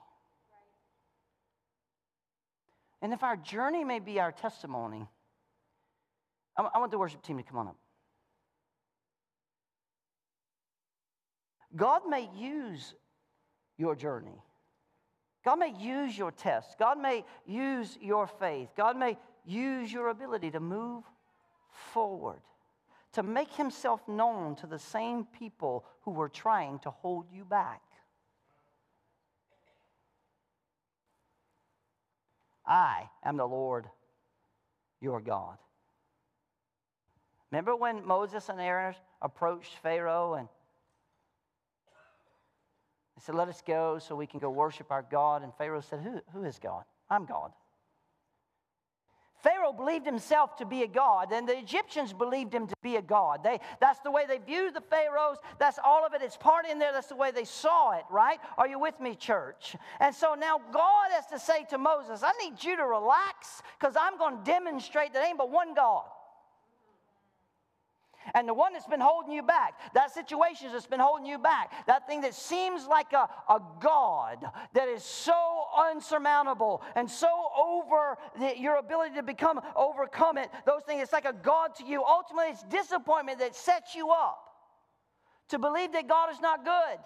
And 3.01 3.13
if 3.13 3.23
our 3.23 3.37
journey 3.37 3.83
may 3.83 3.99
be 3.99 4.19
our 4.19 4.31
testimony, 4.31 5.07
I 6.57 6.77
want 6.77 6.91
the 6.91 6.97
worship 6.97 7.21
team 7.21 7.37
to 7.37 7.43
come 7.43 7.57
on 7.57 7.67
up. 7.69 7.77
God 11.75 12.01
may 12.09 12.29
use 12.35 12.93
your 13.77 13.95
journey. 13.95 14.41
God 15.45 15.59
may 15.59 15.73
use 15.79 16.17
your 16.17 16.31
test. 16.31 16.77
God 16.77 16.99
may 16.99 17.23
use 17.45 17.97
your 18.01 18.27
faith. 18.27 18.69
God 18.75 18.97
may 18.97 19.17
use 19.45 19.93
your 19.93 20.09
ability 20.09 20.51
to 20.51 20.59
move 20.59 21.05
forward, 21.93 22.41
to 23.13 23.23
make 23.23 23.51
himself 23.53 24.05
known 24.07 24.55
to 24.57 24.67
the 24.67 24.79
same 24.79 25.25
people 25.25 25.85
who 26.01 26.11
were 26.11 26.27
trying 26.27 26.79
to 26.79 26.89
hold 26.89 27.25
you 27.31 27.45
back. 27.45 27.81
I 32.69 33.09
am 33.25 33.35
the 33.35 33.47
Lord 33.47 33.87
your 35.01 35.19
God. 35.19 35.57
Remember 37.51 37.75
when 37.75 38.05
Moses 38.05 38.47
and 38.49 38.61
Aaron 38.61 38.93
approached 39.21 39.75
Pharaoh 39.81 40.35
and 40.35 40.47
they 43.15 43.21
said, 43.23 43.35
Let 43.35 43.47
us 43.47 43.63
go 43.65 43.97
so 43.97 44.15
we 44.15 44.27
can 44.27 44.39
go 44.39 44.51
worship 44.51 44.91
our 44.91 45.01
God. 45.01 45.41
And 45.41 45.51
Pharaoh 45.55 45.81
said, 45.81 46.01
Who, 46.01 46.21
who 46.31 46.45
is 46.45 46.59
God? 46.59 46.83
I'm 47.09 47.25
God. 47.25 47.51
Pharaoh 49.41 49.71
believed 49.71 50.05
himself 50.05 50.57
to 50.57 50.65
be 50.65 50.83
a 50.83 50.87
god, 50.87 51.31
and 51.31 51.47
the 51.47 51.57
Egyptians 51.57 52.13
believed 52.13 52.53
him 52.53 52.67
to 52.67 52.75
be 52.81 52.97
a 52.97 53.01
god. 53.01 53.43
They, 53.43 53.59
that's 53.79 53.99
the 53.99 54.11
way 54.11 54.25
they 54.27 54.37
viewed 54.37 54.73
the 54.73 54.81
pharaohs. 54.81 55.37
That's 55.59 55.79
all 55.83 56.05
of 56.05 56.13
it. 56.13 56.21
It's 56.21 56.37
part 56.37 56.65
in 56.65 56.79
there. 56.79 56.91
That's 56.91 57.07
the 57.07 57.15
way 57.15 57.31
they 57.31 57.45
saw 57.45 57.91
it, 57.91 58.03
right? 58.09 58.39
Are 58.57 58.67
you 58.67 58.79
with 58.79 58.99
me, 58.99 59.15
church? 59.15 59.75
And 59.99 60.13
so 60.13 60.35
now 60.35 60.59
God 60.71 61.11
has 61.11 61.25
to 61.27 61.39
say 61.39 61.65
to 61.69 61.77
Moses, 61.77 62.21
I 62.23 62.31
need 62.43 62.63
you 62.63 62.75
to 62.75 62.85
relax 62.85 63.61
because 63.79 63.95
I'm 63.99 64.17
going 64.17 64.37
to 64.37 64.43
demonstrate 64.43 65.13
that 65.13 65.25
ain't 65.25 65.37
but 65.37 65.51
one 65.51 65.73
God. 65.73 66.03
And 68.33 68.47
the 68.47 68.53
one 68.53 68.73
that's 68.73 68.85
been 68.85 68.99
holding 68.99 69.31
you 69.31 69.41
back, 69.41 69.93
that 69.93 70.13
situation 70.13 70.69
that's 70.71 70.85
been 70.85 70.99
holding 70.99 71.25
you 71.25 71.37
back, 71.37 71.71
that 71.87 72.07
thing 72.07 72.21
that 72.21 72.33
seems 72.33 72.85
like 72.85 73.13
a, 73.13 73.29
a 73.49 73.61
God 73.79 74.45
that 74.73 74.87
is 74.87 75.03
so 75.03 75.63
unsurmountable 75.77 76.81
and 76.95 77.09
so 77.09 77.27
over 77.57 78.17
the, 78.39 78.59
your 78.59 78.77
ability 78.77 79.15
to 79.15 79.23
become 79.23 79.59
overcome 79.75 80.37
it, 80.37 80.49
those 80.65 80.81
things, 80.85 81.01
it's 81.01 81.13
like 81.13 81.25
a 81.25 81.33
God 81.33 81.75
to 81.75 81.85
you. 81.85 82.03
Ultimately, 82.03 82.51
it's 82.51 82.63
disappointment 82.63 83.39
that 83.39 83.55
sets 83.55 83.95
you 83.95 84.11
up 84.11 84.39
to 85.49 85.57
believe 85.57 85.93
that 85.93 86.07
God 86.07 86.31
is 86.31 86.39
not 86.39 86.63
good. 86.63 86.99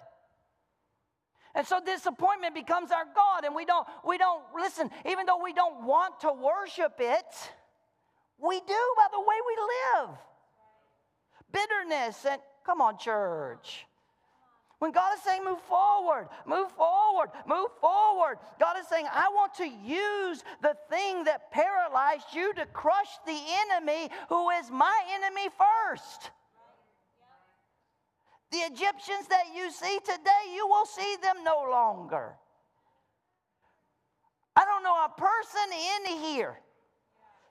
And 1.54 1.66
so 1.66 1.80
disappointment 1.80 2.54
becomes 2.54 2.90
our 2.90 3.04
God, 3.14 3.44
and 3.44 3.54
we 3.54 3.64
don't, 3.64 3.86
we 4.04 4.18
don't, 4.18 4.42
listen, 4.58 4.90
even 5.06 5.24
though 5.24 5.40
we 5.42 5.52
don't 5.52 5.86
want 5.86 6.20
to 6.20 6.32
worship 6.32 6.94
it, 6.98 7.24
we 8.38 8.58
do 8.58 8.94
by 8.96 9.06
the 9.12 9.20
way 9.20 9.36
we 9.46 9.56
live 10.10 10.18
bitterness 11.54 12.26
and 12.28 12.40
come 12.66 12.80
on, 12.80 12.98
church. 12.98 13.86
When 14.80 14.92
God 14.92 15.14
is 15.16 15.22
saying, 15.22 15.44
move 15.44 15.62
forward, 15.62 16.28
move 16.46 16.70
forward, 16.72 17.30
move 17.46 17.70
forward, 17.80 18.36
God 18.60 18.76
is 18.78 18.86
saying, 18.88 19.06
I 19.10 19.28
want 19.30 19.54
to 19.54 19.66
use 19.66 20.44
the 20.60 20.76
thing 20.90 21.24
that 21.24 21.50
paralyzed 21.52 22.26
you 22.34 22.52
to 22.54 22.66
crush 22.66 23.08
the 23.24 23.40
enemy 23.70 24.10
who 24.28 24.50
is 24.50 24.70
my 24.70 25.00
enemy 25.14 25.48
first. 25.56 26.30
The 28.50 28.58
Egyptians 28.58 29.26
that 29.30 29.44
you 29.56 29.70
see 29.70 29.98
today, 30.04 30.54
you 30.54 30.66
will 30.66 30.86
see 30.86 31.16
them 31.22 31.42
no 31.44 31.66
longer. 31.70 32.34
I 34.56 34.64
don't 34.64 34.82
know 34.82 35.04
a 35.04 35.18
person 35.18 35.72
in 35.72 36.18
here 36.18 36.58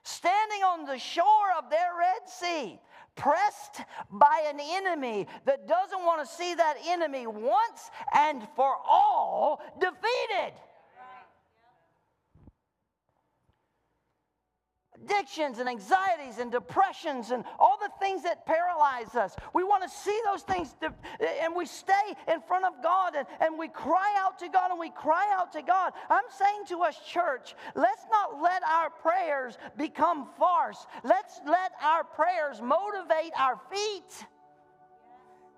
standing 0.04 0.62
on 0.62 0.84
the 0.84 0.98
shore 0.98 1.50
of 1.58 1.68
their 1.68 1.90
Red 1.98 2.28
Sea 2.28 2.78
pressed 3.16 3.82
by 4.10 4.44
an 4.48 4.58
enemy 4.60 5.26
that 5.46 5.66
doesn't 5.68 6.04
want 6.04 6.26
to 6.26 6.34
see 6.34 6.54
that 6.54 6.76
enemy 6.86 7.26
once 7.26 7.90
and 8.14 8.46
for 8.56 8.74
all 8.86 9.62
defeated. 9.80 10.54
Addictions 15.04 15.58
and 15.58 15.68
anxieties 15.68 16.38
and 16.38 16.50
depressions 16.50 17.30
and 17.30 17.44
all 17.58 17.78
the 17.80 17.90
things 18.00 18.22
that 18.22 18.46
paralyze 18.46 19.14
us. 19.14 19.34
We 19.52 19.64
want 19.64 19.82
to 19.82 19.88
see 19.88 20.18
those 20.24 20.42
things 20.42 20.74
and 21.42 21.54
we 21.54 21.66
stay 21.66 21.92
in 22.32 22.40
front 22.42 22.64
of 22.64 22.82
God 22.82 23.14
and, 23.16 23.26
and 23.40 23.58
we 23.58 23.68
cry 23.68 24.14
out 24.18 24.38
to 24.40 24.48
God 24.48 24.70
and 24.70 24.80
we 24.80 24.90
cry 24.90 25.26
out 25.32 25.52
to 25.52 25.62
God. 25.62 25.92
I'm 26.10 26.24
saying 26.36 26.66
to 26.68 26.82
us, 26.82 26.96
church, 27.06 27.54
let's 27.74 28.04
not 28.10 28.42
let 28.42 28.62
our 28.64 28.90
prayers 28.90 29.58
become 29.76 30.28
farce. 30.38 30.86
Let's 31.02 31.40
let 31.46 31.72
our 31.82 32.04
prayers 32.04 32.60
motivate 32.60 33.32
our 33.38 33.60
feet 33.70 34.26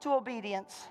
to 0.00 0.10
obedience. 0.10 0.88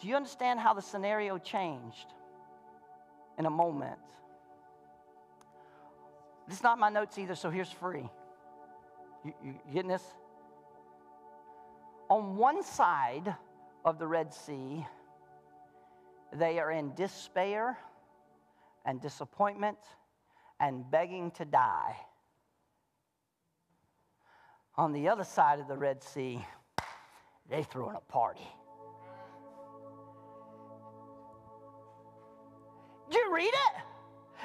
Do 0.00 0.08
you 0.08 0.16
understand 0.16 0.58
how 0.58 0.72
the 0.72 0.80
scenario 0.80 1.36
changed? 1.36 2.14
In 3.40 3.46
a 3.46 3.50
moment. 3.50 3.98
This 6.46 6.58
is 6.58 6.62
not 6.62 6.78
my 6.78 6.90
notes 6.90 7.16
either, 7.16 7.34
so 7.34 7.48
here's 7.48 7.70
free. 7.70 8.06
You, 9.24 9.32
you 9.42 9.54
getting 9.72 9.88
this? 9.88 10.04
On 12.10 12.36
one 12.36 12.62
side 12.62 13.34
of 13.82 13.98
the 13.98 14.06
Red 14.06 14.34
Sea, 14.34 14.84
they 16.34 16.58
are 16.58 16.70
in 16.70 16.94
despair 16.94 17.78
and 18.84 19.00
disappointment 19.00 19.78
and 20.60 20.84
begging 20.90 21.30
to 21.30 21.46
die. 21.46 21.96
On 24.76 24.92
the 24.92 25.08
other 25.08 25.24
side 25.24 25.60
of 25.60 25.66
the 25.66 25.78
Red 25.78 26.02
Sea, 26.02 26.44
they 27.48 27.62
throwing 27.62 27.96
a 27.96 28.00
party. 28.00 28.46
Did 33.10 33.18
you 33.18 33.34
read 33.34 33.42
it? 33.42 33.89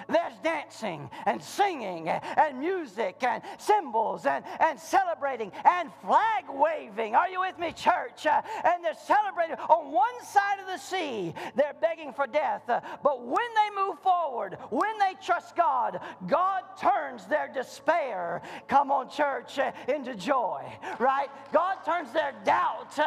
There's 0.08 0.38
dancing 0.44 1.10
and 1.26 1.42
singing 1.42 2.10
and 2.10 2.60
music 2.60 3.24
and 3.24 3.42
cymbals 3.58 4.26
and, 4.26 4.44
and 4.60 4.80
celebrating 4.80 5.52
and 5.64 5.90
flag 6.02 6.46
waving. 6.50 7.16
Are 7.16 7.30
you 7.30 7.42
with 7.42 7.58
me, 7.60 7.72
church? 7.72 8.26
Uh, 8.26 8.42
and 8.64 8.84
they're 8.84 8.94
celebrating. 8.94 9.56
On 9.70 9.92
one 9.92 10.24
side 10.24 10.60
of 10.60 10.68
the 10.68 10.78
sea, 10.78 11.34
they're 11.56 11.76
begging 11.80 12.14
for 12.14 12.28
death. 12.28 12.70
Uh, 12.70 12.82
but 13.04 13.26
when 13.26 13.36
they 13.36 13.82
move 13.82 14.00
forward, 14.00 14.58
when 14.70 14.98
they 15.00 15.14
trust 15.24 15.56
God, 15.56 16.00
God 16.28 16.64
turns 16.80 17.26
their 17.26 17.50
despair, 17.54 18.42
come 18.68 18.92
on, 18.92 19.10
church, 19.10 19.60
uh, 19.60 19.72
into 19.88 20.16
joy, 20.16 20.64
right? 21.00 21.30
God 21.52 21.78
turns 21.86 22.12
their 22.12 22.34
doubt, 22.44 22.98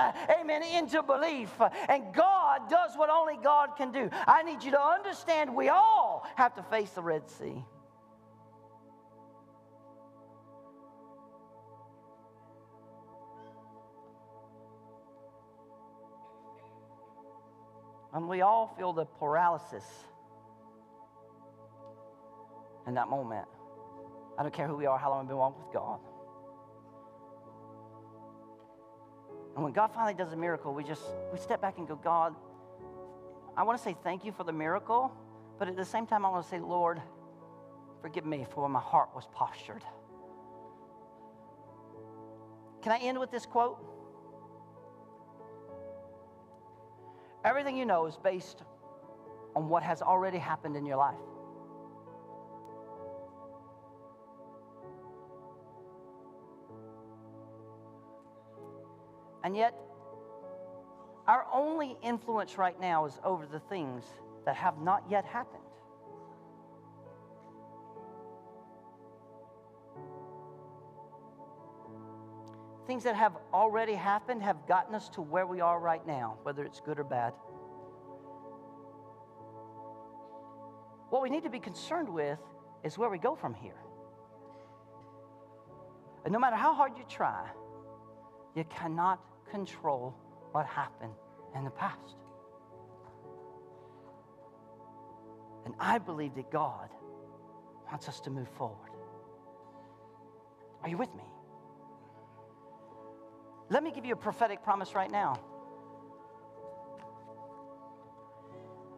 amen, 0.41 0.63
into 0.63 1.03
belief. 1.03 1.51
And 1.89 2.13
God 2.13 2.69
does 2.71 2.93
what 2.97 3.11
only 3.11 3.39
God 3.43 3.77
can 3.77 3.93
do. 3.93 4.09
I 4.27 4.43
need 4.43 4.63
you 4.63 4.71
to 4.73 4.81
understand 4.81 5.55
we 5.55 5.69
all 5.69 6.27
have 6.37 6.55
to 6.55 6.63
face 6.63 6.78
face 6.79 6.91
the 6.91 7.03
Red 7.03 7.29
Sea. 7.29 7.65
And 18.15 18.29
we 18.29 18.43
all 18.43 18.73
feel 18.79 18.93
the 18.93 19.07
paralysis 19.07 19.83
in 22.87 22.95
that 22.95 23.09
moment. 23.09 23.49
I 24.39 24.43
don't 24.43 24.55
care 24.55 24.69
who 24.69 24.77
we 24.77 24.87
are, 24.87 24.97
how 24.99 25.11
long 25.11 25.21
we've 25.21 25.29
been 25.29 25.37
walking 25.37 25.65
with 25.65 25.75
God. 25.75 25.99
And 29.57 29.65
when 29.65 29.73
God 29.73 29.89
finally 29.93 30.15
does 30.15 30.33
a 30.33 30.37
miracle, 30.37 30.73
we 30.73 30.85
just 30.85 31.03
we 31.33 31.41
step 31.41 31.61
back 31.61 31.79
and 31.79 31.89
go, 31.89 31.97
God, 31.97 32.37
I 33.57 33.65
want 33.65 33.77
to 33.77 33.83
say 33.83 33.97
thank 34.05 34.25
you 34.25 34.31
for 34.31 34.45
the 34.45 34.53
miracle, 34.53 35.11
But 35.59 35.69
at 35.69 35.77
the 35.77 35.85
same 35.85 36.07
time, 36.07 36.25
I 36.25 36.31
want 36.31 36.45
to 36.45 36.49
say, 36.49 36.61
Lord, 36.61 37.01
forgive 38.01 38.25
me 38.25 38.47
for 38.51 38.61
where 38.61 38.71
my 38.71 38.81
heart 38.81 39.09
was 39.15 39.27
postured. 39.35 39.83
Can 42.83 42.93
I 42.93 42.99
end 42.99 43.19
with 43.19 43.31
this 43.31 43.45
quote? 43.45 43.85
Everything 47.45 47.77
you 47.77 47.87
know 47.87 48.07
is 48.07 48.17
based 48.17 48.63
on 49.57 49.69
what 49.69 49.83
has 49.83 50.01
already 50.01 50.39
happened 50.39 50.77
in 50.77 50.87
your 50.87 50.97
life. 50.97 51.17
And 59.43 59.57
yet, 59.57 59.75
our 61.27 61.47
only 61.53 61.97
influence 62.03 62.59
right 62.59 62.79
now 62.81 63.07
is 63.07 63.19
over 63.25 63.47
the 63.47 63.61
things 63.61 64.05
that 64.49 64.57
have 64.57 64.81
not 64.81 65.05
yet 65.11 65.27
happened. 65.27 65.63
Things 72.87 73.05
that 73.05 73.15
have 73.15 73.37
already 73.53 73.93
happened 73.93 74.43
have 74.43 74.67
gotten 74.67 74.95
us 74.95 75.11
to 75.11 75.21
where 75.21 75.47
we 75.47 75.61
are 75.61 75.79
right 75.79 76.01
now, 76.07 76.39
whether 76.45 76.65
it's 76.65 76.81
good 76.81 76.99
or 76.99 77.05
bad. 77.05 77.35
What 81.11 81.21
we 81.21 81.29
need 81.29 81.43
to 81.43 81.51
be 81.51 81.61
concerned 81.61 82.09
with 82.09 82.39
is 82.83 82.97
where 82.97 83.11
we 83.11 83.19
go 83.19 83.37
from 83.37 83.53
here. 83.53 83.83
And 86.25 86.33
no 86.33 86.39
matter 86.39 86.57
how 86.57 86.73
hard 86.73 86.97
you 86.97 87.05
try, 87.07 87.51
you 88.57 88.65
cannot 88.75 89.21
control 89.51 90.15
what 90.53 90.65
happened 90.65 91.13
in 91.55 91.65
the 91.65 91.71
past. 91.71 92.17
And 95.69 95.77
I 95.79 95.99
believe 95.99 96.35
that 96.37 96.51
God 96.51 96.89
wants 97.91 98.09
us 98.09 98.21
to 98.21 98.31
move 98.31 98.49
forward. 98.57 98.91
Are 100.83 100.89
you 100.89 100.97
with 100.97 101.15
me? 101.15 101.25
Let 103.69 103.83
me 103.83 103.93
give 103.95 104.07
you 104.07 104.15
a 104.15 104.17
prophetic 104.17 104.63
promise 104.63 104.95
right 104.95 105.11
now. 105.11 105.39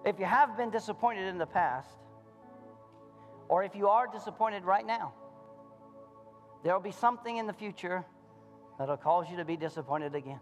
If 0.04 0.20
you 0.20 0.26
have 0.26 0.56
been 0.56 0.70
disappointed 0.70 1.26
in 1.26 1.38
the 1.38 1.46
past, 1.46 1.98
or 3.48 3.64
if 3.64 3.74
you 3.74 3.88
are 3.88 4.06
disappointed 4.06 4.64
right 4.64 4.86
now, 4.86 5.12
there 6.62 6.72
will 6.72 6.80
be 6.80 6.92
something 6.92 7.36
in 7.36 7.48
the 7.48 7.52
future 7.52 8.04
that'll 8.78 8.96
cause 8.96 9.26
you 9.28 9.38
to 9.38 9.44
be 9.44 9.56
disappointed 9.56 10.14
again. 10.14 10.38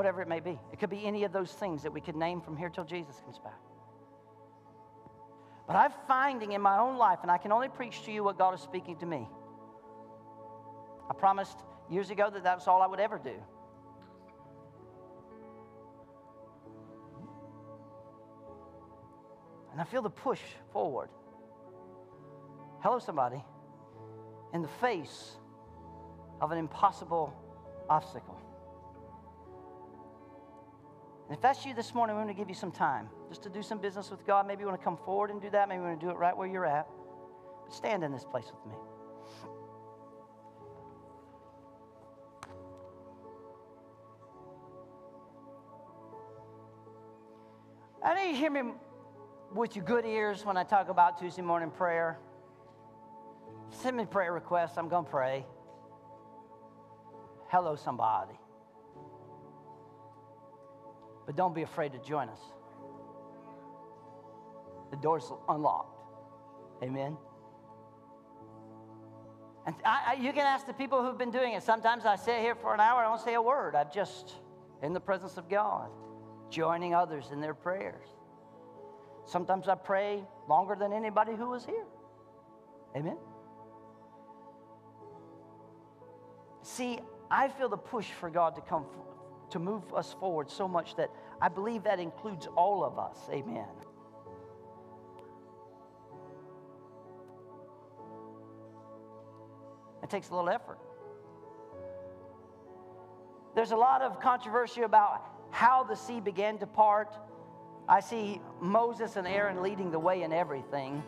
Whatever 0.00 0.22
it 0.22 0.28
may 0.28 0.40
be. 0.40 0.58
It 0.72 0.78
could 0.78 0.88
be 0.88 1.04
any 1.04 1.24
of 1.24 1.32
those 1.32 1.52
things 1.52 1.82
that 1.82 1.92
we 1.92 2.00
could 2.00 2.16
name 2.16 2.40
from 2.40 2.56
here 2.56 2.70
till 2.70 2.84
Jesus 2.84 3.20
comes 3.22 3.38
back. 3.38 3.60
But 5.66 5.76
I'm 5.76 5.92
finding 6.08 6.52
in 6.52 6.62
my 6.62 6.78
own 6.78 6.96
life, 6.96 7.18
and 7.20 7.30
I 7.30 7.36
can 7.36 7.52
only 7.52 7.68
preach 7.68 8.02
to 8.06 8.10
you 8.10 8.24
what 8.24 8.38
God 8.38 8.54
is 8.54 8.62
speaking 8.62 8.96
to 8.96 9.04
me. 9.04 9.28
I 11.10 11.12
promised 11.12 11.58
years 11.90 12.08
ago 12.08 12.30
that 12.30 12.42
that's 12.42 12.66
all 12.66 12.80
I 12.80 12.86
would 12.86 12.98
ever 12.98 13.18
do. 13.18 13.34
And 19.72 19.82
I 19.82 19.84
feel 19.84 20.00
the 20.00 20.08
push 20.08 20.40
forward. 20.72 21.10
Hello, 22.82 23.00
somebody. 23.00 23.44
In 24.54 24.62
the 24.62 24.74
face 24.80 25.32
of 26.40 26.52
an 26.52 26.56
impossible 26.56 27.34
obstacle. 27.90 28.39
And 31.30 31.36
if 31.36 31.42
that's 31.42 31.64
you 31.64 31.74
this 31.74 31.94
morning, 31.94 32.16
we're 32.16 32.24
going 32.24 32.34
to 32.34 32.38
give 32.38 32.48
you 32.48 32.56
some 32.56 32.72
time 32.72 33.08
just 33.28 33.40
to 33.44 33.48
do 33.48 33.62
some 33.62 33.78
business 33.78 34.10
with 34.10 34.26
God. 34.26 34.48
Maybe 34.48 34.62
you 34.62 34.66
want 34.66 34.80
to 34.80 34.84
come 34.84 34.96
forward 34.96 35.30
and 35.30 35.40
do 35.40 35.48
that. 35.50 35.68
Maybe 35.68 35.78
you 35.78 35.86
want 35.86 36.00
to 36.00 36.04
do 36.04 36.10
it 36.10 36.16
right 36.16 36.36
where 36.36 36.48
you're 36.48 36.66
at. 36.66 36.88
But 37.64 37.72
stand 37.72 38.02
in 38.02 38.10
this 38.10 38.24
place 38.24 38.46
with 38.46 38.66
me. 38.66 38.74
I 48.04 48.14
need 48.14 48.30
you 48.30 48.36
hear 48.36 48.50
me 48.50 48.72
with 49.54 49.76
your 49.76 49.84
good 49.84 50.04
ears 50.04 50.44
when 50.44 50.56
I 50.56 50.64
talk 50.64 50.88
about 50.88 51.20
Tuesday 51.20 51.42
morning 51.42 51.70
prayer. 51.70 52.18
Send 53.68 53.96
me 53.96 54.04
prayer 54.04 54.32
requests. 54.32 54.76
I'm 54.76 54.88
going 54.88 55.04
to 55.04 55.10
pray. 55.12 55.46
Hello, 57.50 57.76
somebody. 57.76 58.34
But 61.30 61.36
don't 61.36 61.54
be 61.54 61.62
afraid 61.62 61.92
to 61.92 61.98
join 62.00 62.28
us. 62.28 62.40
The 64.90 64.96
door's 64.96 65.30
unlocked. 65.48 65.96
Amen. 66.82 67.16
And 69.64 69.76
I, 69.84 70.00
I, 70.08 70.12
you 70.14 70.32
can 70.32 70.44
ask 70.44 70.66
the 70.66 70.72
people 70.72 71.04
who've 71.04 71.16
been 71.16 71.30
doing 71.30 71.52
it. 71.52 71.62
Sometimes 71.62 72.04
I 72.04 72.16
sit 72.16 72.40
here 72.40 72.56
for 72.56 72.74
an 72.74 72.80
hour, 72.80 73.04
I 73.04 73.04
don't 73.04 73.20
say 73.20 73.34
a 73.34 73.42
word. 73.42 73.76
I'm 73.76 73.86
just 73.94 74.34
in 74.82 74.92
the 74.92 74.98
presence 74.98 75.36
of 75.36 75.48
God, 75.48 75.90
joining 76.50 76.96
others 76.96 77.26
in 77.30 77.40
their 77.40 77.54
prayers. 77.54 78.08
Sometimes 79.24 79.68
I 79.68 79.76
pray 79.76 80.24
longer 80.48 80.74
than 80.74 80.92
anybody 80.92 81.36
who 81.36 81.50
was 81.50 81.64
here. 81.64 81.86
Amen. 82.96 83.18
See, 86.62 86.98
I 87.30 87.46
feel 87.46 87.68
the 87.68 87.76
push 87.76 88.08
for 88.18 88.30
God 88.30 88.56
to 88.56 88.62
come 88.62 88.84
to 89.50 89.58
move 89.58 89.92
us 89.94 90.14
forward 90.18 90.50
so 90.50 90.66
much 90.66 90.96
that 90.96 91.10
I 91.42 91.48
believe 91.48 91.84
that 91.84 91.98
includes 91.98 92.46
all 92.54 92.84
of 92.84 92.98
us. 92.98 93.16
Amen. 93.30 93.68
It 100.02 100.10
takes 100.10 100.28
a 100.28 100.34
little 100.34 100.50
effort. 100.50 100.78
There's 103.54 103.72
a 103.72 103.76
lot 103.76 104.02
of 104.02 104.20
controversy 104.20 104.82
about 104.82 105.26
how 105.50 105.82
the 105.84 105.96
sea 105.96 106.20
began 106.20 106.58
to 106.58 106.66
part. 106.66 107.16
I 107.88 108.00
see 108.00 108.40
Moses 108.60 109.16
and 109.16 109.26
Aaron 109.26 109.62
leading 109.62 109.90
the 109.90 109.98
way 109.98 110.22
in 110.22 110.32
everything. 110.32 111.02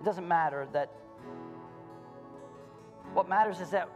It 0.00 0.04
doesn't 0.04 0.26
matter 0.26 0.66
that. 0.72 0.90
What 3.12 3.28
matters 3.28 3.60
is 3.60 3.70
that 3.70 3.88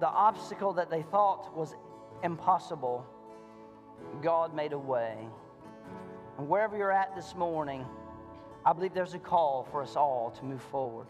the 0.00 0.08
obstacle 0.08 0.72
that 0.74 0.90
they 0.90 1.02
thought 1.02 1.56
was 1.56 1.74
impossible, 2.22 3.04
God 4.22 4.54
made 4.54 4.72
a 4.72 4.78
way. 4.78 5.16
And 6.38 6.48
wherever 6.48 6.76
you're 6.76 6.92
at 6.92 7.14
this 7.14 7.34
morning, 7.34 7.84
I 8.64 8.72
believe 8.72 8.94
there's 8.94 9.14
a 9.14 9.18
call 9.18 9.66
for 9.70 9.82
us 9.82 9.96
all 9.96 10.30
to 10.38 10.44
move 10.44 10.62
forward. 10.62 11.06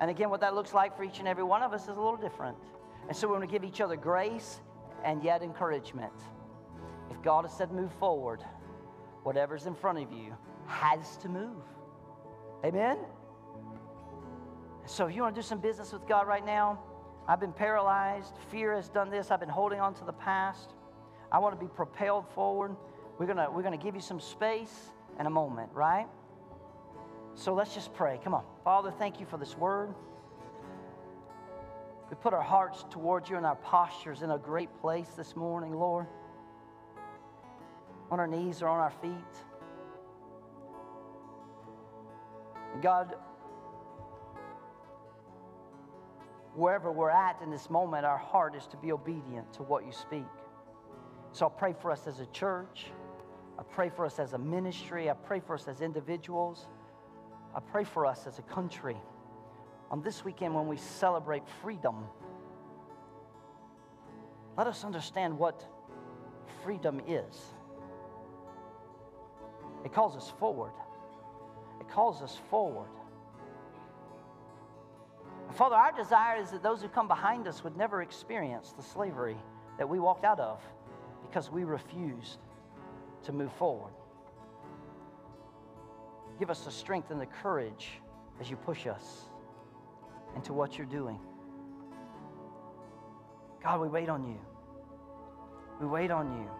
And 0.00 0.10
again, 0.10 0.30
what 0.30 0.40
that 0.40 0.54
looks 0.54 0.74
like 0.74 0.96
for 0.96 1.04
each 1.04 1.20
and 1.20 1.28
every 1.28 1.44
one 1.44 1.62
of 1.62 1.72
us 1.72 1.82
is 1.82 1.88
a 1.88 1.92
little 1.92 2.16
different. 2.16 2.56
And 3.08 3.16
so 3.16 3.28
we 3.28 3.32
want 3.32 3.44
to 3.44 3.50
give 3.50 3.64
each 3.64 3.80
other 3.80 3.96
grace 3.96 4.60
and 5.04 5.22
yet 5.22 5.42
encouragement. 5.42 6.12
If 7.10 7.22
God 7.22 7.44
has 7.44 7.56
said 7.56 7.72
move 7.72 7.92
forward, 7.94 8.42
whatever's 9.22 9.66
in 9.66 9.74
front 9.74 9.98
of 9.98 10.12
you 10.12 10.34
has 10.66 11.16
to 11.18 11.28
move. 11.28 11.62
Amen? 12.64 12.98
So 14.86 15.06
if 15.06 15.14
you 15.14 15.22
want 15.22 15.34
to 15.34 15.40
do 15.40 15.46
some 15.46 15.60
business 15.60 15.92
with 15.92 16.06
God 16.08 16.26
right 16.26 16.44
now, 16.44 16.80
I've 17.28 17.40
been 17.40 17.52
paralyzed. 17.52 18.34
Fear 18.50 18.74
has 18.74 18.88
done 18.88 19.10
this. 19.10 19.30
I've 19.30 19.40
been 19.40 19.48
holding 19.48 19.80
on 19.80 19.94
to 19.94 20.04
the 20.04 20.12
past. 20.12 20.74
I 21.30 21.38
want 21.38 21.58
to 21.58 21.64
be 21.64 21.70
propelled 21.70 22.28
forward. 22.34 22.76
We're 23.18 23.26
going 23.26 23.38
to, 23.38 23.48
we're 23.50 23.62
going 23.62 23.78
to 23.78 23.82
give 23.82 23.94
you 23.94 24.00
some 24.00 24.20
space 24.20 24.90
and 25.18 25.26
a 25.26 25.30
moment, 25.30 25.70
right? 25.72 26.06
So 27.34 27.54
let's 27.54 27.74
just 27.74 27.94
pray. 27.94 28.18
Come 28.22 28.34
on. 28.34 28.44
Father, 28.64 28.92
thank 28.98 29.20
you 29.20 29.26
for 29.26 29.38
this 29.38 29.56
word. 29.56 29.94
We 32.10 32.16
put 32.16 32.34
our 32.34 32.42
hearts 32.42 32.84
towards 32.90 33.30
you 33.30 33.36
and 33.36 33.46
our 33.46 33.56
postures 33.56 34.22
in 34.22 34.30
a 34.32 34.38
great 34.38 34.68
place 34.80 35.08
this 35.16 35.34
morning, 35.34 35.72
Lord. 35.72 36.06
On 38.10 38.20
our 38.20 38.26
knees 38.26 38.60
or 38.60 38.68
on 38.68 38.80
our 38.80 38.90
feet. 38.90 39.12
God, 42.82 43.14
wherever 46.54 46.92
we're 46.92 47.10
at 47.10 47.40
in 47.42 47.50
this 47.50 47.70
moment, 47.70 48.04
our 48.04 48.18
heart 48.18 48.54
is 48.54 48.66
to 48.68 48.76
be 48.76 48.92
obedient 48.92 49.52
to 49.54 49.62
what 49.62 49.86
you 49.86 49.92
speak. 49.92 50.26
So 51.32 51.46
I 51.46 51.48
pray 51.48 51.74
for 51.80 51.90
us 51.90 52.06
as 52.06 52.20
a 52.20 52.26
church. 52.26 52.86
I 53.58 53.62
pray 53.62 53.88
for 53.88 54.04
us 54.04 54.18
as 54.18 54.34
a 54.34 54.38
ministry. 54.38 55.08
I 55.08 55.14
pray 55.14 55.40
for 55.40 55.54
us 55.54 55.66
as 55.68 55.80
individuals. 55.80 56.66
I 57.54 57.60
pray 57.60 57.84
for 57.84 58.06
us 58.06 58.26
as 58.26 58.38
a 58.38 58.42
country. 58.42 58.96
On 59.90 60.02
this 60.02 60.24
weekend, 60.24 60.54
when 60.54 60.68
we 60.68 60.76
celebrate 60.76 61.42
freedom, 61.62 62.04
let 64.56 64.66
us 64.66 64.84
understand 64.84 65.38
what 65.38 65.66
freedom 66.62 67.00
is. 67.06 67.54
It 69.84 69.92
calls 69.92 70.16
us 70.16 70.32
forward. 70.38 70.72
It 71.80 71.88
calls 71.88 72.22
us 72.22 72.38
forward. 72.50 72.88
Father, 75.54 75.76
our 75.76 75.92
desire 75.92 76.40
is 76.40 76.50
that 76.50 76.62
those 76.62 76.80
who 76.80 76.88
come 76.88 77.08
behind 77.08 77.46
us 77.46 77.62
would 77.62 77.76
never 77.76 78.02
experience 78.02 78.72
the 78.72 78.82
slavery 78.82 79.36
that 79.78 79.88
we 79.88 80.00
walked 80.00 80.24
out 80.24 80.40
of 80.40 80.60
because 81.26 81.50
we 81.50 81.64
refused 81.64 82.38
to 83.24 83.32
move 83.32 83.52
forward. 83.52 83.92
Give 86.38 86.50
us 86.50 86.60
the 86.64 86.70
strength 86.70 87.10
and 87.10 87.20
the 87.20 87.26
courage 87.26 88.00
as 88.40 88.48
you 88.48 88.56
push 88.56 88.86
us 88.86 89.26
into 90.34 90.52
what 90.52 90.78
you're 90.78 90.86
doing. 90.86 91.18
God, 93.62 93.80
we 93.80 93.88
wait 93.88 94.08
on 94.08 94.26
you. 94.26 94.38
We 95.80 95.86
wait 95.86 96.10
on 96.10 96.32
you. 96.32 96.50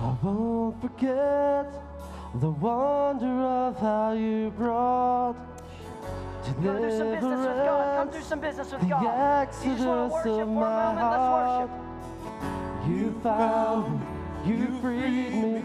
I 0.00 0.16
won't 0.22 0.80
forget 0.80 1.72
the 2.40 2.50
wonder 2.50 3.26
of 3.26 3.78
how 3.78 4.12
you 4.12 4.50
brought 4.56 5.36
Come 6.44 6.62
do 6.62 6.90
some 6.90 7.10
business 7.10 7.46
with 7.46 7.56
God. 7.64 7.96
Come 7.96 8.10
do 8.10 8.22
some 8.22 8.40
business 8.40 8.72
with 8.72 8.88
God. 8.88 9.48
You 9.64 9.70
just 9.74 9.86
want 9.86 10.10
to 10.10 10.14
worship 10.14 10.24
for 10.24 10.42
a 10.42 10.46
moment. 10.46 11.10
Let's 11.10 11.28
worship. 11.34 12.88
You 12.88 13.20
found 13.22 14.00
me. 14.00 14.06
You 14.46 14.80
freed 14.80 15.32
me. 15.32 15.64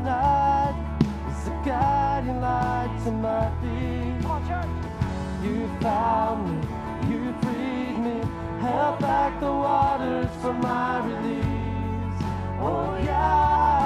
It's 0.00 1.42
is 1.42 1.48
a 1.48 1.62
guiding 1.64 2.40
light 2.40 3.00
to 3.04 3.10
my 3.10 3.50
feet. 3.60 4.22
Come 4.22 4.30
on, 4.30 4.46
church. 4.46 4.68
You 5.42 5.68
found 5.80 6.46
me, 6.46 6.68
you 7.10 7.34
freed 7.42 7.98
me, 7.98 8.20
held 8.60 9.00
back 9.00 9.40
the 9.40 9.46
waters 9.46 10.30
for 10.40 10.52
my 10.52 11.04
release. 11.04 12.22
Oh, 12.60 12.96
yeah. 13.02 13.77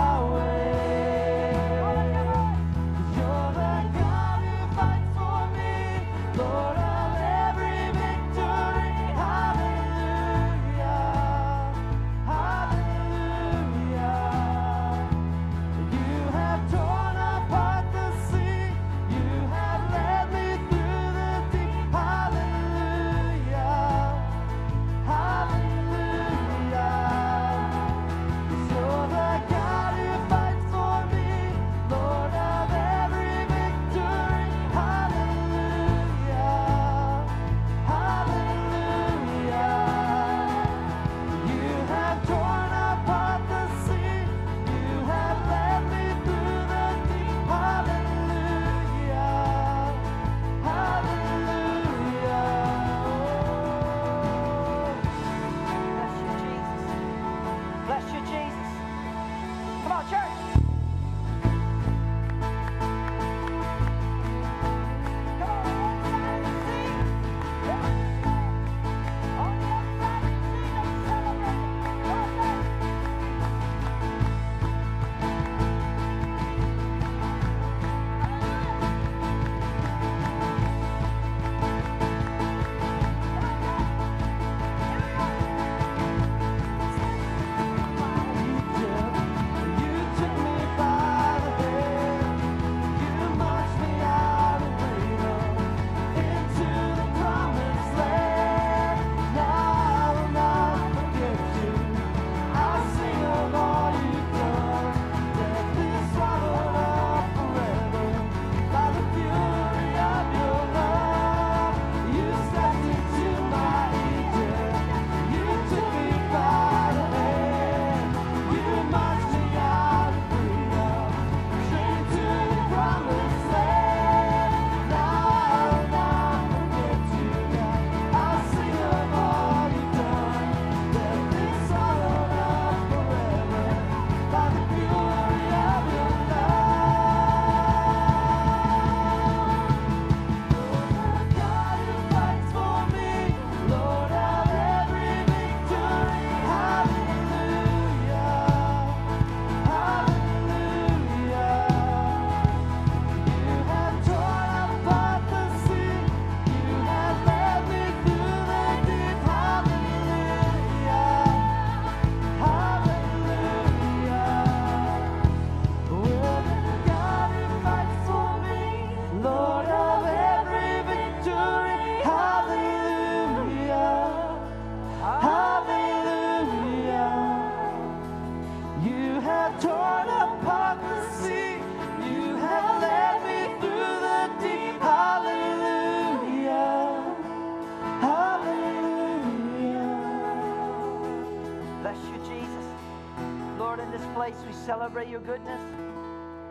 celebrate 194.82 195.08
your 195.08 195.20
goodness. 195.20 195.60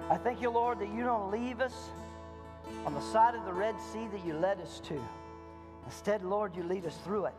I 0.10 0.16
thank 0.16 0.42
you, 0.42 0.50
Lord, 0.50 0.80
that 0.80 0.88
you 0.94 1.04
don't 1.04 1.30
leave 1.30 1.60
us 1.60 1.90
on 2.86 2.94
the 2.94 3.02
side 3.02 3.36
of 3.36 3.44
the 3.44 3.52
Red 3.52 3.76
Sea 3.92 4.08
that 4.10 4.26
you 4.26 4.36
led 4.36 4.62
us 4.62 4.80
to. 4.86 4.98
Instead, 5.86 6.24
Lord, 6.24 6.56
you 6.56 6.64
lead 6.64 6.86
us 6.86 6.96
through 7.04 7.26
it. 7.26 7.34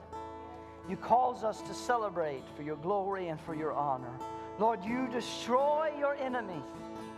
You 0.90 0.98
cause 0.98 1.44
us 1.44 1.62
to 1.62 1.72
celebrate 1.72 2.42
for 2.54 2.62
your 2.62 2.76
glory 2.76 3.28
and 3.28 3.40
for 3.40 3.54
your 3.54 3.72
honor. 3.72 4.12
Lord, 4.58 4.84
you 4.84 5.08
destroy 5.08 5.90
your 5.98 6.14
enemies 6.16 6.60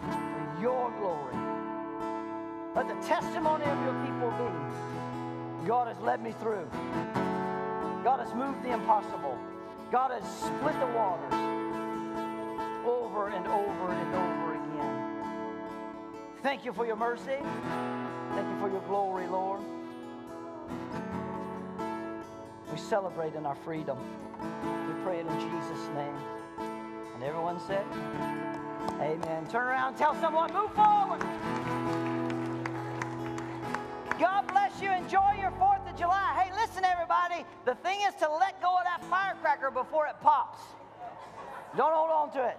for 0.02 0.62
your 0.62 0.92
glory. 1.00 1.34
Let 2.76 2.86
the 2.86 3.04
testimony 3.04 3.64
of 3.64 3.82
your 3.82 4.04
people 4.06 4.30
be 4.30 5.66
God 5.66 5.88
has 5.88 5.98
led 6.00 6.22
me 6.22 6.30
through, 6.38 6.70
God 8.04 8.20
has 8.24 8.32
moved 8.36 8.62
the 8.62 8.70
impossible, 8.70 9.36
God 9.90 10.12
has 10.12 10.22
split 10.38 10.78
the 10.78 10.86
waters 10.94 11.53
over 13.24 13.34
and 13.34 13.46
over 13.46 13.92
and 13.92 14.14
over 14.14 14.54
again. 14.54 15.24
Thank 16.42 16.64
you 16.64 16.72
for 16.74 16.84
your 16.84 16.96
mercy. 16.96 17.38
Thank 18.34 18.48
you 18.50 18.60
for 18.60 18.68
your 18.70 18.82
glory, 18.82 19.26
Lord. 19.26 19.60
We 22.70 22.78
celebrate 22.78 23.34
in 23.34 23.46
our 23.46 23.54
freedom. 23.54 23.98
We 24.60 25.02
pray 25.04 25.20
it 25.20 25.26
in 25.26 25.40
Jesus' 25.40 25.88
name. 25.94 26.16
And 27.14 27.22
everyone 27.22 27.58
said, 27.66 27.86
Amen. 29.00 29.46
Turn 29.46 29.68
around, 29.68 29.96
tell 29.96 30.14
someone, 30.20 30.52
move 30.52 30.72
forward. 30.74 31.20
God 34.18 34.46
bless 34.48 34.82
you. 34.82 34.90
Enjoy 34.90 35.32
your 35.40 35.50
4th 35.52 35.90
of 35.90 35.96
July. 35.96 36.42
Hey, 36.44 36.52
listen, 36.60 36.84
everybody. 36.84 37.46
The 37.64 37.74
thing 37.76 38.00
is 38.06 38.14
to 38.16 38.30
let 38.30 38.60
go 38.60 38.76
of 38.76 38.84
that 38.84 39.02
firecracker 39.08 39.70
before 39.70 40.08
it 40.08 40.16
pops. 40.20 40.60
Don't 41.74 41.92
hold 41.92 42.10
on 42.10 42.30
to 42.32 42.48
it. 42.48 42.58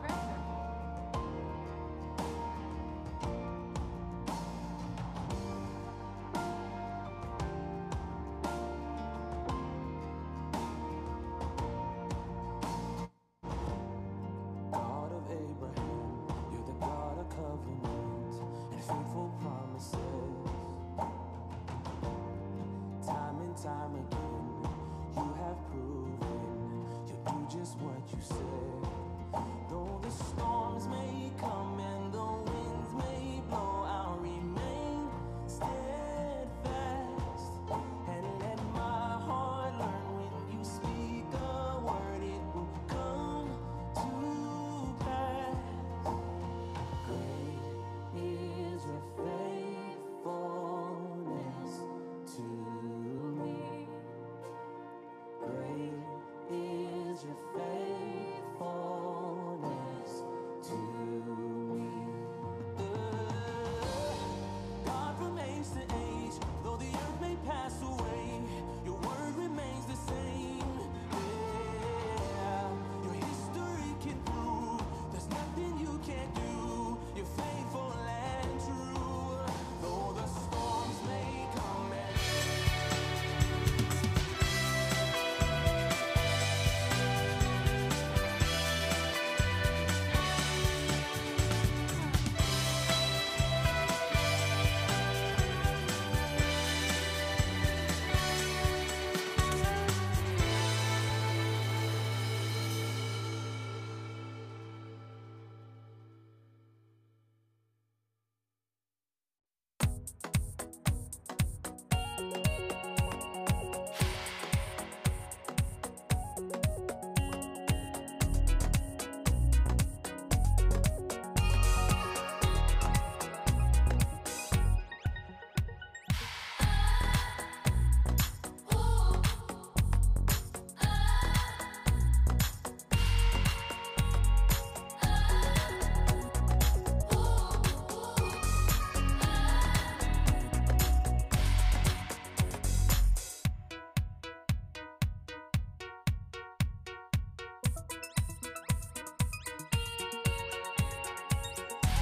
Next 0.00 0.21